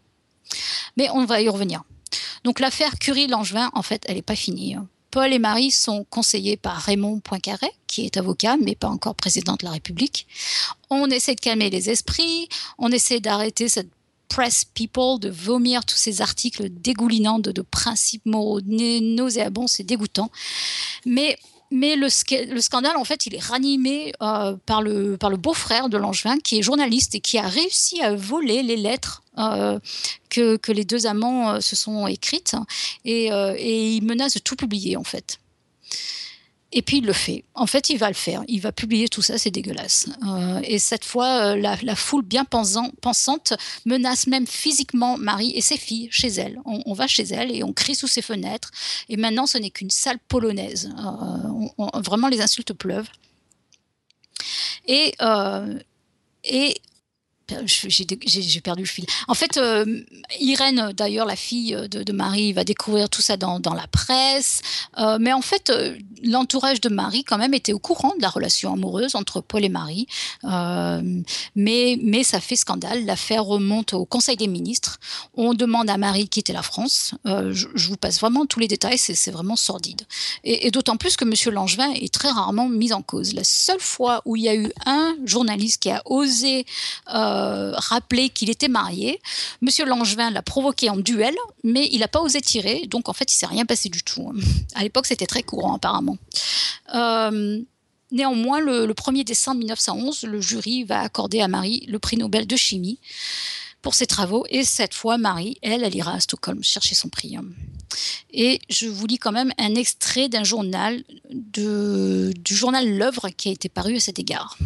Mais 0.97 1.09
on 1.09 1.25
va 1.25 1.41
y 1.41 1.49
revenir. 1.49 1.83
Donc 2.43 2.59
l'affaire 2.59 2.97
Curie-Langevin, 2.99 3.69
en 3.73 3.81
fait, 3.81 4.03
elle 4.07 4.15
n'est 4.15 4.21
pas 4.21 4.35
finie. 4.35 4.75
Paul 5.11 5.31
et 5.31 5.39
Marie 5.39 5.71
sont 5.71 6.05
conseillés 6.09 6.57
par 6.57 6.75
Raymond 6.75 7.21
Poincaré, 7.21 7.71
qui 7.87 8.05
est 8.05 8.17
avocat, 8.17 8.57
mais 8.57 8.75
pas 8.75 8.89
encore 8.89 9.15
président 9.15 9.53
de 9.53 9.63
la 9.63 9.71
République. 9.71 10.27
On 10.89 11.09
essaie 11.09 11.35
de 11.35 11.39
calmer 11.39 11.69
les 11.69 11.89
esprits, 11.89 12.49
on 12.77 12.91
essaie 12.91 13.21
d'arrêter 13.21 13.69
cette 13.69 13.89
press 14.27 14.65
people, 14.65 15.17
de 15.19 15.29
vomir 15.29 15.85
tous 15.85 15.95
ces 15.95 16.21
articles 16.21 16.67
dégoulinants 16.69 17.39
de, 17.39 17.61
principes 17.61 18.25
moraux 18.25 18.59
nauséabonds, 18.61 19.67
c'est 19.67 19.83
dégoûtant. 19.83 20.29
Mais 21.05 21.37
mais 21.71 21.95
le, 21.95 22.09
scandale, 22.09 22.97
en 22.97 23.03
fait, 23.03 23.25
il 23.25 23.35
est 23.35 23.43
ranimé 23.43 24.13
euh, 24.21 24.55
par 24.65 24.81
le, 24.81 25.17
beau-frère 25.37 25.89
de 25.89 25.97
Langevin, 25.97 26.37
qui 26.39 26.59
est 26.59 26.61
journaliste 26.61 27.15
et 27.15 27.19
qui 27.19 27.37
a 27.37 27.47
réussi 27.47 28.01
à 28.01 28.15
voler 28.15 28.63
les 28.63 28.77
lettres 28.77 29.23
euh, 29.37 29.79
que, 30.29 30.57
que, 30.57 30.71
les 30.71 30.85
deux 30.85 31.07
amants 31.07 31.53
euh, 31.53 31.59
se 31.59 31.75
sont 31.75 32.07
écrites. 32.07 32.55
Et, 33.03 33.25
et 33.27 33.95
il 33.95 34.03
menace 34.03 34.35
de 34.35 34.39
tout 34.39 34.55
publier, 34.55 34.95
en 34.95 35.03
fait. 35.03 35.39
Et 36.77 36.81
puis 36.81 36.97
il 36.97 37.05
le 37.05 37.13
fait. 37.13 37.45
En 37.53 37.67
fait, 37.67 37.89
il 37.89 37.97
va 37.97 38.09
le 38.09 38.13
faire. 38.13 38.43
Il 38.49 38.59
va 38.59 38.73
publier 38.73 39.07
tout 39.07 39.21
ça, 39.21 39.37
c'est 39.37 39.49
dégueulasse. 39.49 40.09
Euh, 40.27 40.59
et 40.65 40.77
cette 40.77 41.05
fois, 41.05 41.53
euh, 41.53 41.55
la, 41.55 41.95
foule 41.95 42.23
bien 42.23 42.43
pensante 42.43 43.53
menace 43.85 44.27
même 44.27 44.45
physiquement 44.45 45.17
Marie 45.17 45.53
et 45.55 45.61
ses 45.61 45.77
filles 45.77 46.09
chez 46.11 46.27
elle. 46.27 46.59
On, 46.65 46.93
va 46.93 47.07
chez 47.07 47.23
elle 47.23 47.55
et 47.55 47.63
on 47.63 47.71
crie 47.71 47.95
sous 47.95 48.07
ses 48.07 48.21
fenêtres. 48.21 48.71
Et 49.07 49.15
maintenant, 49.15 49.47
ce 49.47 49.57
n'est 49.57 49.69
qu'une 49.69 49.89
salle 49.89 50.19
polonaise. 50.27 50.93
Euh, 50.99 52.01
vraiment, 52.01 52.27
les 52.27 52.41
insultes 52.41 52.73
pleuvent. 52.73 53.09
Et, 54.85 55.15
et 56.43 56.75
j'ai 57.75 58.61
perdu 58.61 58.83
le 58.83 58.87
fil. 58.87 59.05
En 59.27 59.35
fait, 59.35 59.57
euh, 59.57 59.85
Irène, 60.39 60.93
d'ailleurs, 60.93 61.25
la 61.25 61.35
fille 61.35 61.77
de, 61.89 62.11
Marie, 62.11 62.53
va 62.53 62.63
découvrir 62.63 63.09
tout 63.09 63.21
ça 63.21 63.37
dans, 63.37 63.59
la 63.73 63.87
presse. 63.87 64.61
Euh, 64.97 65.17
mais 65.19 65.33
en 65.33 65.41
fait, 65.41 65.69
euh, 65.69 65.97
l'entourage 66.23 66.81
de 66.81 66.89
Marie, 66.89 67.23
quand 67.23 67.37
même, 67.37 67.53
était 67.53 67.73
au 67.73 67.79
courant 67.79 68.13
de 68.17 68.21
la 68.21 68.29
relation 68.29 68.73
amoureuse 68.73 69.15
entre 69.15 69.41
Paul 69.41 69.63
et 69.63 69.69
Marie. 69.69 70.07
mais, 71.55 72.23
ça 72.23 72.39
fait 72.39 72.55
scandale. 72.55 73.05
L'affaire 73.05 73.45
remonte 73.45 73.93
au 73.93 74.05
Conseil 74.05 74.37
des 74.37 74.47
ministres. 74.47 74.99
On 75.35 75.53
demande 75.53 75.89
à 75.89 75.97
Marie 75.97 76.25
de 76.25 76.29
quitter 76.29 76.53
la 76.53 76.63
France. 76.63 77.13
Je, 77.25 77.87
vous 77.87 77.97
passe 77.97 78.19
vraiment 78.19 78.45
tous 78.45 78.59
les 78.59 78.67
détails, 78.67 78.97
c'est 78.97 79.31
vraiment 79.31 79.55
sordide. 79.55 80.01
Et, 80.43 80.71
d'autant 80.71 80.97
plus 80.97 81.15
que 81.15 81.25
M. 81.25 81.53
Langevin 81.53 81.91
est 81.91 82.11
très 82.11 82.29
rarement 82.29 82.69
mis 82.69 82.93
en 82.93 83.01
cause. 83.01 83.33
La 83.33 83.43
seule 83.43 83.79
fois 83.79 84.21
où 84.25 84.35
il 84.35 84.43
y 84.43 84.49
a 84.49 84.55
eu 84.55 84.71
un 84.85 85.15
journaliste 85.25 85.83
qui 85.83 85.91
a 85.91 86.01
osé... 86.05 86.65
Euh, 87.13 87.34
rappeler 87.75 88.29
qu'il 88.29 88.49
était 88.49 88.67
marié. 88.67 89.21
Monsieur 89.61 89.85
Langevin 89.85 90.31
l'a 90.31 90.41
provoqué 90.41 90.89
en 90.89 90.97
duel, 90.97 91.35
mais 91.63 91.87
il 91.91 91.99
n'a 91.99 92.07
pas 92.07 92.21
osé 92.21 92.41
tirer, 92.41 92.87
donc 92.87 93.09
en 93.09 93.13
fait, 93.13 93.31
il 93.31 93.35
s'est 93.35 93.45
rien 93.45 93.65
passé 93.65 93.89
du 93.89 94.03
tout. 94.03 94.33
À 94.75 94.83
l'époque, 94.83 95.05
c'était 95.05 95.25
très 95.25 95.43
courant, 95.43 95.75
apparemment. 95.75 96.17
Euh, 96.93 97.61
néanmoins, 98.11 98.59
le, 98.59 98.93
1er 98.93 99.23
décembre 99.23 99.59
1911, 99.59 100.23
le 100.23 100.41
jury 100.41 100.83
va 100.83 101.01
accorder 101.01 101.41
à 101.41 101.47
Marie 101.47 101.85
le 101.87 101.99
prix 101.99 102.17
Nobel 102.17 102.47
de 102.47 102.55
chimie 102.55 102.99
pour 103.81 103.93
ses 103.93 104.07
travaux. 104.07 104.45
Et 104.49 104.63
cette 104.63 104.93
fois, 104.93 105.17
Marie, 105.17 105.57
elle, 105.61 105.83
elle 105.83 105.95
ira 105.95 106.13
à 106.13 106.19
Stockholm 106.19 106.63
chercher 106.63 106.95
son 106.95 107.09
prix. 107.09 107.37
Et 108.31 108.59
je 108.69 108.87
vous 108.87 109.05
lis 109.05 109.17
quand 109.19 109.31
même 109.31 109.51
un 109.57 109.75
extrait 109.75 110.29
d'un 110.29 110.43
journal, 110.43 111.03
du 111.29 112.33
journal 112.55 112.97
L'œuvre 112.97 113.29
qui 113.29 113.49
a 113.49 113.51
été 113.51 113.69
paru 113.69 113.97
à 113.97 113.99
cet 113.99 114.19
égard. 114.19 114.57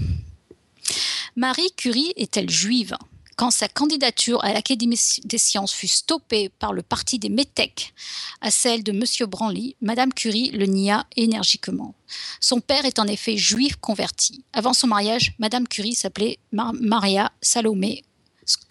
Marie 1.39 1.71
Curie 1.77 2.11
est-elle 2.17 2.49
juive? 2.49 2.97
Quand 3.37 3.49
sa 3.49 3.69
candidature 3.69 4.43
à 4.43 4.51
l'Académie 4.51 4.99
des 5.23 5.37
sciences 5.37 5.71
fut 5.71 5.87
stoppée 5.87 6.49
par 6.49 6.73
le 6.73 6.81
parti 6.81 7.17
des 7.17 7.29
métèques 7.29 7.93
à 8.41 8.51
celle 8.51 8.83
de 8.83 8.91
M. 8.91 9.05
Branly, 9.25 9.77
Madame 9.81 10.13
Curie 10.13 10.49
le 10.51 10.65
nia 10.65 11.05
énergiquement. 11.15 11.95
Son 12.41 12.59
père 12.59 12.83
est 12.83 12.99
en 12.99 13.07
effet 13.07 13.37
juif 13.37 13.77
converti. 13.77 14.43
Avant 14.51 14.73
son 14.73 14.87
mariage, 14.87 15.33
Madame 15.39 15.65
Curie 15.65 15.95
s'appelait 15.95 16.39
Maria 16.51 17.31
Salomé 17.41 18.03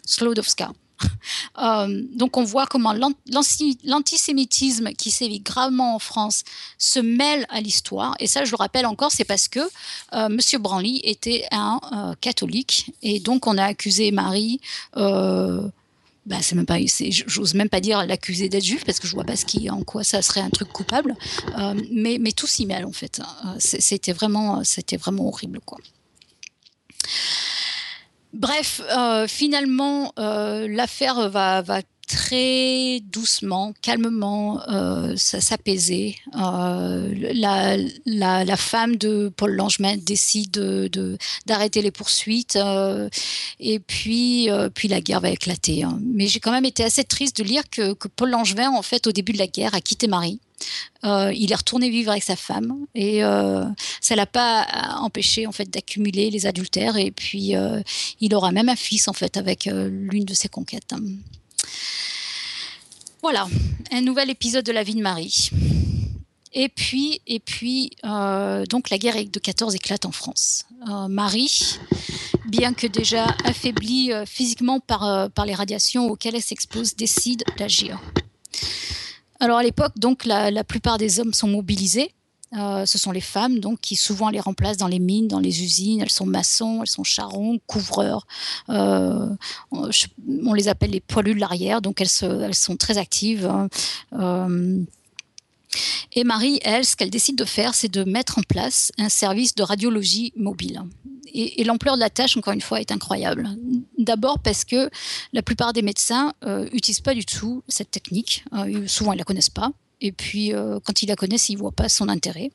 Sklodowska. 0.05 0.71
Euh, 1.61 2.05
donc 2.15 2.37
on 2.37 2.45
voit 2.45 2.67
comment 2.67 2.95
l'antisémitisme 3.85 4.93
qui 4.93 5.11
sévit 5.11 5.41
gravement 5.41 5.97
en 5.97 5.99
France 5.99 6.45
se 6.79 7.01
mêle 7.01 7.47
à 7.49 7.61
l'histoire. 7.61 8.15
Et 8.21 8.29
ça, 8.29 8.45
je 8.45 8.53
le 8.53 8.57
rappelle 8.57 8.87
encore, 8.87 9.11
c'est 9.11 9.25
parce 9.25 9.49
que 9.49 9.59
euh, 10.13 10.29
Monsieur 10.29 10.61
Branly 10.61 11.01
était 11.03 11.47
un 11.51 11.81
euh, 11.93 12.15
catholique 12.21 12.93
et 13.03 13.19
donc 13.19 13.49
on 13.49 13.59
a 13.59 13.65
accusé 13.65 14.13
Marie. 14.13 14.61
Ben, 14.95 15.73
c'est 16.43 16.55
même 16.55 16.67
pas, 16.67 16.79
j'ose 17.27 17.55
même 17.55 17.71
pas 17.71 17.81
dire 17.81 18.07
l'accuser 18.07 18.49
d'être 18.49 18.65
juif 18.65 18.85
parce 18.85 19.01
que 19.01 19.09
je 19.09 19.15
vois 19.15 19.25
pas 19.25 19.35
ce 19.35 19.45
qui, 19.45 19.69
en 19.69 19.83
quoi 19.83 20.05
ça 20.05 20.23
serait 20.23 20.43
un 20.43 20.51
truc 20.51 20.69
coupable. 20.69 21.17
mais, 21.91 22.19
mais 22.21 22.31
tout 22.31 22.47
s'y 22.47 22.67
mêle 22.67 22.85
en 22.85 22.93
fait. 22.93 23.21
C'était 23.59 24.13
vraiment, 24.13 24.63
c'était 24.63 24.97
vraiment 24.97 25.27
horrible 25.27 25.59
quoi. 25.65 25.79
Bref, 28.33 28.83
euh, 28.97 29.27
finalement, 29.27 30.13
euh, 30.19 30.69
l'affaire 30.69 31.31
va, 31.31 31.63
très 32.07 33.01
doucement, 33.01 33.75
calmement 33.83 34.63
euh, 34.69 35.15
s'apaiser. 35.17 36.17
La, 36.33 37.77
femme 38.57 38.97
de 38.97 39.29
Paul 39.37 39.53
Langevin 39.53 39.97
décide 39.99 40.59
d'arrêter 41.47 41.83
les 41.83 41.91
poursuites 41.91 42.59
et 43.61 43.79
puis, 43.79 44.49
puis 44.75 44.89
la 44.89 45.03
guerre 45.03 45.21
va 45.21 45.31
éclater. 45.31 45.83
Hein. 45.83 46.01
Mais 46.03 46.29
j'ai 46.29 46.41
quand 46.41 46.53
même 46.53 46.65
été 46.65 46.83
assez 46.83 47.05
triste 47.05 47.37
de 47.39 47.45
lire 47.45 47.69
que, 47.71 47.93
que 47.93 48.09
Paul 48.09 48.31
Langevin, 48.31 48.71
en 48.71 48.83
fait, 48.83 49.07
au 49.07 49.13
début 49.13 49.33
de 49.33 49.39
la 49.39 49.47
guerre, 49.47 49.75
a 49.75 49.83
quitté 49.83 50.07
Marie. 50.07 50.41
Euh, 51.05 51.33
il 51.35 51.53
est 51.53 51.55
retourné 51.55 51.91
vivre 51.91 52.11
avec 52.11 52.25
sa 52.25 52.37
femme 52.37 52.87
et 52.95 53.23
euh, 53.23 53.65
ça 54.01 54.17
l'a 54.17 54.27
pas 54.27 54.67
empêché 55.01 55.47
en 55.47 55.53
fait 55.53 55.71
d'accumuler 55.71 56.31
les 56.31 56.47
adultères 56.47 56.97
et 56.97 57.13
puis 57.13 57.55
euh, 57.55 57.81
il 58.21 58.35
aura 58.35 58.51
même 58.51 58.69
un 58.69 58.77
fils 58.77 59.07
en 59.07 59.13
fait 59.13 59.37
avec 59.37 59.67
l'une 59.67 60.25
de 60.25 60.35
ses 60.35 60.49
conquêtes. 60.49 60.95
Voilà, 63.23 63.47
un 63.93 64.01
nouvel 64.01 64.31
épisode 64.31 64.65
de 64.65 64.73
la 64.73 64.83
vie 64.83 64.95
de 64.95 65.03
Marie. 65.03 65.51
Et 66.55 66.69
puis, 66.69 67.21
et 67.27 67.41
puis 67.41 67.91
donc 68.03 68.91
la 68.91 68.99
guerre 68.99 69.17
de 69.25 69.39
14 69.39 69.75
éclate 69.75 70.07
en 70.07 70.13
France. 70.13 70.65
Marie, 71.09 71.79
bien 72.47 72.73
que 72.73 72.87
déjà 72.87 73.27
affaiblie 73.45 74.11
physiquement 74.27 74.81
par, 74.81 75.31
par 75.31 75.47
les 75.47 75.55
radiations 75.55 76.09
auxquelles 76.09 76.37
elle 76.37 76.43
s'expose, 76.43 76.97
décide 76.97 77.45
d'agir. 77.59 78.01
Alors 79.41 79.59
à 79.59 79.63
l'époque, 79.63 79.93
donc 79.97 80.25
la, 80.25 80.65
plupart 80.65 80.99
des 80.99 81.21
hommes 81.21 81.33
sont 81.33 81.49
mobilisés. 81.49 82.13
Euh, 82.57 82.87
ce 82.87 82.97
sont 82.97 83.11
les 83.11 83.21
femmes 83.21 83.59
donc 83.59 83.79
qui 83.81 83.95
souvent 83.95 84.31
les 84.31 84.41
remplacent 84.41 84.79
dans 84.79 84.89
les 84.89 84.99
mines, 84.99 85.29
dans 85.29 85.39
les 85.39 85.63
usines. 85.63 86.01
Elles 86.01 86.11
sont 86.11 86.27
maçons, 86.27 86.81
elles 86.81 86.89
sont 86.89 87.05
charrons, 87.05 87.59
couvreurs. 87.67 88.27
Euh, 88.71 89.29
on, 89.71 90.55
les 90.55 90.69
appelle 90.69 90.91
les 90.91 91.01
poilus 91.01 91.35
de 91.35 91.41
l'arrière, 91.41 91.83
donc 91.83 92.01
elles, 92.01 92.09
sont 92.09 92.77
très 92.79 92.97
actives. 92.97 93.47
Hein. 93.47 93.69
Euh, 94.15 94.83
et 96.13 96.25
Marie, 96.25 96.59
elle, 96.63 96.85
ce 96.85 96.97
qu'elle 96.97 97.11
décide 97.11 97.37
de 97.37 97.45
faire, 97.45 97.75
c'est 97.75 97.89
de 97.89 98.05
mettre 98.05 98.39
en 98.39 98.43
place 98.43 98.93
un 98.99 99.09
service 99.09 99.55
de 99.55 99.63
radiologie 99.63 100.33
mobile. 100.37 100.83
Et, 101.35 101.65
l'ampleur 101.65 101.95
de 101.97 102.01
la 102.01 102.11
tâche, 102.11 102.37
encore 102.37 102.53
une 102.53 102.61
fois, 102.61 102.81
est 102.81 102.91
incroyable. 102.91 103.49
D'abord 103.99 104.39
parce 104.39 104.65
que 104.65 104.91
la 105.33 105.43
plupart 105.43 105.73
des 105.73 105.83
médecins 105.83 106.33
n'utilisent 106.73 107.01
euh, 107.01 107.05
pas 107.05 107.15
du 107.15 107.25
tout 107.25 107.63
cette 107.69 107.91
technique. 107.91 108.45
Euh, 108.55 108.87
souvent, 108.87 109.13
ils 109.13 109.17
ne 109.17 109.21
la 109.21 109.25
connaissent 109.25 109.51
pas. 109.51 109.71
Et 110.01 110.13
puis, 110.13 110.55
euh, 110.55 110.79
quand 110.85 111.03
ils 111.03 111.07
la 111.07 111.17
connaissent, 111.17 111.49
ils 111.49 111.55
ne 111.55 111.59
voient 111.59 111.73
pas 111.73 111.89
son 111.89 112.09
intérêt. 112.09 112.51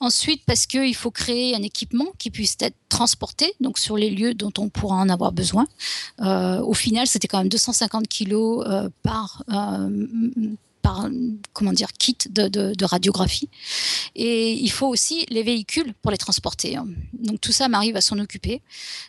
Ensuite, 0.00 0.42
parce 0.46 0.66
qu'il 0.66 0.94
faut 0.94 1.10
créer 1.10 1.54
un 1.54 1.62
équipement 1.62 2.06
qui 2.18 2.30
puisse 2.30 2.56
être 2.60 2.76
transporté 2.88 3.52
donc 3.60 3.78
sur 3.78 3.96
les 3.96 4.10
lieux 4.10 4.34
dont 4.34 4.52
on 4.58 4.68
pourra 4.68 4.96
en 4.96 5.08
avoir 5.08 5.32
besoin. 5.32 5.66
au 6.20 6.74
final, 6.74 7.06
c'était 7.06 7.28
quand 7.28 7.38
même 7.38 7.48
250 7.48 8.06
kilos 8.06 8.64
par 9.02 9.42
par 10.84 11.08
comment 11.54 11.72
dire 11.72 11.94
kit 11.94 12.18
de, 12.28 12.84
radiographie. 12.84 13.48
Et 14.14 14.52
il 14.52 14.70
faut 14.70 14.86
aussi 14.86 15.24
les 15.30 15.42
véhicules 15.42 15.94
pour 16.02 16.10
les 16.10 16.18
transporter. 16.18 16.76
Hein. 16.76 16.86
Donc 17.14 17.40
tout 17.40 17.52
ça, 17.52 17.68
Marie 17.68 17.90
va 17.90 18.02
s'en 18.02 18.18
occuper. 18.18 18.60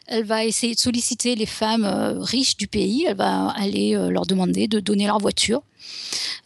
Elle 0.07 0.23
va 0.23 0.45
essayer 0.45 0.73
de 0.73 0.79
solliciter 0.79 1.35
les 1.35 1.45
femmes 1.45 1.83
euh, 1.83 2.17
riches 2.21 2.55
du 2.55 2.67
pays. 2.67 3.03
Elle 3.05 3.17
va 3.17 3.49
aller 3.49 3.93
euh, 3.93 4.09
leur 4.09 4.25
demander 4.25 4.69
de 4.69 4.79
donner 4.79 5.05
leur 5.05 5.19
voiture 5.19 5.61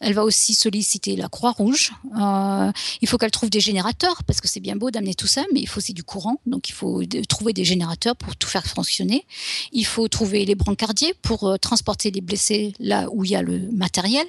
elle 0.00 0.14
va 0.14 0.24
aussi 0.24 0.54
solliciter 0.54 1.16
la 1.16 1.28
Croix-Rouge. 1.28 1.92
Euh, 2.18 2.72
il 3.00 3.08
faut 3.08 3.18
qu'elle 3.18 3.30
trouve 3.30 3.50
des 3.50 3.60
générateurs, 3.60 4.22
parce 4.24 4.40
que 4.40 4.48
c'est 4.48 4.60
bien 4.60 4.76
beau 4.76 4.90
d'amener 4.90 5.14
tout 5.14 5.26
ça, 5.26 5.44
mais 5.52 5.60
il 5.60 5.66
faut 5.66 5.78
aussi 5.78 5.92
du 5.92 6.02
courant. 6.02 6.40
Donc 6.46 6.68
il 6.68 6.72
faut 6.72 7.02
trouver 7.28 7.52
des 7.52 7.64
générateurs 7.64 8.16
pour 8.16 8.36
tout 8.36 8.48
faire 8.48 8.66
fonctionner. 8.66 9.26
Il 9.72 9.84
faut 9.84 10.08
trouver 10.08 10.44
les 10.44 10.54
brancardiers 10.54 11.14
pour 11.22 11.58
transporter 11.60 12.10
les 12.10 12.20
blessés 12.20 12.72
là 12.78 13.08
où 13.12 13.24
il 13.24 13.30
y 13.30 13.36
a 13.36 13.42
le 13.42 13.70
matériel. 13.72 14.26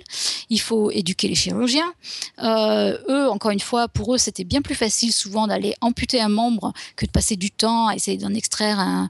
Il 0.50 0.60
faut 0.60 0.91
éduquer 0.92 1.28
les 1.28 1.36
chirurgiens. 1.36 1.94
Euh, 2.40 2.98
eux, 3.10 3.30
encore 3.30 3.52
une 3.52 3.60
fois, 3.60 3.88
pour 3.88 4.14
eux, 4.16 4.18
c'était 4.18 4.44
bien 4.44 4.62
plus 4.62 4.76
facile 4.76 5.12
souvent 5.12 5.48
d'aller 5.48 5.76
amputer 5.82 6.22
un 6.22 6.30
membre 6.30 6.74
que 6.96 7.06
de 7.06 7.12
passer 7.12 7.36
du 7.36 7.52
temps 7.52 7.88
à 7.88 7.96
essayer 7.96 8.18
d'en 8.18 8.34
extraire 8.34 8.80
un, 8.80 9.10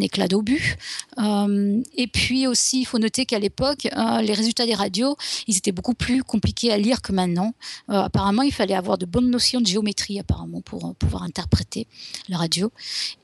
éclat 0.00 0.28
d'obus. 0.28 0.76
et 1.18 2.06
puis 2.06 2.46
aussi, 2.46 2.80
il 2.80 2.84
faut 2.84 2.98
noter 2.98 3.26
qu'à 3.26 3.38
l'époque, 3.38 3.88
les 4.22 4.32
résultats 4.32 4.66
des 4.66 4.74
radios 4.74 5.16
ils 5.46 5.56
étaient 5.56 5.72
beaucoup 5.72 5.94
plus 5.94 6.22
compliqués 6.22 6.72
à 6.72 6.78
lire 6.78 7.02
que 7.02 7.12
maintenant. 7.12 7.54
Euh, 7.90 8.02
apparemment, 8.02 8.42
il 8.42 8.52
fallait 8.52 8.74
avoir 8.74 8.98
de 8.98 9.06
bonnes 9.06 9.30
notions 9.30 9.60
de 9.60 9.66
géométrie 9.66 10.18
apparemment 10.18 10.60
pour 10.60 10.86
euh, 10.86 10.92
pouvoir 10.98 11.22
interpréter 11.22 11.86
la 12.28 12.38
radio. 12.38 12.70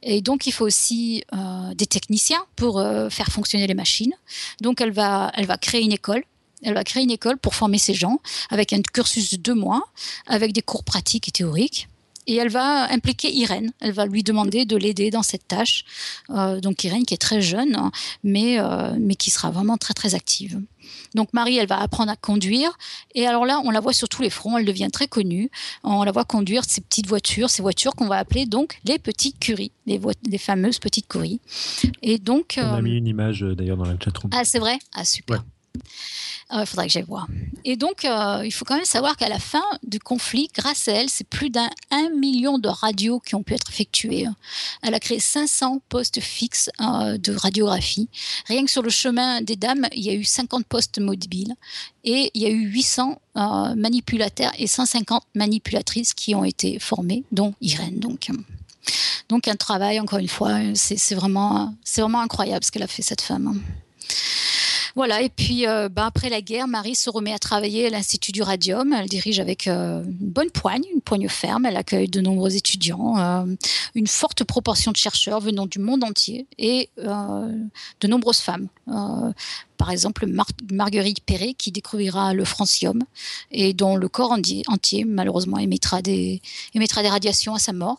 Et 0.02 0.20
donc, 0.20 0.46
il 0.46 0.52
faut 0.52 0.64
aussi 0.64 1.24
euh, 1.32 1.74
des 1.74 1.86
techniciens 1.86 2.44
pour 2.56 2.82
faire 3.10 3.28
fonctionner 3.28 3.66
les 3.66 3.74
machines. 3.74 4.12
Donc, 4.60 4.80
elle 4.80 4.90
va 4.90 5.30
créer 5.60 5.82
une 5.82 5.92
école 5.92 6.24
elle 6.64 6.74
va 6.74 6.84
créer 6.84 7.02
une 7.02 7.10
école 7.10 7.38
pour 7.38 7.54
former 7.54 7.78
ces 7.78 7.94
gens 7.94 8.20
avec 8.50 8.72
un 8.72 8.80
cursus 8.82 9.30
de 9.30 9.36
deux 9.36 9.54
mois, 9.54 9.82
avec 10.26 10.52
des 10.52 10.62
cours 10.62 10.84
pratiques 10.84 11.28
et 11.28 11.32
théoriques 11.32 11.88
et 12.26 12.36
elle 12.36 12.48
va 12.48 12.90
impliquer 12.92 13.32
Irène. 13.32 13.72
Elle 13.80 13.92
va 13.92 14.06
lui 14.06 14.22
demander 14.22 14.64
de 14.64 14.76
l'aider 14.76 15.10
dans 15.10 15.22
cette 15.22 15.46
tâche. 15.46 15.84
Euh, 16.30 16.60
donc 16.60 16.84
Irène 16.84 17.04
qui 17.04 17.14
est 17.14 17.18
très 17.18 17.42
jeune, 17.42 17.74
hein, 17.74 17.90
mais, 18.22 18.58
euh, 18.58 18.94
mais 18.98 19.14
qui 19.14 19.30
sera 19.30 19.50
vraiment 19.50 19.76
très 19.76 19.94
très 19.94 20.14
active. 20.14 20.60
Donc 21.14 21.32
Marie, 21.32 21.56
elle 21.56 21.66
va 21.66 21.80
apprendre 21.80 22.10
à 22.10 22.16
conduire. 22.16 22.76
Et 23.14 23.26
alors 23.26 23.46
là, 23.46 23.60
on 23.64 23.70
la 23.70 23.80
voit 23.80 23.92
sur 23.92 24.08
tous 24.08 24.22
les 24.22 24.30
fronts. 24.30 24.58
Elle 24.58 24.64
devient 24.64 24.88
très 24.92 25.06
connue. 25.06 25.50
On 25.82 26.02
la 26.02 26.12
voit 26.12 26.24
conduire 26.24 26.64
ces 26.66 26.80
petites 26.80 27.06
voitures, 27.06 27.50
ces 27.50 27.62
voitures 27.62 27.94
qu'on 27.94 28.08
va 28.08 28.16
appeler 28.16 28.46
donc 28.46 28.78
les 28.84 28.98
petites 28.98 29.38
curies, 29.38 29.72
les, 29.86 30.00
les 30.28 30.38
fameuses 30.38 30.78
petites 30.78 31.08
curies. 31.08 31.40
Et 32.02 32.18
donc, 32.18 32.58
on 32.58 32.62
a 32.62 32.78
euh, 32.78 32.82
mis 32.82 32.96
une 32.96 33.06
image 33.06 33.40
d'ailleurs 33.40 33.76
dans 33.76 33.84
la 33.84 33.98
chatroom. 33.98 34.30
Ah, 34.34 34.44
c'est 34.44 34.58
vrai? 34.58 34.78
Ah, 34.94 35.04
super. 35.04 35.42
Il 36.50 36.58
ah 36.58 36.66
faudrait 36.66 36.86
que 36.86 36.92
j'aille 36.92 37.04
voir. 37.08 37.26
Et 37.64 37.76
donc, 37.76 38.04
euh, 38.04 38.42
il 38.44 38.52
faut 38.52 38.66
quand 38.66 38.76
même 38.76 38.84
savoir 38.84 39.16
qu'à 39.16 39.30
la 39.30 39.38
fin 39.38 39.64
du 39.82 39.98
conflit, 39.98 40.48
grâce 40.54 40.88
à 40.88 40.92
elle, 40.92 41.08
c'est 41.08 41.26
plus 41.26 41.48
d'un 41.48 41.70
million 42.14 42.58
de 42.58 42.68
radios 42.68 43.18
qui 43.18 43.34
ont 43.34 43.42
pu 43.42 43.54
être 43.54 43.70
effectuées. 43.70 44.26
Elle 44.82 44.94
a 44.94 45.00
créé 45.00 45.18
500 45.18 45.80
postes 45.88 46.20
fixes 46.20 46.70
euh, 46.80 47.16
de 47.16 47.34
radiographie. 47.34 48.08
Rien 48.46 48.64
que 48.64 48.70
sur 48.70 48.82
le 48.82 48.90
chemin 48.90 49.40
des 49.40 49.56
dames, 49.56 49.88
il 49.94 50.04
y 50.04 50.10
a 50.10 50.14
eu 50.14 50.22
50 50.22 50.66
postes 50.66 50.98
mobiles 50.98 51.54
et 52.04 52.30
il 52.34 52.42
y 52.42 52.46
a 52.46 52.50
eu 52.50 52.66
800 52.66 53.20
euh, 53.36 53.74
manipulateurs 53.74 54.52
et 54.58 54.66
150 54.66 55.24
manipulatrices 55.34 56.12
qui 56.12 56.34
ont 56.34 56.44
été 56.44 56.78
formés, 56.78 57.24
dont 57.32 57.54
Irène. 57.62 57.98
Donc, 57.98 58.28
donc 59.30 59.48
un 59.48 59.56
travail, 59.56 59.98
encore 59.98 60.18
une 60.18 60.28
fois, 60.28 60.58
c'est 60.74 61.14
vraiment, 61.14 61.74
vraiment 61.96 62.20
incroyable 62.20 62.64
ce 62.64 62.70
qu'elle 62.70 62.82
a 62.82 62.86
fait, 62.86 63.02
cette 63.02 63.22
femme. 63.22 63.62
Voilà, 64.96 65.22
et 65.22 65.28
puis 65.28 65.66
euh, 65.66 65.88
bah, 65.88 66.06
après 66.06 66.28
la 66.28 66.40
guerre, 66.40 66.68
Marie 66.68 66.94
se 66.94 67.10
remet 67.10 67.32
à 67.32 67.38
travailler 67.40 67.86
à 67.86 67.90
l'Institut 67.90 68.30
du 68.30 68.42
Radium. 68.42 68.92
Elle 68.92 69.08
dirige 69.08 69.40
avec 69.40 69.66
euh, 69.66 70.04
une 70.04 70.30
bonne 70.30 70.50
poigne, 70.50 70.84
une 70.94 71.00
poigne 71.00 71.28
ferme. 71.28 71.66
Elle 71.66 71.76
accueille 71.76 72.06
de 72.06 72.20
nombreux 72.20 72.54
étudiants, 72.54 73.18
euh, 73.18 73.44
une 73.96 74.06
forte 74.06 74.44
proportion 74.44 74.92
de 74.92 74.96
chercheurs 74.96 75.40
venant 75.40 75.66
du 75.66 75.80
monde 75.80 76.04
entier 76.04 76.46
et 76.58 76.90
de 76.96 78.06
nombreuses 78.06 78.38
femmes. 78.38 78.68
par 79.76 79.90
exemple, 79.90 80.26
Marguerite 80.70 81.20
Perret, 81.20 81.54
qui 81.54 81.72
découvrira 81.72 82.32
le 82.32 82.44
francium 82.44 83.02
et 83.50 83.72
dont 83.72 83.96
le 83.96 84.08
corps 84.08 84.30
entier, 84.32 85.04
malheureusement, 85.04 85.58
émettra 85.58 86.02
des, 86.02 86.40
émettra 86.74 87.02
des 87.02 87.08
radiations 87.08 87.54
à 87.54 87.58
sa 87.58 87.72
mort. 87.72 87.98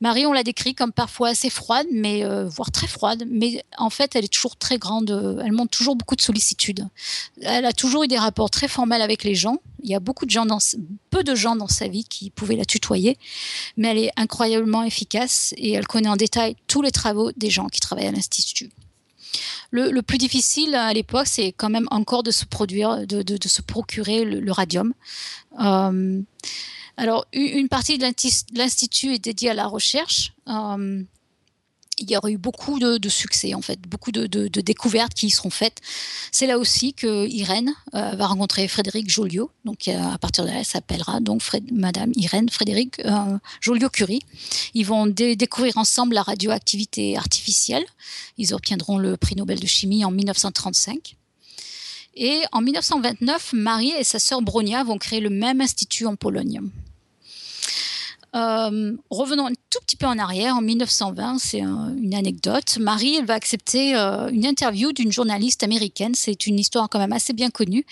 Marie, 0.00 0.26
on 0.26 0.32
la 0.32 0.42
décrit 0.42 0.74
comme 0.74 0.92
parfois 0.92 1.28
assez 1.28 1.50
froide, 1.50 1.86
mais 1.92 2.24
euh, 2.24 2.48
voire 2.48 2.70
très 2.70 2.86
froide, 2.86 3.24
mais 3.30 3.64
en 3.78 3.90
fait, 3.90 4.16
elle 4.16 4.24
est 4.24 4.32
toujours 4.32 4.56
très 4.56 4.78
grande. 4.78 5.10
Euh, 5.10 5.42
elle 5.44 5.52
montre 5.52 5.76
toujours 5.76 5.96
beaucoup 5.96 6.16
de 6.16 6.20
sollicitude. 6.20 6.86
Elle 7.40 7.64
a 7.64 7.72
toujours 7.72 8.04
eu 8.04 8.08
des 8.08 8.18
rapports 8.18 8.50
très 8.50 8.68
formels 8.68 9.02
avec 9.02 9.24
les 9.24 9.34
gens. 9.34 9.58
Il 9.82 9.90
y 9.90 9.94
a 9.94 10.00
beaucoup 10.00 10.26
de 10.26 10.30
gens 10.30 10.46
dans, 10.46 10.58
peu 11.10 11.22
de 11.24 11.34
gens 11.34 11.56
dans 11.56 11.68
sa 11.68 11.88
vie 11.88 12.04
qui 12.04 12.30
pouvaient 12.30 12.56
la 12.56 12.64
tutoyer, 12.64 13.18
mais 13.76 13.88
elle 13.88 13.98
est 13.98 14.12
incroyablement 14.16 14.82
efficace 14.82 15.54
et 15.56 15.72
elle 15.72 15.86
connaît 15.86 16.08
en 16.08 16.16
détail 16.16 16.56
tous 16.66 16.82
les 16.82 16.90
travaux 16.90 17.32
des 17.36 17.50
gens 17.50 17.68
qui 17.68 17.80
travaillent 17.80 18.08
à 18.08 18.12
l'institut. 18.12 18.70
Le, 19.70 20.00
plus 20.02 20.18
difficile 20.18 20.74
à 20.74 20.92
l'époque, 20.92 21.26
c'est 21.26 21.52
quand 21.52 21.70
même 21.70 21.88
encore 21.90 22.22
de 22.22 22.30
se 22.30 22.44
produire, 22.44 23.06
de, 23.06 23.24
se 23.46 23.62
procurer 23.62 24.24
le, 24.24 24.52
radium. 24.52 24.92
Euh, 25.60 26.20
alors, 26.96 27.26
une 27.32 27.68
partie 27.68 27.98
de 27.98 28.04
l'Institut 28.54 29.14
est 29.14 29.18
dédiée 29.18 29.50
à 29.50 29.54
la 29.54 29.66
recherche. 29.66 30.32
Euh, 30.48 31.02
il 31.98 32.10
y 32.10 32.16
aurait 32.16 32.32
eu 32.32 32.38
beaucoup 32.38 32.78
de, 32.80 33.08
succès, 33.08 33.54
en 33.54 33.62
fait, 33.62 33.80
beaucoup 33.82 34.10
de, 34.12 34.26
découvertes 34.48 35.14
qui 35.14 35.26
y 35.26 35.30
seront 35.30 35.50
faites. 35.50 35.80
C'est 36.32 36.46
là 36.46 36.58
aussi 36.58 36.94
que 36.94 37.28
Irène 37.28 37.72
euh, 37.94 38.10
va 38.12 38.26
rencontrer 38.26 38.66
Frédéric 38.66 39.08
Joliot. 39.08 39.50
Donc, 39.64 39.86
euh, 39.86 40.02
à 40.02 40.18
partir 40.18 40.44
de 40.44 40.50
là, 40.50 40.56
elle 40.58 40.64
s'appellera 40.64 41.20
donc 41.20 41.42
Madame 41.70 42.10
Irène 42.16 42.48
Frédéric 42.48 43.00
Joliot-Curie. 43.60 44.22
Ils 44.74 44.86
vont 44.86 45.06
découvrir 45.06 45.76
ensemble 45.78 46.14
la 46.14 46.22
radioactivité 46.22 47.16
artificielle. 47.16 47.84
Ils 48.36 48.52
obtiendront 48.52 48.98
le 48.98 49.16
prix 49.16 49.36
Nobel 49.36 49.60
de 49.60 49.66
chimie 49.66 50.04
en 50.04 50.10
1935. 50.10 51.16
Et 52.14 52.42
en 52.52 52.60
1929, 52.60 53.54
Marie 53.54 53.92
et 53.98 54.04
sa 54.04 54.18
sœur 54.18 54.42
Bronia 54.42 54.84
vont 54.84 54.98
créer 54.98 55.20
le 55.20 55.30
même 55.30 55.60
institut 55.60 56.06
en 56.06 56.16
Pologne. 56.16 56.60
Euh, 58.34 58.96
revenons 59.10 59.46
un 59.46 59.52
tout 59.68 59.78
petit 59.84 59.96
peu 59.96 60.06
en 60.06 60.18
arrière, 60.18 60.56
en 60.56 60.62
1920, 60.62 61.38
c'est 61.38 61.60
une 61.60 62.14
anecdote. 62.14 62.78
Marie, 62.78 63.16
elle 63.16 63.26
va 63.26 63.34
accepter 63.34 63.94
euh, 63.94 64.28
une 64.28 64.46
interview 64.46 64.92
d'une 64.92 65.12
journaliste 65.12 65.62
américaine. 65.62 66.14
C'est 66.14 66.46
une 66.46 66.58
histoire 66.58 66.88
quand 66.88 66.98
même 66.98 67.12
assez 67.12 67.34
bien 67.34 67.50
connue. 67.50 67.84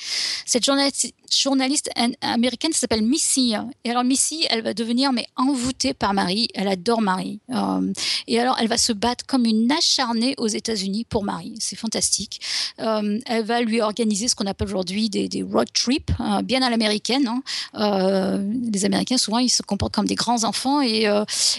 Cette 0.47 0.65
journaliste, 0.65 1.13
journaliste 1.31 1.91
américaine 2.23 2.73
s'appelle 2.73 3.03
Missy. 3.03 3.55
Et 3.85 3.91
alors 3.91 4.05
Missy, 4.05 4.47
elle 4.49 4.63
va 4.63 4.73
devenir 4.73 5.13
mais 5.13 5.27
envoûtée 5.37 5.93
par 5.93 6.15
Marie. 6.15 6.49
Elle 6.55 6.69
adore 6.69 7.03
Marie. 7.03 7.41
Euh, 7.51 7.93
et 8.27 8.41
alors 8.41 8.57
elle 8.61 8.69
va 8.69 8.79
se 8.79 8.93
battre 8.93 9.27
comme 9.27 9.45
une 9.45 9.71
acharnée 9.71 10.35
aux 10.39 10.49
États-Unis 10.49 11.05
pour 11.05 11.23
Marie. 11.23 11.55
C'est 11.61 11.77
fantastique. 11.77 12.41
Elle 12.79 13.45
va 13.45 13.61
lui 13.61 13.83
organiser 13.83 14.29
ce 14.29 14.35
qu'on 14.35 14.47
appelle 14.47 14.69
aujourd'hui 14.69 15.11
des, 15.11 15.43
road 15.43 15.69
trips, 15.73 16.11
hein, 16.19 16.43
bien 16.43 16.63
à 16.63 16.71
l'américaine. 16.71 17.29
Hein. 17.75 18.39
Les 18.73 18.85
Américains 18.85 19.19
souvent 19.19 19.39
ils 19.39 19.51
se 19.51 19.63
comportent 19.63 19.95
comme 19.95 20.07
des 20.07 20.15
grands 20.15 20.30
enfants 20.39 20.83
et, 20.83 21.07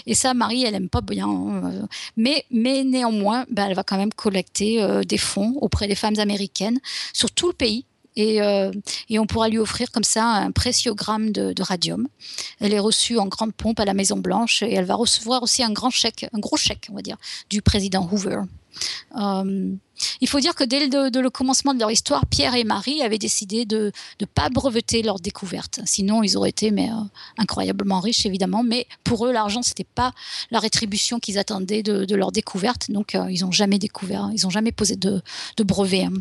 et 0.06 0.14
ça 0.14 0.34
Marie 0.34 0.64
elle 0.64 0.74
aime 0.74 0.88
pas 0.88 1.00
bien. 1.00 1.28
Hein. 1.28 1.86
Mais 2.16 2.44
mais 2.50 2.84
néanmoins, 2.84 3.44
ben, 3.50 3.66
elle 3.68 3.74
va 3.74 3.84
quand 3.84 3.96
même 3.96 4.12
collecter 4.12 4.84
des 5.06 5.18
fonds 5.18 5.54
auprès 5.60 5.88
des 5.88 5.94
femmes 5.94 6.18
américaines 6.18 6.80
sur 7.12 7.30
tout 7.30 7.48
le 7.48 7.54
pays 7.54 7.86
euh, 8.18 8.72
et, 9.08 9.18
on 9.18 9.26
pourra 9.26 9.48
lui 9.48 9.58
offrir 9.58 9.90
comme 9.90 10.04
ça 10.04 10.24
un 10.24 10.50
préciogramme 10.50 11.32
de, 11.32 11.52
de, 11.52 11.62
radium. 11.62 12.08
Elle 12.60 12.74
est 12.74 12.78
reçue 12.78 13.18
en 13.18 13.26
grande 13.26 13.54
pompe 13.54 13.80
à 13.80 13.84
la 13.84 13.94
Maison 13.94 14.18
Blanche 14.18 14.62
et 14.62 14.72
elle 14.74 14.84
va 14.84 14.94
recevoir 14.94 15.42
aussi 15.42 15.62
un 15.62 15.72
grand 15.72 15.90
chèque, 15.90 16.26
un 16.32 16.38
gros 16.38 16.56
chèque, 16.56 16.88
on 16.90 16.94
va 16.94 17.02
dire, 17.02 17.16
du 17.48 17.62
président 17.62 18.08
Hoover. 18.10 18.40
Euh, 19.18 19.74
il 20.20 20.28
faut 20.28 20.40
dire 20.40 20.54
que 20.54 20.64
dès 20.64 20.86
le, 20.86 21.30
commencement 21.30 21.74
de 21.74 21.80
leur 21.80 21.90
histoire, 21.90 22.26
Pierre 22.26 22.54
et 22.54 22.64
Marie 22.64 23.02
avaient 23.02 23.18
décidé 23.18 23.64
de 23.64 23.92
ne 24.20 24.26
pas 24.26 24.48
breveter 24.48 25.02
leur 25.02 25.20
découverte. 25.20 25.80
Sinon, 25.84 26.22
ils 26.22 26.36
auraient 26.36 26.50
été 26.50 26.70
euh, 26.70 26.86
incroyablement 27.38 28.00
riches, 28.00 28.26
évidemment. 28.26 28.62
Mais 28.62 28.86
pour 29.04 29.26
eux, 29.26 29.32
l'argent, 29.32 29.62
c'était 29.62 29.84
pas 29.84 30.12
la 30.50 30.58
rétribution 30.58 31.18
qu'ils 31.18 31.38
attendaient 31.38 31.82
de, 31.82 32.14
leur 32.14 32.32
découverte. 32.32 32.90
Donc, 32.90 33.16
ils 33.30 33.40
n'ont 33.40 33.52
jamais 33.52 33.78
découvert, 33.78 34.30
ils 34.34 34.44
n'ont 34.44 34.50
jamais 34.50 34.72
posé 34.72 34.96
de, 34.96 35.22
de 35.56 35.62
brevet. 35.64 36.04
Hein. 36.04 36.12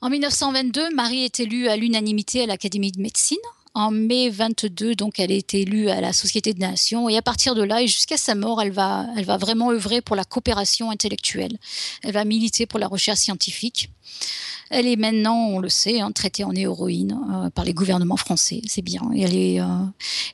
En 0.00 0.10
1922, 0.10 0.94
Marie 0.94 1.24
est 1.24 1.40
élue 1.40 1.68
à 1.68 1.76
l'unanimité 1.76 2.42
à 2.42 2.46
l'Académie 2.46 2.92
de 2.92 3.00
médecine. 3.00 3.38
En 3.76 3.90
mai 3.90 4.30
22, 4.30 4.94
donc, 4.94 5.18
elle 5.18 5.32
est 5.32 5.52
élue 5.52 5.88
à 5.88 6.00
la 6.00 6.12
Société 6.12 6.54
des 6.54 6.60
Nations. 6.60 7.08
Et 7.08 7.16
à 7.16 7.22
partir 7.22 7.56
de 7.56 7.62
là, 7.62 7.82
et 7.82 7.88
jusqu'à 7.88 8.16
sa 8.16 8.36
mort, 8.36 8.62
elle 8.62 8.70
va, 8.70 9.06
elle 9.16 9.24
va 9.24 9.36
vraiment 9.36 9.72
œuvrer 9.72 10.00
pour 10.00 10.14
la 10.14 10.22
coopération 10.24 10.92
intellectuelle. 10.92 11.58
Elle 12.04 12.12
va 12.12 12.24
militer 12.24 12.66
pour 12.66 12.78
la 12.78 12.86
recherche 12.86 13.18
scientifique. 13.18 13.90
Elle 14.70 14.88
est 14.88 14.96
maintenant, 14.96 15.36
on 15.36 15.58
le 15.58 15.68
sait, 15.68 16.00
hein, 16.00 16.10
traitée 16.12 16.42
en 16.44 16.52
héroïne 16.52 17.18
euh, 17.32 17.50
par 17.50 17.64
les 17.64 17.74
gouvernements 17.74 18.16
français. 18.16 18.62
C'est 18.66 18.82
bien. 18.82 19.02
Et, 19.14 19.22
elle 19.22 19.36
est, 19.36 19.60
euh, 19.60 19.66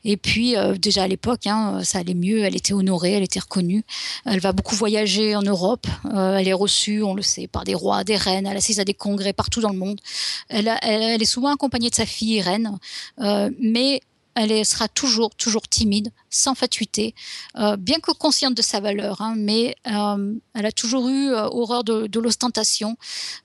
et 0.05 0.17
puis, 0.17 0.57
euh, 0.57 0.77
déjà 0.77 1.03
à 1.03 1.09
l'époque, 1.09 1.47
hein, 1.47 1.81
ça 1.85 1.99
allait 1.99 2.15
mieux. 2.15 2.45
Elle 2.45 2.57
était 2.57 2.73
honorée, 2.73 3.13
elle 3.13 3.23
était 3.23 3.41
reconnue. 3.41 3.85
Elle 4.25 4.41
va 4.41 4.53
beaucoup 4.53 4.77
voyager 4.77 5.35
en 5.35 5.43
Europe. 5.43 5.87
elle 6.05 6.49
est 6.49 6.53
reçue, 6.53 7.03
on 7.03 7.15
le 7.15 7.23
sait, 7.23 7.49
par 7.49 7.65
des 7.65 7.75
rois, 7.75 8.05
des 8.05 8.17
reines. 8.17 8.47
Elle 8.47 8.57
assiste 8.57 8.79
à 8.79 8.85
des 8.85 8.95
congrès 8.95 9.33
partout 9.33 9.61
dans 9.61 9.71
le 9.71 9.79
monde. 9.79 10.01
Elle, 10.49 10.71
elle 10.83 11.21
est 11.21 11.27
souvent 11.27 11.53
accompagnée 11.53 11.91
de 11.91 11.95
sa 11.95 12.07
fille 12.07 12.37
Irène. 12.37 12.79
mais 13.19 14.01
elle 14.35 14.65
sera 14.65 14.89
toujours, 14.89 15.35
toujours 15.35 15.69
timide, 15.69 16.13
sans 16.31 16.55
fatuité, 16.55 17.15
euh, 17.57 17.77
bien 17.77 17.99
que 18.01 18.13
consciente 18.13 18.55
de 18.55 18.63
sa 18.63 18.81
valeur, 18.81 19.21
hein, 19.21 19.35
mais 19.37 19.77
euh, 19.87 20.35
elle 20.55 20.67
a 20.67 20.73
toujours 20.73 21.09
eu 21.09 21.31
euh, 21.31 21.49
horreur 21.51 21.85
de, 21.85 22.19
l'ostentation. 22.19 22.97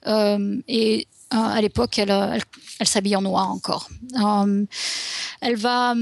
et 0.06 1.08
à 1.30 1.60
l'époque, 1.60 1.98
elle, 1.98 2.42
s'habille 2.84 3.16
en 3.16 3.22
noir 3.22 3.50
encore. 3.50 3.88
elle 5.40 5.56
va. 5.56 5.94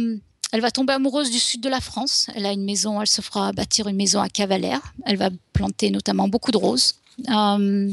Elle 0.52 0.60
va 0.60 0.70
tomber 0.70 0.92
amoureuse 0.92 1.32
du 1.32 1.40
sud 1.40 1.60
de 1.62 1.68
la 1.68 1.80
France. 1.80 2.28
Elle 2.36 2.46
a 2.46 2.52
une 2.52 2.62
maison, 2.62 3.00
elle 3.00 3.08
se 3.08 3.20
fera 3.20 3.50
bâtir 3.50 3.88
une 3.88 3.96
maison 3.96 4.20
à 4.20 4.28
Cavalère. 4.28 4.94
Elle 5.04 5.16
va 5.16 5.30
planter 5.52 5.90
notamment 5.90 6.28
beaucoup 6.28 6.52
de 6.52 6.56
roses. 6.56 6.94
Euh, 7.28 7.92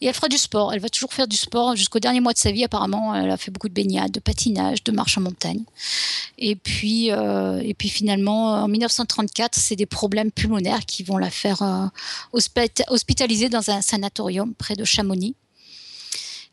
et 0.00 0.06
elle 0.06 0.14
fera 0.14 0.28
du 0.28 0.38
sport. 0.38 0.72
Elle 0.72 0.80
va 0.80 0.88
toujours 0.88 1.12
faire 1.12 1.28
du 1.28 1.36
sport 1.36 1.76
jusqu'au 1.76 1.98
dernier 1.98 2.20
mois 2.20 2.32
de 2.32 2.38
sa 2.38 2.52
vie. 2.52 2.64
Apparemment, 2.64 3.14
elle 3.14 3.30
a 3.30 3.36
fait 3.36 3.50
beaucoup 3.50 3.68
de 3.68 3.74
baignade, 3.74 4.10
de 4.10 4.20
patinage, 4.20 4.82
de 4.84 4.92
marche 4.92 5.18
en 5.18 5.22
montagne. 5.22 5.62
Et 6.38 6.56
puis, 6.56 7.10
euh, 7.10 7.60
et 7.62 7.74
puis 7.74 7.88
finalement, 7.88 8.54
en 8.54 8.68
1934, 8.68 9.54
c'est 9.54 9.76
des 9.76 9.86
problèmes 9.86 10.30
pulmonaires 10.30 10.84
qui 10.86 11.02
vont 11.02 11.16
la 11.16 11.30
faire 11.30 11.62
euh, 11.62 11.86
hospitaliser 12.88 13.48
dans 13.48 13.70
un 13.70 13.80
sanatorium 13.82 14.54
près 14.54 14.74
de 14.74 14.84
Chamonix 14.84 15.34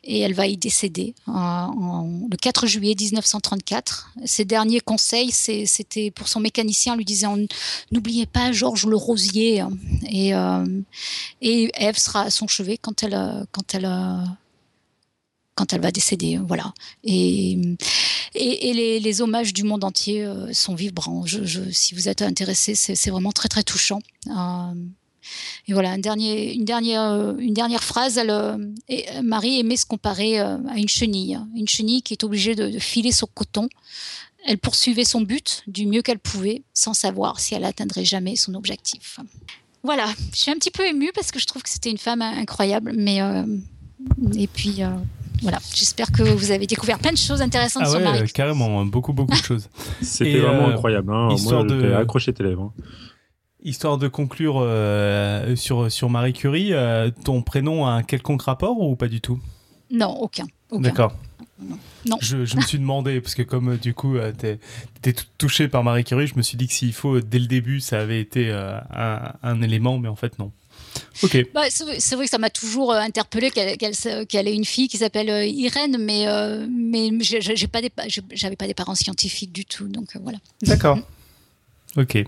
et 0.04 0.20
elle 0.20 0.34
va 0.34 0.46
y 0.46 0.56
décéder 0.56 1.14
le 1.26 2.36
4 2.36 2.66
juillet 2.66 2.94
1934. 2.98 4.10
Ses 4.24 4.44
derniers 4.44 4.80
conseils, 4.80 5.30
c'était 5.30 6.10
pour 6.10 6.28
son 6.28 6.40
mécanicien, 6.40 6.96
lui 6.96 7.04
disant 7.04 7.36
n'oubliez 7.90 8.26
pas 8.26 8.52
Georges 8.52 8.86
le 8.86 8.96
Rosier 8.96 9.64
et, 10.08 10.34
euh, 10.34 10.66
et 11.40 11.70
Ève 11.74 11.98
sera 11.98 12.22
à 12.22 12.30
son 12.30 12.46
chevet 12.46 12.78
quand 12.78 13.02
elle 13.02 13.14
quand 15.54 15.72
elle 15.72 15.80
va 15.80 15.90
décéder, 15.90 16.38
voilà. 16.38 16.72
Et, 17.04 17.58
les, 18.34 19.20
hommages 19.20 19.52
du 19.52 19.62
monde 19.62 19.84
entier 19.84 20.24
euh, 20.24 20.52
sont 20.52 20.74
vibrants. 20.74 21.24
Si 21.72 21.94
vous 21.94 22.08
êtes 22.08 22.22
intéressé, 22.22 22.74
c'est 22.74 23.10
vraiment 23.10 23.32
très 23.32 23.48
très 23.48 23.62
touchant. 23.62 23.98
Euh, 24.28 24.74
et 25.68 25.72
voilà, 25.72 25.90
un 25.90 25.98
dernier, 25.98 26.54
une, 26.54 26.64
dernière, 26.64 27.02
euh, 27.02 27.34
une 27.38 27.54
dernière 27.54 27.82
phrase. 27.82 28.18
Elle, 28.18 28.30
euh, 28.30 28.56
Marie 29.22 29.60
aimait 29.60 29.76
se 29.76 29.86
comparer 29.86 30.40
euh, 30.40 30.56
à 30.68 30.76
une 30.76 30.88
chenille. 30.88 31.38
Une 31.56 31.68
chenille 31.68 32.02
qui 32.02 32.14
est 32.14 32.24
obligée 32.24 32.54
de, 32.54 32.78
filer 32.78 33.12
son 33.12 33.26
coton. 33.26 33.68
Elle 34.46 34.58
poursuivait 34.58 35.04
son 35.04 35.20
but 35.20 35.62
du 35.68 35.86
mieux 35.86 36.02
qu'elle 36.02 36.18
pouvait, 36.18 36.62
sans 36.74 36.94
savoir 36.94 37.38
si 37.38 37.54
elle 37.54 37.64
atteindrait 37.64 38.04
jamais 38.04 38.34
son 38.34 38.54
objectif. 38.54 39.20
Voilà, 39.84 40.12
je 40.32 40.40
suis 40.40 40.50
un 40.50 40.54
petit 40.54 40.70
peu 40.70 40.86
émue 40.86 41.12
parce 41.14 41.30
que 41.30 41.38
je 41.38 41.46
trouve 41.46 41.62
que 41.62 41.68
c'était 41.68 41.90
une 41.90 41.98
femme 41.98 42.22
incroyable, 42.22 42.92
mais 42.96 43.20
et 44.36 44.46
puis 44.48 44.82
voilà, 45.42 45.58
j'espère 45.74 46.10
que 46.12 46.22
vous 46.22 46.52
avez 46.52 46.66
découvert 46.66 46.98
plein 46.98 47.10
de 47.10 47.16
choses 47.16 47.42
intéressantes 47.42 47.82
ah 47.86 47.90
sur 47.90 48.00
Marie. 48.00 48.30
Carrément, 48.32 48.80
hein, 48.80 48.86
beaucoup, 48.86 49.12
beaucoup 49.12 49.32
de 49.32 49.42
choses. 49.42 49.68
C'était 50.00 50.38
vraiment 50.38 50.68
incroyable. 50.68 51.12
Hein. 51.12 51.30
Histoire 51.34 51.64
Moi, 51.64 51.76
de 51.76 51.92
accrocher 51.92 52.32
tes 52.32 52.44
lèvres. 52.44 52.72
Hein. 52.78 52.82
Histoire 53.64 53.98
de 53.98 54.08
conclure 54.08 54.66
sur, 55.56 55.90
sur 55.90 56.10
Marie 56.10 56.32
Curie, 56.32 56.72
ton 57.24 57.42
prénom 57.42 57.86
a 57.86 57.90
un 57.92 58.02
quelconque 58.02 58.42
rapport 58.42 58.80
ou 58.80 58.96
pas 58.96 59.08
du 59.08 59.20
tout? 59.20 59.38
Non, 59.90 60.16
aucun. 60.20 60.46
aucun. 60.70 60.82
D'accord. 60.82 61.14
Non. 62.04 62.18
Je, 62.20 62.44
je, 62.44 62.56
me 62.56 62.62
suis 62.62 62.78
demandé, 62.78 63.20
parce 63.20 63.36
que 63.36 63.42
comme 63.42 63.76
du 63.76 63.94
coup, 63.94 64.16
tu 64.40 64.46
es, 65.08 65.14
touché 65.38 65.68
par 65.68 65.84
Marie 65.84 66.02
Curie, 66.02 66.26
je 66.26 66.34
me 66.34 66.42
suis 66.42 66.56
dit 66.56 66.66
que 66.66 66.74
s'il 66.74 66.92
faut, 66.92 67.20
dès 67.20 67.38
le 67.38 67.46
début, 67.46 67.78
ça 67.78 68.00
avait 68.00 68.20
été 68.20 68.50
un, 68.50 69.32
un, 69.42 69.62
élément, 69.62 69.98
mais 69.98 70.08
en 70.08 70.16
fait, 70.16 70.40
non. 70.40 70.50
Ok. 71.22 71.46
Bah, 71.54 71.62
c'est 71.70 72.14
vrai 72.14 72.24
que 72.24 72.30
ça 72.30 72.38
m'a 72.38 72.50
toujours 72.50 72.92
euh, 72.92 72.98
interpellé 72.98 73.50
qu'elle 73.50 73.76
qu'elle 74.26 74.48
ait 74.48 74.54
une 74.54 74.64
fille 74.64 74.88
qui 74.88 74.96
s'appelle 74.96 75.30
euh, 75.30 75.44
Irène, 75.44 75.98
mais, 75.98 76.26
euh, 76.26 76.66
mais 76.68 77.10
pas 77.68 77.80
j'avais 78.32 78.56
pas 78.56 78.66
des 78.66 78.74
parents 78.74 78.94
scientifiques 78.94 79.52
du 79.52 79.64
tout, 79.64 79.88
donc 79.88 80.16
voilà. 80.20 80.38
D'accord. 80.62 80.98
ok. 81.96 82.24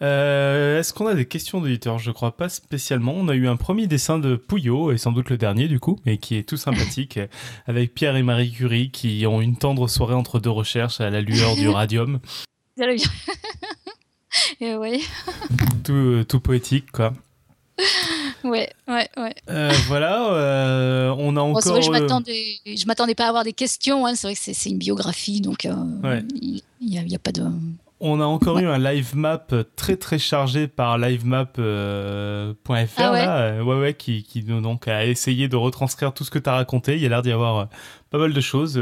Est-ce 0.00 0.92
qu'on 0.92 1.06
a 1.06 1.14
des 1.14 1.26
questions 1.26 1.60
d'auditeurs 1.60 1.98
Je 1.98 2.10
crois 2.10 2.36
pas 2.36 2.48
spécialement. 2.48 3.14
On 3.16 3.28
a 3.28 3.34
eu 3.34 3.48
un 3.48 3.56
premier 3.56 3.86
dessin 3.86 4.18
de 4.18 4.36
Pouillot, 4.36 4.92
et 4.92 4.98
sans 4.98 5.12
doute 5.12 5.30
le 5.30 5.38
dernier 5.38 5.68
du 5.68 5.80
coup, 5.80 5.98
mais 6.04 6.18
qui 6.18 6.36
est 6.36 6.48
tout 6.48 6.56
sympathique, 6.56 7.18
avec 7.66 7.94
Pierre 7.94 8.16
et 8.16 8.22
Marie 8.22 8.52
Curie 8.52 8.90
qui 8.90 9.24
ont 9.26 9.40
une 9.40 9.56
tendre 9.56 9.88
soirée 9.88 10.14
entre 10.14 10.38
deux 10.38 10.50
recherches 10.50 11.00
à 11.00 11.10
la 11.10 11.20
lueur 11.20 11.54
du 11.56 11.68
radium. 11.76 12.20
et 14.60 14.74
ouais. 14.74 15.00
tout, 15.82 16.24
tout 16.28 16.40
poétique, 16.40 16.92
quoi. 16.92 17.14
ouais, 18.44 18.70
ouais, 18.88 19.08
ouais. 19.16 19.34
Euh, 19.48 19.72
voilà, 19.86 20.32
euh, 20.32 21.14
on 21.18 21.36
a 21.36 21.40
encore. 21.40 21.62
Bon, 21.62 21.70
vrai, 21.70 21.82
je 21.82 21.88
euh, 21.88 22.84
m'attendais, 22.86 23.14
pas 23.14 23.26
à 23.26 23.28
avoir 23.28 23.44
des 23.44 23.52
questions. 23.52 24.06
Hein. 24.06 24.14
C'est 24.14 24.26
vrai 24.26 24.34
que 24.34 24.40
c'est, 24.42 24.70
une 24.70 24.78
biographie, 24.78 25.40
donc 25.40 25.64
il 25.64 26.62
n'y 26.80 26.98
a, 26.98 27.02
a, 27.02 27.18
pas 27.18 27.32
de. 27.32 27.44
On 27.98 28.20
a 28.20 28.24
encore 28.24 28.58
eu 28.58 28.66
un 28.66 28.78
live 28.78 29.16
map 29.16 29.46
très 29.74 29.96
très 29.96 30.18
chargé 30.18 30.68
par 30.68 30.98
live-map.fr 30.98 31.62
ah 32.98 33.12
ouais. 33.12 33.60
ouais, 33.62 33.80
ouais, 33.80 33.94
qui, 33.94 34.22
qui 34.22 34.42
donc 34.42 34.86
a 34.86 35.06
essayé 35.06 35.48
de 35.48 35.56
retranscrire 35.56 36.12
tout 36.12 36.22
ce 36.22 36.30
que 36.30 36.38
tu 36.38 36.50
as 36.50 36.54
raconté. 36.54 36.96
Il 36.96 37.02
y 37.02 37.06
a 37.06 37.08
l'air 37.08 37.22
d'y 37.22 37.32
avoir 37.32 37.68
pas 38.10 38.18
mal 38.18 38.34
de 38.34 38.40
choses. 38.40 38.76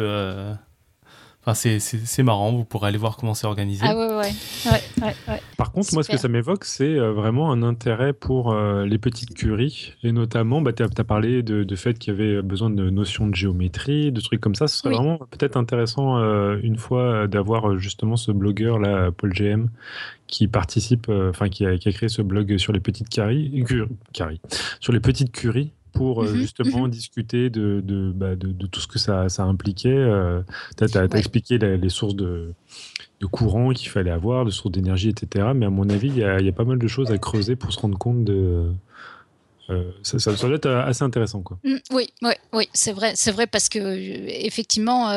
Enfin, 1.46 1.54
c'est 1.54 2.22
marrant, 2.22 2.52
vous 2.52 2.64
pourrez 2.64 2.88
aller 2.88 2.98
voir 2.98 3.16
comment 3.16 3.34
c'est 3.34 3.46
organisé. 3.46 3.84
Ah 3.86 3.96
ouais, 3.96 4.14
ouais. 4.14 5.40
Contre, 5.84 5.94
moi, 5.94 6.02
ce 6.02 6.10
que 6.10 6.16
ça 6.16 6.28
m'évoque, 6.28 6.64
c'est 6.64 6.98
euh, 6.98 7.12
vraiment 7.12 7.52
un 7.52 7.62
intérêt 7.62 8.12
pour 8.12 8.52
euh, 8.52 8.84
les 8.84 8.98
petites 8.98 9.34
curies. 9.34 9.94
Et 10.02 10.12
notamment, 10.12 10.60
bah, 10.60 10.72
tu 10.72 10.82
as, 10.82 11.04
parlé 11.04 11.42
de, 11.42 11.64
de 11.64 11.76
fait 11.76 11.98
qu'il 11.98 12.12
y 12.12 12.16
avait 12.16 12.42
besoin 12.42 12.70
de 12.70 12.90
notions 12.90 13.26
de 13.26 13.34
géométrie, 13.34 14.12
de 14.12 14.20
trucs 14.20 14.40
comme 14.40 14.54
ça. 14.54 14.66
Ce 14.66 14.78
serait 14.78 14.94
vraiment 14.94 15.18
peut-être 15.18 15.56
intéressant, 15.56 16.18
euh, 16.18 16.58
une 16.62 16.76
fois, 16.76 17.26
d'avoir 17.28 17.76
justement 17.78 18.16
ce 18.16 18.32
blogueur, 18.32 18.78
là, 18.78 19.10
Paul 19.10 19.32
GM, 19.32 19.68
qui 20.26 20.48
participe, 20.48 21.08
enfin, 21.08 21.48
qui, 21.48 21.66
a, 21.66 21.76
qui, 21.76 21.88
a, 21.88 21.92
créé 21.92 22.08
ce 22.08 22.22
blog 22.22 22.56
sur 22.58 22.72
les 22.72 22.80
petites 22.80 23.08
caries, 23.08 23.64
caries 24.12 24.40
sur 24.80 24.92
les 24.92 25.00
petites 25.00 25.32
curies 25.32 25.72
pour 25.94 26.22
euh, 26.22 26.28
mhm, 26.28 26.36
justement 26.36 26.82
mhm. 26.82 26.90
discuter 26.90 27.48
de, 27.48 27.80
de, 27.82 28.12
bah, 28.12 28.34
de, 28.34 28.48
de, 28.48 28.66
tout 28.66 28.80
ce 28.80 28.86
que 28.86 28.98
ça, 28.98 29.28
ça 29.30 29.44
impliquait. 29.44 29.88
Euh, 29.88 30.42
tu 30.76 30.84
as, 30.98 31.04
expliqué 31.16 31.56
les, 31.56 31.88
sources 31.88 32.16
de, 32.16 32.52
de 33.20 33.26
courant 33.26 33.72
qu'il 33.72 33.88
fallait 33.88 34.10
avoir, 34.10 34.44
de 34.44 34.50
sources 34.50 34.72
d'énergie, 34.72 35.08
etc. 35.08 35.52
Mais 35.54 35.66
à 35.66 35.70
mon 35.70 35.88
avis, 35.88 36.08
il 36.08 36.18
y, 36.18 36.24
a, 36.24 36.40
y, 36.40 36.48
a 36.48 36.52
pas 36.52 36.64
mal 36.64 36.78
de 36.78 36.88
choses 36.88 37.10
à 37.10 37.18
creuser 37.18 37.56
pour 37.56 37.72
se 37.72 37.78
rendre 37.78 37.96
compte 37.96 38.24
de. 38.24 38.72
Euh, 39.70 39.90
ça, 40.02 40.18
ça, 40.18 40.34
doit 40.34 40.56
être 40.56 40.68
assez 40.68 41.04
intéressant, 41.04 41.40
quoi. 41.40 41.58
Mm, 41.64 41.76
oui, 41.92 42.08
oui, 42.20 42.32
oui, 42.52 42.68
c'est 42.74 42.92
vrai, 42.92 43.12
c'est 43.14 43.32
vrai 43.32 43.46
parce 43.46 43.70
que 43.70 43.78
effectivement, 44.44 45.10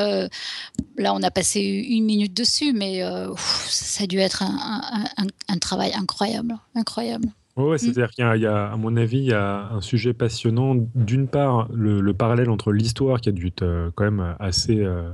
là, 0.98 1.14
on 1.14 1.22
a 1.22 1.32
passé 1.32 1.60
une 1.60 2.06
minute 2.06 2.34
dessus, 2.34 2.72
mais 2.72 3.02
ça 3.36 4.06
a 4.06 4.08
dû 4.08 4.20
être 4.20 4.44
un, 4.44 4.82
un, 5.18 5.28
un 5.50 5.58
travail 5.58 5.92
incroyable, 5.96 6.56
incroyable. 6.76 7.28
Oui, 7.58 7.76
mmh. 7.76 7.78
c'est-à-dire 7.80 8.12
qu'il 8.12 8.42
y, 8.42 8.46
a, 8.46 8.72
à 8.72 8.76
mon 8.78 8.96
avis, 8.96 9.18
il 9.18 9.26
y 9.26 9.34
a 9.34 9.70
un 9.72 9.82
sujet 9.82 10.14
passionnant. 10.14 10.76
D'une 10.94 11.28
part, 11.28 11.68
le, 11.74 12.14
parallèle 12.14 12.52
entre 12.52 12.72
l'histoire 12.72 13.20
qui 13.20 13.30
a 13.30 13.32
dû 13.32 13.48
être 13.48 13.64
euh, 13.64 13.90
quand 13.96 14.04
même 14.04 14.36
assez, 14.40 14.80
euh, 14.80 15.10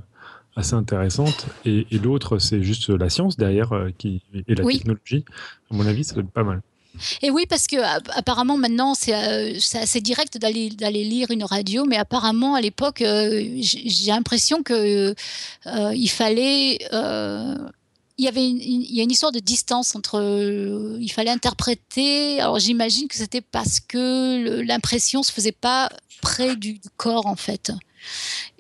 assez 0.58 0.74
intéressante, 0.74 1.48
et, 1.66 1.86
l'autre, 2.04 2.39
c'est 2.39 2.62
juste 2.62 2.89
la 2.89 3.10
science 3.10 3.38
derrière 3.38 3.72
euh, 3.72 3.89
qui, 3.98 4.22
et 4.48 4.56
la 4.56 4.66
technologie. 4.66 5.24
À 5.72 5.76
mon 5.76 5.88
avis, 5.88 6.04
ça 6.04 6.16
doit 6.16 6.24
être 6.24 6.32
pas 6.32 6.44
mal. 6.44 6.62
Et 7.24 7.32
oui, 7.32 7.46
parce 7.50 7.66
que 7.66 7.78
apparemment 8.16 8.56
maintenant 8.56 8.94
c'est 8.94 9.16
assez 9.16 10.00
direct 10.00 10.38
d'aller 10.38 10.70
d'aller 10.70 11.04
lire 11.04 11.32
une 11.32 11.44
radio, 11.44 11.86
mais 11.86 11.98
apparemment 11.98 12.54
à 12.54 12.62
l'époque 12.62 13.00
j'ai 13.00 14.12
l'impression 14.12 14.62
que 14.62 15.16
il 15.66 16.08
fallait 16.08 16.78
il 18.18 18.26
y 18.26 18.28
avait 18.28 18.47
une, 18.47 18.61
il 18.61 18.95
y 18.95 18.99
a 18.99 19.03
une 19.03 19.11
histoire 19.11 19.32
de 19.32 19.39
distance 19.39 19.95
entre. 19.95 20.97
il 20.99 21.09
fallait 21.09 21.32
interpréter. 21.32 22.39
Alors 22.39 22.59
j'imagine 22.59 23.07
que 23.07 23.16
c'était 23.16 23.41
parce 23.41 23.80
que 23.80 24.61
l'impression 24.61 25.24
se 25.24 25.32
faisait 25.32 25.51
pas 25.51 25.89
près 26.22 26.55
du, 26.55 26.80
corps 26.97 27.28
en 27.28 27.36
fait. 27.36 27.72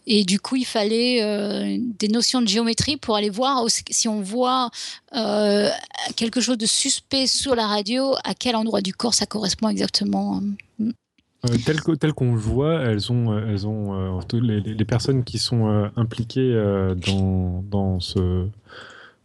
Et 0.05 0.25
du 0.25 0.39
coup, 0.39 0.57
il 0.57 0.65
fallait 0.65 1.23
euh, 1.23 1.77
des 1.79 2.09
notions 2.09 2.41
de 2.41 2.47
géométrie 2.47 2.97
pour 2.97 3.15
aller 3.15 3.29
voir 3.29 3.65
si 3.89 4.09
on 4.09 4.21
voit 4.21 4.69
euh, 5.15 5.69
quelque 6.17 6.41
chose 6.41 6.57
de 6.57 6.65
suspect 6.65 7.25
sur 7.25 7.55
la 7.55 7.67
radio, 7.67 8.13
à 8.25 8.33
quel 8.33 8.57
endroit 8.57 8.81
du 8.81 8.93
corps 8.93 9.13
ça 9.13 9.25
correspond 9.25 9.69
exactement. 9.69 10.41
Euh, 10.81 11.57
tel, 11.65 12.13
qu'on 12.13 12.33
le 12.33 12.39
voit, 12.39 12.81
elles 12.81 13.11
ont, 13.13 13.37
elles 13.37 13.65
ont 13.65 14.19
les, 14.33 14.59
les, 14.59 14.85
personnes 14.85 15.23
qui 15.23 15.39
sont 15.39 15.89
impliquées 15.95 16.53
dans, 17.05 17.63
dans 17.69 17.99
ce, 18.01 18.47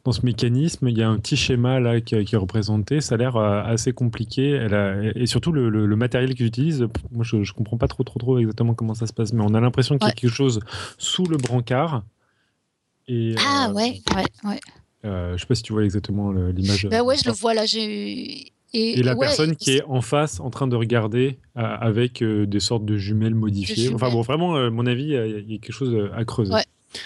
dans 0.09 0.12
ce 0.12 0.24
mécanisme, 0.24 0.88
il 0.88 0.96
y 0.96 1.02
a 1.02 1.09
un 1.11 1.18
petit 1.18 1.36
schéma 1.36 1.80
là 1.80 2.00
qui, 2.00 2.14
est 2.14 2.36
représenté. 2.36 3.02
Ça 3.02 3.16
a 3.16 3.18
l'air 3.18 3.36
euh, 3.36 3.62
assez 3.62 3.92
compliqué. 3.92 4.52
Elle 4.52 5.12
et 5.14 5.26
surtout 5.26 5.52
le, 5.52 5.96
matériel 5.96 6.34
qu'ils 6.34 6.46
utilisent, 6.46 6.88
moi 7.12 7.24
je, 7.24 7.36
ne 7.36 7.52
comprends 7.52 7.76
pas 7.76 7.88
trop, 7.88 8.04
trop, 8.04 8.18
trop 8.18 8.38
exactement 8.38 8.72
comment 8.72 8.94
ça 8.94 9.06
se 9.06 9.12
passe, 9.12 9.34
mais 9.34 9.42
on 9.44 9.52
a 9.52 9.61
l'impression 9.61 9.98
qu'il 9.98 10.09
y 10.09 10.11
a 10.11 10.14
quelque 10.14 10.32
chose 10.32 10.61
sous 10.96 11.26
le 11.26 11.36
brancard. 11.36 12.04
Et, 13.06 13.34
ah 13.38 13.68
euh, 13.68 13.74
ouais, 13.74 14.00
ouais, 14.16 14.24
ouais. 14.44 14.61
Euh, 15.04 15.36
je 15.36 15.42
sais 15.42 15.46
pas 15.46 15.54
si 15.54 15.62
tu 15.62 15.74
vois 15.74 15.84
exactement 15.84 16.32
l'image. 16.32 16.86
Bah 16.90 17.02
ouais, 17.02 17.16
je 17.18 17.28
le 17.28 17.34
vois 17.34 17.52
là. 17.52 17.64
Et, 17.74 18.52
et, 18.72 19.02
la 19.02 19.14
personne 19.14 19.56
qui 19.56 19.72
est 19.72 19.82
en 19.84 20.00
face 20.00 20.40
en 20.40 20.48
train 20.48 20.68
de 20.68 20.76
regarder 20.76 21.38
avec 21.54 22.24
des 22.24 22.61
sortes 22.61 22.86
de 22.86 22.96
jumelles 22.96 23.34
modifiées. 23.34 23.92
Enfin 23.92 24.09
bon, 24.11 24.22
vraiment, 24.22 24.56
à 24.56 24.70
mon 24.70 24.86
avis, 24.86 25.04
il 25.04 25.50
y, 25.50 25.54
a 25.54 25.59
quelque 25.59 25.72
chose 25.72 25.94
à 26.14 26.24
creuser. 26.24 26.54
Ouais, 26.54 26.64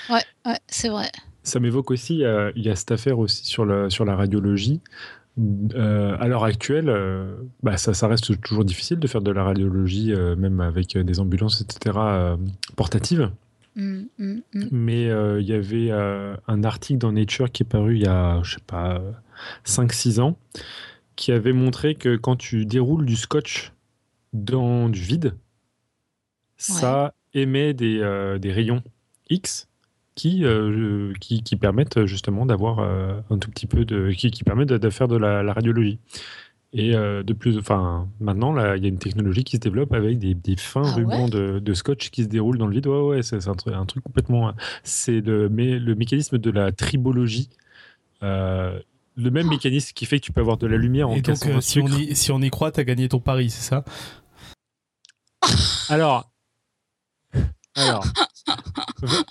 ouais, 0.08 0.22
ouais 0.46 0.58
c'est 0.68 0.88
vrai. 0.88 1.10
Ça 1.42 1.58
m'évoque 1.58 1.90
aussi, 1.90 2.24
euh, 2.24 2.52
il 2.54 2.62
y 2.62 2.70
a 2.70 2.76
cette 2.76 2.92
affaire 2.92 3.18
aussi 3.18 3.44
sur 3.44 3.64
la, 3.64 3.90
sur 3.90 4.04
la 4.04 4.14
radiologie. 4.14 4.80
Euh, 5.74 6.16
à 6.20 6.28
l'heure 6.28 6.44
actuelle, 6.44 6.88
euh, 6.88 7.34
bah, 7.62 7.76
ça, 7.76 7.94
ça, 7.94 8.06
reste 8.06 8.40
toujours 8.40 8.64
difficile 8.64 8.98
de 8.98 9.06
faire 9.06 9.22
de 9.22 9.30
la 9.30 9.42
radiologie, 9.42 10.12
même 10.36 10.60
avec 10.60 10.96
des 10.96 11.20
ambulances, 11.20 11.60
etc., 11.60 11.98
portatives. 12.76 13.30
Mmh, 13.74 14.02
mmh, 14.18 14.34
mmh. 14.54 14.64
Mais 14.70 15.06
il 15.40 15.46
y 15.46 15.54
avait 15.54 15.90
un 15.90 16.64
article 16.64 16.98
dans 16.98 17.12
Nature 17.12 17.50
qui 17.50 17.62
est 17.62 17.66
paru 17.66 17.96
il 17.96 18.02
y 18.02 18.06
a, 18.06 18.40
je 18.42 18.54
sais 18.54 18.64
pas, 18.66 19.02
5-6 19.64 20.20
ans, 20.20 20.36
qui 21.16 21.32
avait 21.32 21.54
montré 21.54 21.94
que 21.94 22.16
quand 22.16 22.36
tu 22.36 22.66
déroules 22.66 23.06
du 23.06 23.16
scotch 23.16 23.72
dans 24.32 24.88
du 24.88 25.00
vide, 25.00 25.34
ça 26.56 27.14
émet 27.34 27.74
des, 27.74 28.38
des 28.40 28.52
rayons 28.52 28.82
X 29.30 29.66
qui, 30.14 30.44
euh, 30.44 31.12
qui, 31.20 31.42
qui, 31.42 31.56
permettent 31.56 32.04
justement 32.04 32.44
d'avoir 32.46 32.80
euh, 32.80 33.20
un 33.30 33.38
tout 33.38 33.50
petit 33.50 33.66
peu 33.66 33.84
de. 33.84 34.10
qui, 34.12 34.30
qui 34.30 34.44
permettent 34.44 34.68
de, 34.68 34.90
faire 34.90 35.08
de 35.08 35.16
la, 35.16 35.52
radiologie. 35.52 35.98
Et 36.74 36.94
euh, 36.94 37.22
de 37.22 37.32
plus, 37.34 37.58
enfin, 37.58 38.08
maintenant, 38.20 38.52
là, 38.52 38.76
il 38.76 38.82
y 38.82 38.86
a 38.86 38.88
une 38.88 38.98
technologie 38.98 39.44
qui 39.44 39.56
se 39.56 39.60
développe 39.60 39.92
avec 39.92 40.18
des, 40.18 40.34
des 40.34 40.56
fins 40.56 40.84
ah 40.84 40.94
rubans 40.94 41.28
de, 41.28 41.58
de, 41.58 41.74
scotch 41.74 42.10
qui 42.10 42.24
se 42.24 42.28
déroulent 42.28 42.56
dans 42.58 42.66
le 42.66 42.74
vide. 42.74 42.86
Ouais, 42.86 43.00
ouais, 43.00 43.22
c'est 43.22 43.46
un, 43.46 43.54
un, 43.72 43.86
truc 43.86 44.02
complètement. 44.04 44.52
C'est 44.82 45.20
le, 45.20 45.48
le 45.48 45.94
mécanisme 45.94 46.38
de 46.38 46.50
la 46.50 46.72
tribologie. 46.72 47.50
le 48.20 48.80
même 49.16 49.46
ah. 49.46 49.50
mécanisme 49.50 49.92
qui 49.94 50.06
fait 50.06 50.18
que 50.18 50.24
tu 50.24 50.32
peux 50.32 50.40
avoir 50.40 50.56
de 50.56 50.66
la 50.66 50.76
lumière 50.76 51.10
en 51.10 51.14
Et 51.14 51.22
donc, 51.22 51.36
si, 51.60 51.80
on 51.80 51.86
y, 51.86 52.16
si 52.16 52.32
on 52.32 52.40
y 52.40 52.50
croit, 52.50 52.72
tu 52.72 52.80
as 52.80 52.84
gagné 52.84 53.08
ton 53.08 53.20
pari, 53.20 53.50
c'est 53.50 53.68
ça? 53.68 53.84
Alors. 55.88 56.30
Alors. 57.74 58.04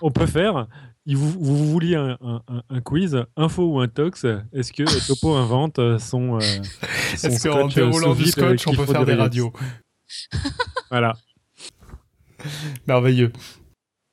On 0.01 0.12
peut 0.12 0.26
faire. 0.26 0.68
Vous, 1.07 1.32
vous 1.32 1.72
vouliez 1.72 1.95
un, 1.95 2.18
un, 2.70 2.82
quiz, 2.82 3.18
info 3.36 3.74
ou 3.74 3.80
un 3.80 3.88
tox 3.88 4.26
Est-ce 4.53 4.72
que 4.72 5.07
Topo 5.07 5.34
invente 5.34 5.80
son. 5.97 6.36
Euh, 6.36 6.62
Est-ce 7.14 7.47
qu'en 7.47 7.68
déroulant 7.68 8.14
du 8.14 8.26
scotch, 8.26 8.68
on 8.68 8.74
peut 8.74 8.86
faire 8.86 9.05
des 9.05 9.16
radios 9.16 9.51
Voilà. 10.89 11.18
Merveilleux. 12.88 13.32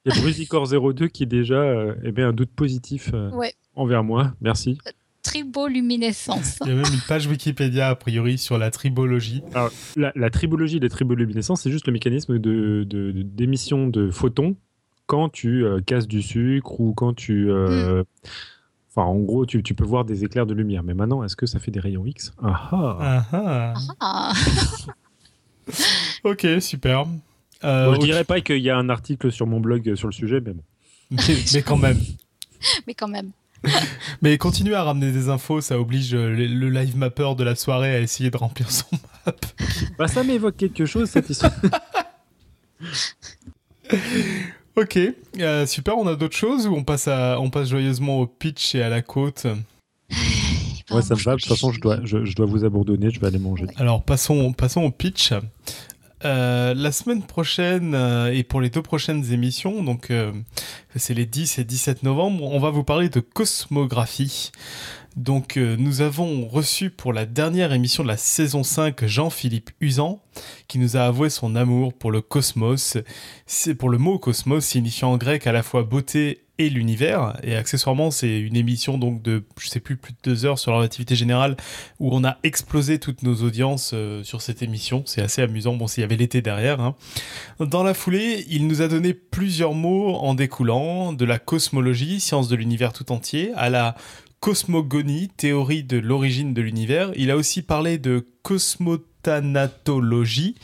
Il 0.04 0.14
y 0.14 0.18
a 0.18 0.22
Brusicor02 0.22 1.08
qui 1.08 1.26
déjà 1.26 1.56
euh, 1.56 1.94
émet 2.04 2.22
un 2.22 2.32
doute 2.32 2.52
positif 2.54 3.10
euh, 3.12 3.30
envers 3.74 4.02
moi. 4.02 4.32
Merci. 4.40 4.78
triboluminescence. 5.22 6.58
Il 6.62 6.68
y 6.68 6.72
a 6.72 6.74
même 6.74 6.92
une 6.92 7.00
page 7.06 7.26
Wikipédia, 7.26 7.88
a 7.88 7.96
priori, 7.96 8.38
sur 8.38 8.56
la 8.56 8.70
tribologie. 8.70 9.42
Alors, 9.52 9.70
la, 9.96 10.30
tribologie 10.30 10.80
des 10.80 10.88
triboluminescences, 10.88 11.62
c'est 11.62 11.70
juste 11.70 11.86
le 11.86 11.92
mécanisme 11.92 12.38
d'émission 12.38 13.88
de, 13.88 14.06
de, 14.06 14.10
photons 14.10 14.56
quand 15.08 15.30
tu 15.30 15.64
euh, 15.64 15.80
casses 15.80 16.06
du 16.06 16.22
sucre 16.22 16.78
ou 16.78 16.92
quand 16.92 17.14
tu... 17.14 17.50
Euh. 17.50 18.04
Enfin, 18.90 19.08
en 19.08 19.16
gros, 19.16 19.46
tu, 19.46 19.62
tu, 19.62 19.74
peux 19.74 19.84
voir 19.84 20.04
des 20.04 20.22
éclairs 20.24 20.46
de 20.46 20.54
lumière. 20.54 20.82
Mais 20.82 20.94
maintenant, 20.94 21.24
est-ce 21.24 21.34
que 21.34 21.46
ça 21.46 21.58
fait 21.58 21.70
des 21.70 21.80
rayons 21.80 22.04
X? 22.04 22.32
Ah 22.42 22.68
ah. 22.70 23.24
ah, 23.32 23.74
ah. 24.00 24.32
ok, 26.24 26.46
super. 26.60 27.06
Euh, 27.64 27.94
je 27.94 28.00
dirais 28.00 28.24
pas 28.24 28.40
qu'il 28.40 28.58
y 28.58 28.70
a 28.70 28.76
un 28.76 28.88
article 28.90 29.32
sur 29.32 29.46
mon 29.46 29.60
blog 29.60 29.94
sur 29.94 30.08
le 30.08 30.12
sujet, 30.12 30.40
mais 30.40 30.52
bon. 30.52 30.62
mais, 31.54 31.62
quand 31.62 31.78
même. 31.78 31.98
mais 32.86 32.94
quand 32.94 33.08
même. 33.08 33.30
mais 34.22 34.36
continuer 34.36 34.74
à 34.74 34.82
ramener 34.82 35.10
des 35.10 35.30
infos, 35.30 35.62
ça 35.62 35.80
oblige 35.80 36.14
le, 36.14 36.68
live 36.68 36.96
mapper 36.96 37.34
de 37.34 37.44
la 37.44 37.54
soirée 37.54 37.94
à 37.94 38.00
essayer 38.00 38.30
de 38.30 38.36
remplir 38.36 38.70
son 38.70 38.86
map. 39.24 39.34
bah 39.98 40.06
ça 40.06 40.22
m'évoque 40.22 40.56
quelque 40.56 40.84
chose 40.84 41.08
cette 41.08 41.30
histoire. 41.30 41.52
ok, 44.78 44.98
euh, 45.40 45.66
super. 45.66 45.98
On 45.98 46.06
a 46.06 46.14
d'autres 46.14 46.36
choses 46.36 46.66
ou 46.66 46.74
on 46.74 46.84
passe 46.84 47.08
à, 47.08 47.40
on 47.40 47.50
passe 47.50 47.68
joyeusement 47.68 48.20
au 48.20 48.26
pitch 48.26 48.74
et 48.74 48.82
à 48.82 48.88
la 48.88 49.02
côte. 49.02 49.46
Ouais, 50.90 51.02
ça 51.02 51.14
me 51.14 51.20
va. 51.20 51.32
De 51.32 51.40
toute 51.40 51.48
façon, 51.48 51.72
je 51.72 51.80
dois, 51.80 51.98
je, 52.04 52.24
je, 52.24 52.34
dois 52.34 52.46
vous 52.46 52.64
abandonner. 52.64 53.10
Je 53.10 53.20
vais 53.20 53.26
aller 53.26 53.38
manger. 53.38 53.66
Alors, 53.76 54.02
passons, 54.02 54.52
passons 54.52 54.82
au 54.82 54.90
pitch. 54.90 55.32
Euh, 56.24 56.74
la 56.74 56.90
semaine 56.90 57.22
prochaine 57.22 57.94
euh, 57.94 58.32
et 58.32 58.42
pour 58.42 58.60
les 58.60 58.70
deux 58.70 58.82
prochaines 58.82 59.32
émissions, 59.32 59.84
donc 59.84 60.10
euh, 60.10 60.32
c'est 60.96 61.14
les 61.14 61.26
10 61.26 61.60
et 61.60 61.64
17 61.64 62.02
novembre, 62.02 62.42
on 62.42 62.58
va 62.58 62.70
vous 62.70 62.82
parler 62.82 63.08
de 63.08 63.20
cosmographie. 63.20 64.50
Donc 65.18 65.56
nous 65.56 66.00
avons 66.00 66.46
reçu 66.46 66.90
pour 66.90 67.12
la 67.12 67.26
dernière 67.26 67.72
émission 67.72 68.04
de 68.04 68.08
la 68.08 68.16
saison 68.16 68.62
5 68.62 69.04
Jean-Philippe 69.04 69.70
Usan 69.80 70.22
qui 70.68 70.78
nous 70.78 70.96
a 70.96 71.00
avoué 71.00 71.28
son 71.28 71.56
amour 71.56 71.92
pour 71.92 72.12
le 72.12 72.20
cosmos. 72.20 72.96
C'est 73.44 73.74
pour 73.74 73.88
le 73.88 73.98
mot 73.98 74.20
cosmos 74.20 74.64
signifiant 74.64 75.10
en 75.10 75.16
grec 75.16 75.48
à 75.48 75.52
la 75.52 75.64
fois 75.64 75.82
beauté 75.82 76.44
et 76.58 76.70
l'univers. 76.70 77.36
Et 77.42 77.56
accessoirement, 77.56 78.10
c'est 78.10 78.38
une 78.40 78.56
émission 78.56 78.98
donc 78.98 79.22
de, 79.22 79.44
je 79.58 79.68
sais 79.68 79.80
plus, 79.80 79.96
plus 79.96 80.12
de 80.12 80.18
deux 80.22 80.44
heures 80.44 80.58
sur 80.58 80.72
la 80.72 80.78
relativité 80.78 81.14
générale 81.14 81.56
où 82.00 82.10
on 82.12 82.24
a 82.24 82.36
explosé 82.42 82.98
toutes 82.98 83.22
nos 83.22 83.42
audiences 83.42 83.92
euh, 83.94 84.22
sur 84.24 84.42
cette 84.42 84.62
émission. 84.62 85.02
C'est 85.06 85.22
assez 85.22 85.40
amusant. 85.42 85.74
Bon, 85.74 85.86
s'il 85.86 86.02
y 86.02 86.04
avait 86.04 86.16
l'été 86.16 86.42
derrière. 86.42 86.80
Hein. 86.80 86.94
Dans 87.60 87.82
la 87.82 87.94
foulée, 87.94 88.44
il 88.48 88.66
nous 88.66 88.82
a 88.82 88.88
donné 88.88 89.14
plusieurs 89.14 89.74
mots 89.74 90.16
en 90.16 90.34
découlant 90.34 91.12
de 91.12 91.24
la 91.24 91.38
cosmologie, 91.38 92.20
science 92.20 92.48
de 92.48 92.56
l'univers 92.56 92.92
tout 92.92 93.10
entier, 93.12 93.52
à 93.54 93.70
la 93.70 93.94
cosmogonie, 94.40 95.28
théorie 95.28 95.84
de 95.84 95.98
l'origine 95.98 96.54
de 96.54 96.62
l'univers. 96.62 97.12
Il 97.16 97.30
a 97.30 97.36
aussi 97.36 97.60
parlé 97.62 97.98
de 97.98 98.26
cosmotanatologie, 98.42 100.54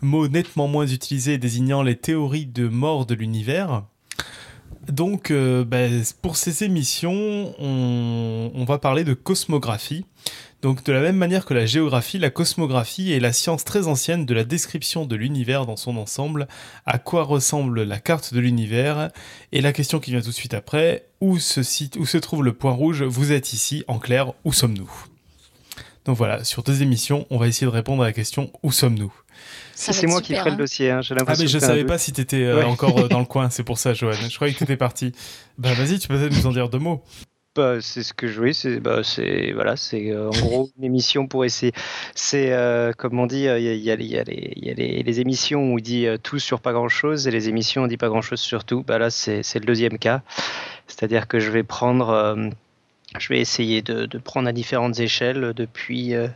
mot 0.00 0.26
nettement 0.28 0.68
moins 0.68 0.86
utilisé 0.86 1.36
désignant 1.38 1.82
les 1.82 1.96
théories 1.96 2.46
de 2.46 2.68
mort 2.68 3.06
de 3.06 3.14
l'univers. 3.14 3.82
Donc, 4.88 5.30
euh, 5.30 5.64
ben, 5.64 6.02
pour 6.20 6.36
ces 6.36 6.64
émissions, 6.64 7.54
on, 7.58 8.64
va 8.66 8.78
parler 8.78 9.04
de 9.04 9.14
cosmographie. 9.14 10.04
Donc, 10.62 10.84
de 10.84 10.92
la 10.92 11.00
même 11.00 11.16
manière 11.16 11.44
que 11.44 11.54
la 11.54 11.66
géographie, 11.66 12.18
la 12.18 12.30
cosmographie 12.30 13.12
est 13.12 13.20
la 13.20 13.32
science 13.32 13.64
très 13.64 13.86
ancienne 13.86 14.24
de 14.24 14.34
la 14.34 14.44
description 14.44 15.04
de 15.04 15.16
l'univers 15.16 15.66
dans 15.66 15.76
son 15.76 15.96
ensemble. 15.96 16.48
À 16.86 16.98
quoi 16.98 17.24
ressemble 17.24 17.82
la 17.82 17.98
carte 17.98 18.32
de 18.32 18.40
l'univers 18.40 19.10
Et 19.52 19.60
la 19.60 19.72
question 19.72 20.00
qui 20.00 20.10
vient 20.10 20.20
tout 20.20 20.28
de 20.28 20.34
suite 20.34 20.54
après, 20.54 21.06
où 21.20 21.38
se, 21.38 21.60
où 21.98 22.06
se 22.06 22.18
trouve 22.18 22.42
le 22.42 22.52
point 22.52 22.72
rouge 22.72 23.02
Vous 23.02 23.32
êtes 23.32 23.52
ici, 23.52 23.84
en 23.88 23.98
clair, 23.98 24.32
où 24.44 24.52
sommes-nous? 24.52 24.90
Donc 26.04 26.16
voilà, 26.18 26.44
sur 26.44 26.62
deux 26.62 26.82
émissions, 26.82 27.26
on 27.30 27.38
va 27.38 27.48
essayer 27.48 27.66
de 27.66 27.72
répondre 27.72 28.02
à 28.02 28.06
la 28.06 28.12
question 28.12 28.50
où 28.62 28.72
sommes-nous? 28.72 29.12
C'est 29.74 30.06
moi 30.06 30.20
qui 30.20 30.34
ferai 30.34 30.50
le 30.50 30.54
hein. 30.54 30.58
dossier, 30.58 30.90
hein, 30.90 31.00
j'ai 31.02 31.14
Ah, 31.26 31.34
mais 31.38 31.46
je 31.46 31.58
savais 31.58 31.84
pas 31.84 31.98
si 31.98 32.12
tu 32.12 32.20
étais 32.20 32.44
euh, 32.44 32.64
encore 32.64 32.98
euh, 32.98 33.08
dans 33.08 33.20
le 33.20 33.24
coin, 33.26 33.50
c'est 33.50 33.64
pour 33.64 33.78
ça, 33.78 33.94
Joanne. 33.94 34.16
Je 34.28 34.34
croyais 34.34 34.52
que 34.52 34.58
tu 34.58 34.64
étais 34.64 34.76
parti. 34.76 35.12
Bah, 35.58 35.72
vas-y, 35.74 35.98
tu 35.98 36.08
peux 36.08 36.16
peut-être 36.16 36.36
nous 36.36 36.46
en 36.46 36.52
dire 36.52 36.68
deux 36.68 36.78
mots. 36.78 37.02
Bah, 37.56 37.76
c'est 37.80 38.02
ce 38.02 38.12
que 38.12 38.26
je 38.26 38.36
voulais, 38.36 38.52
c'est 38.52 38.80
bah, 38.80 39.02
voilà, 39.54 39.76
c'est 39.76 40.10
euh, 40.10 40.28
en 40.28 40.40
gros 40.40 40.70
une 40.76 40.84
émission 40.84 41.28
pour 41.28 41.44
essayer. 41.44 41.72
C'est 42.14 42.52
comme 42.98 43.18
on 43.18 43.26
dit, 43.26 43.44
il 43.44 43.76
y, 43.76 43.90
a, 43.90 43.96
les, 43.96 45.20
émissions 45.20 45.60
où 45.60 45.74
on 45.74 45.76
dit 45.76 46.06
tout 46.22 46.40
sur 46.40 46.60
pas 46.60 46.72
grand 46.72 46.88
chose 46.88 47.28
et 47.28 47.30
les 47.30 47.48
émissions 47.48 47.82
où 47.82 47.84
on 47.84 47.88
dit 47.88 47.96
pas 47.96 48.08
grand 48.08 48.22
chose 48.22 48.40
sur 48.40 48.64
tout. 48.64 48.82
Bah, 48.82 48.98
là, 48.98 49.10
c'est 49.10 49.54
le 49.54 49.66
deuxième 49.66 49.98
cas. 49.98 50.22
C'est-à-dire 50.88 51.28
que 51.28 51.38
je 51.38 51.50
vais 51.50 51.62
prendre 51.62 52.52
je 53.18 53.28
vais 53.28 53.40
essayer 53.40 53.82
de, 53.82 54.06
prendre 54.18 54.48
à 54.48 54.52
différentes 54.52 54.98
échelles 54.98 55.52
depuis 55.54 56.14
euh, 56.14 56.28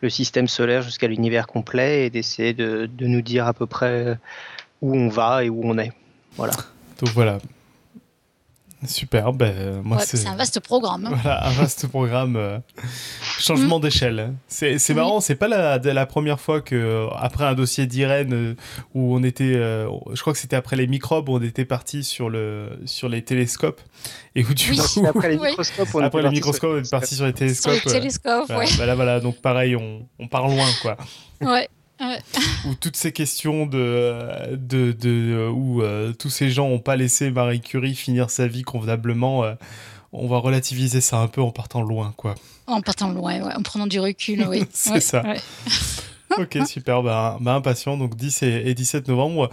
le 0.00 0.10
système 0.10 0.48
solaire 0.48 0.82
jusqu'à 0.82 1.06
l'univers 1.06 1.46
complet 1.46 2.06
et 2.06 2.10
d'essayer 2.10 2.52
de, 2.52 2.86
de, 2.86 3.06
nous 3.06 3.22
dire 3.22 3.46
à 3.46 3.52
peu 3.52 3.66
près 3.66 4.18
où 4.82 4.96
on 4.96 5.08
va 5.08 5.44
et 5.44 5.48
où 5.48 5.60
on 5.64 5.78
est. 5.78 5.92
Voilà. 6.36 6.52
Donc 7.00 7.10
voilà, 7.10 7.38
Super, 8.86 9.32
ben, 9.32 9.82
moi 9.82 9.98
c'est 10.00 10.26
un 10.26 10.36
vaste 10.36 10.60
programme. 10.60 11.06
Hein. 11.06 11.18
Voilà, 11.22 11.46
un 11.46 11.52
vaste 11.52 11.86
programme. 11.88 12.36
Euh, 12.36 12.58
changement 13.38 13.78
mm. 13.78 13.82
d'échelle. 13.82 14.34
C'est 14.48 14.94
marrant, 14.94 15.20
c'est 15.20 15.34
pas 15.34 15.48
la, 15.48 15.78
la 15.78 16.06
première 16.06 16.40
fois 16.40 16.60
que, 16.60 17.08
après 17.16 17.44
un 17.44 17.54
dossier 17.54 17.86
d'Irène 17.86 18.32
euh, 18.32 18.54
où 18.94 19.14
on 19.16 19.22
était, 19.22 19.54
euh, 19.56 19.88
je 20.12 20.20
crois 20.20 20.32
que 20.32 20.38
c'était 20.38 20.56
après 20.56 20.76
les 20.76 20.86
microbes, 20.86 21.28
où 21.28 21.36
on 21.36 21.42
était 21.42 21.64
parti 21.64 22.04
sur, 22.04 22.30
le, 22.30 22.78
sur 22.84 23.08
les 23.08 23.22
télescopes. 23.22 23.80
Et 24.34 24.44
où 24.44 24.54
du 24.54 24.72
coup, 24.72 25.06
après 25.06 25.30
les 25.30 25.38
microscopes, 25.46 25.88
on, 25.94 26.00
après 26.00 26.22
les 26.22 26.30
microscopes, 26.30 26.70
on 26.74 26.82
est 26.82 26.90
parti 26.90 27.14
sur 27.14 27.26
les 27.26 27.32
télescopes. 27.32 27.74
Sur 27.74 27.90
les 27.90 28.00
télescopes, 28.00 28.50
ouais. 28.50 28.66
Voilà, 28.76 28.94
voilà, 28.94 29.20
donc 29.20 29.40
pareil, 29.40 29.76
on, 29.76 30.06
on 30.18 30.28
part 30.28 30.48
loin, 30.48 30.66
quoi. 30.82 30.96
Ouais. 31.40 31.68
Où 32.00 32.74
toutes 32.80 32.96
ces 32.96 33.12
questions 33.12 33.66
de, 33.66 34.54
de, 34.56 34.92
de 34.92 35.48
où 35.48 35.82
euh, 35.82 36.12
tous 36.12 36.30
ces 36.30 36.50
gens 36.50 36.68
n'ont 36.68 36.78
pas 36.78 36.96
laissé 36.96 37.30
Marie 37.30 37.60
Curie 37.60 37.94
finir 37.94 38.30
sa 38.30 38.46
vie 38.46 38.62
convenablement, 38.62 39.44
euh, 39.44 39.54
on 40.12 40.26
va 40.28 40.38
relativiser 40.38 41.00
ça 41.00 41.18
un 41.18 41.28
peu 41.28 41.40
en 41.40 41.50
partant 41.50 41.82
loin, 41.82 42.12
quoi. 42.16 42.34
En 42.66 42.80
partant 42.80 43.10
loin, 43.10 43.54
en 43.54 43.62
prenant 43.62 43.86
du 43.86 44.00
recul, 44.00 44.46
oui. 44.48 44.64
C'est 44.72 45.00
ça. 45.00 45.22
ok, 46.38 46.58
super, 46.66 47.02
bah, 47.02 47.38
bah, 47.40 47.54
impatient, 47.54 47.96
donc 47.96 48.16
10 48.16 48.42
et, 48.42 48.74
17 48.74 49.08
novembre. 49.08 49.50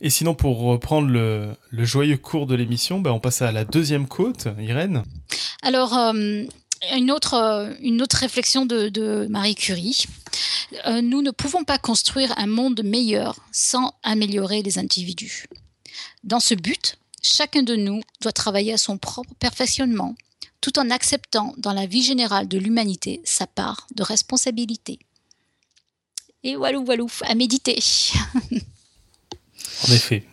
Et 0.00 0.10
sinon, 0.10 0.34
pour 0.34 0.60
reprendre 0.60 1.08
le, 1.08 1.48
le 1.70 1.84
joyeux 1.84 2.16
cours 2.16 2.46
de 2.46 2.54
l'émission, 2.54 3.00
bah, 3.00 3.12
on 3.12 3.20
passe 3.20 3.42
à 3.42 3.52
la 3.52 3.64
deuxième 3.64 4.06
côte, 4.06 4.48
Irène. 4.58 5.02
Alors, 5.62 5.96
euh, 5.96 6.44
une 6.94 7.10
autre, 7.10 7.74
une 7.80 8.02
autre 8.02 8.16
réflexion 8.16 8.66
de, 8.66 9.26
Marie 9.28 9.54
Curie. 9.54 10.04
Euh, 10.86 11.00
nous 11.00 11.22
ne 11.22 11.30
pouvons 11.30 11.64
pas 11.64 11.78
construire 11.78 12.32
un 12.38 12.46
monde 12.46 12.82
meilleur 12.84 13.36
sans 13.52 13.94
améliorer 14.02 14.62
les 14.62 14.78
individus. 14.78 15.46
Dans 16.24 16.40
ce 16.40 16.54
but, 16.54 16.96
chacun 17.22 17.62
de 17.62 17.76
nous 17.76 18.02
doit 18.20 18.32
travailler 18.32 18.72
à 18.72 18.78
son 18.78 18.98
propre 18.98 19.32
perfectionnement, 19.38 20.14
tout 20.60 20.78
en 20.78 20.90
acceptant 20.90 21.54
dans 21.56 21.72
la 21.72 21.86
vie 21.86 22.02
générale 22.02 22.48
de 22.48 22.58
l'humanité 22.58 23.20
sa 23.24 23.46
part 23.46 23.86
de 23.94 24.02
responsabilité. 24.02 24.98
Et 26.44 26.56
walou 26.56 26.84
walou, 26.84 27.08
à 27.22 27.34
méditer. 27.34 27.78
en 28.52 29.92
effet. 29.92 30.24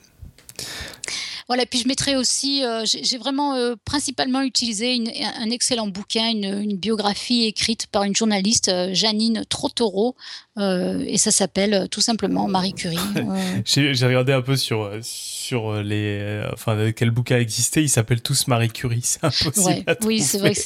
Voilà, 1.48 1.68
puis 1.68 1.80
je 1.80 1.88
mettrai 1.88 2.16
aussi, 2.16 2.66
euh, 2.66 2.84
j'ai 2.86 3.20
vraiment 3.20 3.54
euh, 3.54 3.76
principalement 3.86 4.41
utilisé 4.41 5.00
un 5.39 5.50
excellent 5.52 5.88
bouquin, 5.88 6.32
une, 6.32 6.76
biographie 6.76 7.46
écrite 7.46 7.86
par 7.88 8.04
une 8.04 8.16
journaliste, 8.16 8.70
euh, 8.70 8.89
Janine 8.93 9.46
Trottoro, 9.48 10.16
et 10.58 11.18
ça 11.18 11.32
s'appelle 11.32 11.88
tout 11.91 12.02
simplement 12.02 12.48
Marie 12.48 12.74
Curie. 12.74 12.98
j'ai 13.66 14.06
regardé 14.06 14.34
un 14.34 14.41
peu 14.41 14.56
sur, 14.56 14.89
sur 15.02 15.84
les. 15.84 16.43
enfin, 16.54 16.91
quel 16.93 17.12
bouquin 17.12 17.38
existait, 17.38 17.84
ils 17.84 17.89
s'appellent 17.89 18.22
tous 18.22 18.48
Marie 18.48 18.70
Curie, 18.70 19.02
c'est 19.04 19.24
impossible. 19.24 19.98
oui, 20.04 20.22
c'est 20.22 20.39
vrai 20.39 20.56
que 20.56 20.62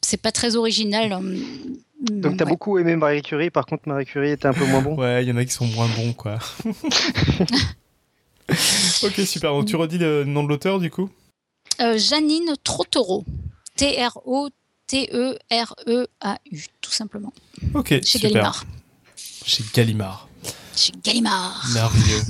c'est 0.00 0.22
pas 0.22 0.30
très 0.30 0.54
original. 0.54 1.12
Hum, 1.12 1.42
Donc, 2.20 2.36
tu 2.36 2.42
as 2.42 2.46
beaucoup 2.46 2.78
aimé 2.78 2.94
Marie 2.96 3.22
Curie, 3.22 3.50
par 3.50 3.66
contre, 3.66 3.88
Marie 3.88 4.04
Curie 4.04 4.30
était 4.30 4.46
un 4.46 4.52
peu 4.52 4.66
moins 4.66 4.82
bon. 4.82 4.94
Ouais, 4.94 5.24
il 5.24 5.28
y 5.28 5.32
en 5.32 5.36
a 5.36 5.44
qui 5.44 5.52
sont 5.52 5.66
moins 5.66 5.88
bons, 5.88 6.12
quoi. 6.12 6.38
ok, 9.02 9.20
super. 9.26 9.52
Donc, 9.52 9.66
tu 9.66 9.76
redis 9.76 9.98
le 9.98 10.24
nom 10.24 10.42
de 10.44 10.48
l'auteur, 10.48 10.78
du 10.78 10.90
coup? 10.90 11.10
Euh, 11.80 11.98
Janine 11.98 12.54
Trottero. 12.62 13.24
T-R-O-T-E-R-E-A-U, 13.76 14.54
tout 16.80 16.92
simplement. 16.92 17.32
Ok, 17.74 17.88
Chez 17.88 18.02
super. 18.02 18.30
Gallimard. 18.30 18.64
Chez 19.44 19.64
Gallimard. 19.74 20.28
Chez 20.76 20.92
Gallimard. 21.02 21.66
Merveilleux. 21.74 22.22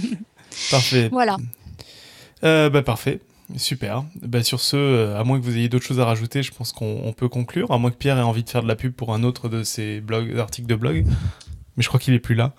parfait. 0.70 1.08
Voilà. 1.10 1.36
Euh, 2.44 2.70
bah, 2.70 2.82
parfait. 2.82 3.20
Super. 3.56 4.04
Bah, 4.22 4.42
sur 4.42 4.60
ce, 4.60 4.76
euh, 4.76 5.18
à 5.18 5.24
moins 5.24 5.38
que 5.38 5.44
vous 5.44 5.56
ayez 5.56 5.68
d'autres 5.68 5.84
choses 5.84 6.00
à 6.00 6.04
rajouter, 6.04 6.42
je 6.42 6.52
pense 6.52 6.72
qu'on 6.72 7.14
peut 7.16 7.28
conclure. 7.28 7.70
À 7.70 7.78
moins 7.78 7.90
que 7.90 7.96
Pierre 7.96 8.18
ait 8.18 8.22
envie 8.22 8.44
de 8.44 8.50
faire 8.50 8.62
de 8.62 8.68
la 8.68 8.76
pub 8.76 8.92
pour 8.92 9.14
un 9.14 9.22
autre 9.22 9.48
de 9.48 9.62
ses 9.62 10.00
blogs, 10.00 10.38
articles 10.38 10.68
de 10.68 10.74
blog. 10.74 11.04
Mais 11.76 11.82
je 11.82 11.88
crois 11.88 12.00
qu'il 12.00 12.14
est 12.14 12.18
plus 12.18 12.34
là. 12.34 12.54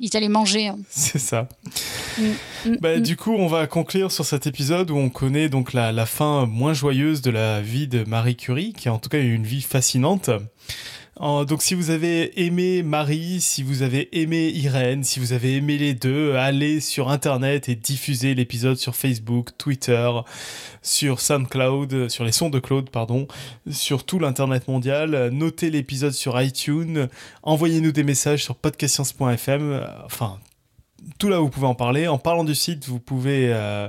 Ils 0.00 0.16
allaient 0.16 0.28
manger. 0.28 0.68
Hein. 0.68 0.78
C'est 0.90 1.18
ça. 1.18 1.48
Mm, 2.18 2.22
mm, 2.66 2.76
bah, 2.80 2.96
mm. 2.98 3.02
Du 3.02 3.16
coup, 3.16 3.32
on 3.32 3.46
va 3.46 3.66
conclure 3.66 4.12
sur 4.12 4.24
cet 4.24 4.46
épisode 4.46 4.90
où 4.90 4.96
on 4.96 5.10
connaît 5.10 5.48
donc 5.48 5.72
la, 5.72 5.92
la 5.92 6.06
fin 6.06 6.46
moins 6.46 6.72
joyeuse 6.72 7.22
de 7.22 7.30
la 7.30 7.60
vie 7.60 7.88
de 7.88 8.04
Marie 8.04 8.36
Curie, 8.36 8.72
qui 8.72 8.88
a 8.88 8.92
en 8.92 8.98
tout 8.98 9.08
cas 9.08 9.18
eu 9.18 9.34
une 9.34 9.46
vie 9.46 9.62
fascinante 9.62 10.30
donc 11.20 11.62
si 11.62 11.74
vous 11.74 11.90
avez 11.90 12.44
aimé 12.44 12.82
Marie, 12.82 13.40
si 13.40 13.62
vous 13.62 13.82
avez 13.82 14.08
aimé 14.20 14.48
Irène, 14.48 15.02
si 15.02 15.18
vous 15.18 15.32
avez 15.32 15.56
aimé 15.56 15.76
les 15.76 15.94
deux, 15.94 16.34
allez 16.36 16.80
sur 16.80 17.08
Internet 17.08 17.68
et 17.68 17.74
diffusez 17.74 18.34
l'épisode 18.34 18.76
sur 18.76 18.94
Facebook, 18.94 19.50
Twitter, 19.58 20.10
sur 20.82 21.20
SoundCloud, 21.20 22.08
sur 22.08 22.24
les 22.24 22.32
sons 22.32 22.50
de 22.50 22.60
Claude, 22.60 22.90
pardon, 22.90 23.26
sur 23.70 24.04
tout 24.04 24.18
l'Internet 24.18 24.68
mondial. 24.68 25.30
Notez 25.32 25.70
l'épisode 25.70 26.12
sur 26.12 26.40
iTunes, 26.40 27.08
envoyez-nous 27.42 27.92
des 27.92 28.04
messages 28.04 28.44
sur 28.44 28.54
podcastscience.fm, 28.54 29.86
enfin 30.04 30.38
tout 31.18 31.28
là 31.28 31.38
vous 31.38 31.48
pouvez 31.48 31.66
en 31.66 31.74
parler. 31.74 32.06
En 32.08 32.18
parlant 32.18 32.44
du 32.44 32.54
site, 32.54 32.86
vous 32.86 33.00
pouvez... 33.00 33.52
Euh, 33.52 33.88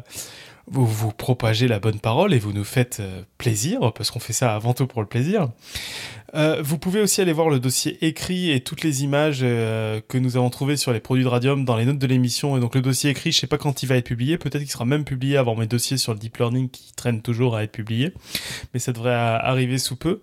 vous, 0.71 0.85
vous 0.85 1.11
propagez 1.11 1.67
la 1.67 1.79
bonne 1.79 1.99
parole 1.99 2.33
et 2.33 2.39
vous 2.39 2.53
nous 2.53 2.63
faites 2.63 2.99
euh, 2.99 3.21
plaisir, 3.37 3.91
parce 3.93 4.11
qu'on 4.11 4.19
fait 4.19 4.33
ça 4.33 4.55
avant 4.55 4.73
tout 4.73 4.87
pour 4.87 5.01
le 5.01 5.07
plaisir. 5.07 5.49
Euh, 6.35 6.61
vous 6.63 6.77
pouvez 6.77 7.01
aussi 7.01 7.21
aller 7.21 7.33
voir 7.33 7.49
le 7.49 7.59
dossier 7.59 7.97
écrit 8.05 8.51
et 8.51 8.61
toutes 8.61 8.83
les 8.83 9.03
images 9.03 9.39
euh, 9.41 9.99
que 10.07 10.19
nous 10.19 10.37
avons 10.37 10.51
trouvées 10.51 10.77
sur 10.77 10.93
les 10.93 10.99
produits 10.99 11.23
de 11.23 11.29
Radium 11.29 11.65
dans 11.65 11.75
les 11.75 11.85
notes 11.85 11.97
de 11.97 12.07
l'émission. 12.07 12.55
Et 12.55 12.59
donc 12.59 12.75
le 12.75 12.81
dossier 12.81 13.09
écrit, 13.09 13.31
je 13.31 13.39
sais 13.39 13.47
pas 13.47 13.57
quand 13.57 13.81
il 13.81 13.87
va 13.87 13.95
être 13.95 14.05
publié, 14.05 14.37
peut-être 14.37 14.61
qu'il 14.61 14.71
sera 14.71 14.85
même 14.85 15.05
publié 15.05 15.37
avant 15.37 15.55
mes 15.55 15.65
dossiers 15.65 15.97
sur 15.97 16.13
le 16.13 16.19
deep 16.19 16.37
learning 16.37 16.69
qui 16.69 16.93
traînent 16.93 17.23
toujours 17.23 17.55
à 17.55 17.63
être 17.63 17.71
publiés, 17.71 18.13
mais 18.73 18.79
ça 18.79 18.93
devrait 18.93 19.15
arriver 19.15 19.79
sous 19.79 19.95
peu. 19.95 20.19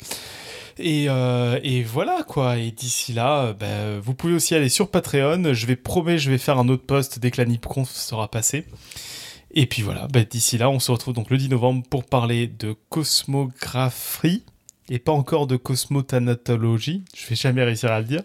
Et, 0.79 1.07
et 1.07 1.83
voilà 1.83 2.23
quoi. 2.23 2.59
Et 2.59 2.71
d'ici 2.71 3.15
là, 3.15 3.55
ben, 3.55 3.99
vous 3.99 4.15
pouvez 4.15 4.35
aussi 4.35 4.55
aller 4.55 4.69
sur 4.69 4.91
Patreon. 4.91 5.55
Je 5.55 5.67
vais 5.67 5.75
promettre, 5.75 6.21
je 6.21 6.31
vais 6.31 6.39
faire 6.39 6.59
un 6.59 6.69
autre 6.69 6.85
post 6.85 7.19
dès 7.19 7.31
que 7.31 7.41
la 7.41 7.47
NIPConf 7.47 7.91
sera 7.91 8.31
passée. 8.31 8.67
Et 9.59 9.65
puis 9.65 9.81
voilà, 9.81 10.07
ben, 10.09 10.23
d'ici 10.29 10.59
là, 10.59 10.69
on 10.69 10.79
se 10.79 10.93
retrouve 10.93 11.15
donc 11.15 11.31
le 11.31 11.39
10 11.39 11.49
novembre 11.49 11.83
pour 11.89 12.05
parler 12.05 12.47
de 12.47 12.77
cosmographie 12.91 14.45
et 14.91 14.99
pas 14.99 15.13
encore 15.13 15.47
de 15.47 15.57
cosmothanatologie, 15.57 17.05
je 17.17 17.27
vais 17.27 17.37
jamais 17.37 17.65
réussir 17.65 17.91
à 17.91 18.01
le 18.01 18.05
dire. 18.05 18.23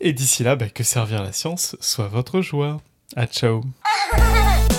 Et 0.00 0.12
d'ici 0.12 0.44
là, 0.44 0.54
bah, 0.54 0.68
que 0.68 0.84
servir 0.84 1.24
la 1.24 1.32
science 1.32 1.76
soit 1.80 2.06
votre 2.06 2.42
joie. 2.42 2.80
À 3.16 3.26
ciao 3.26 3.64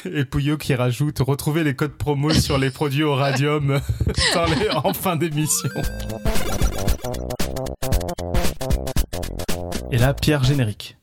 et 0.12 0.24
Pouillot 0.24 0.56
qui 0.56 0.74
rajoute 0.74 1.18
retrouver 1.20 1.64
les 1.64 1.74
codes 1.74 1.96
promo 1.96 2.32
sur 2.34 2.58
les 2.58 2.70
produits 2.70 3.02
au 3.02 3.14
radium 3.14 3.80
en 4.84 4.92
fin 4.92 5.16
d'émission. 5.16 5.70
Et 9.90 9.98
là, 9.98 10.14
Pierre 10.14 10.44
générique. 10.44 10.96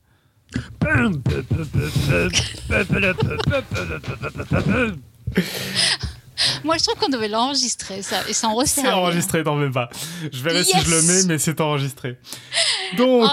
Moi, 6.63 6.77
je 6.77 6.83
trouve 6.83 6.95
qu'on 6.99 7.09
devait 7.09 7.27
l'enregistrer, 7.27 8.01
ça, 8.01 8.21
et 8.29 8.33
ça 8.33 8.49
C'est 8.65 8.87
enregistré, 8.87 9.43
t'en 9.43 9.57
veux 9.57 9.71
pas. 9.71 9.89
Je 10.31 10.41
verrai 10.41 10.63
si 10.63 10.79
je 10.79 10.89
le 10.89 11.01
mets, 11.01 11.23
mais 11.23 11.37
c'est 11.37 11.59
enregistré. 11.59 12.17
Donc. 12.95 13.29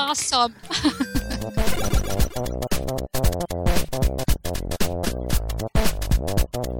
Oh, 6.26 6.48
oh, 6.56 6.73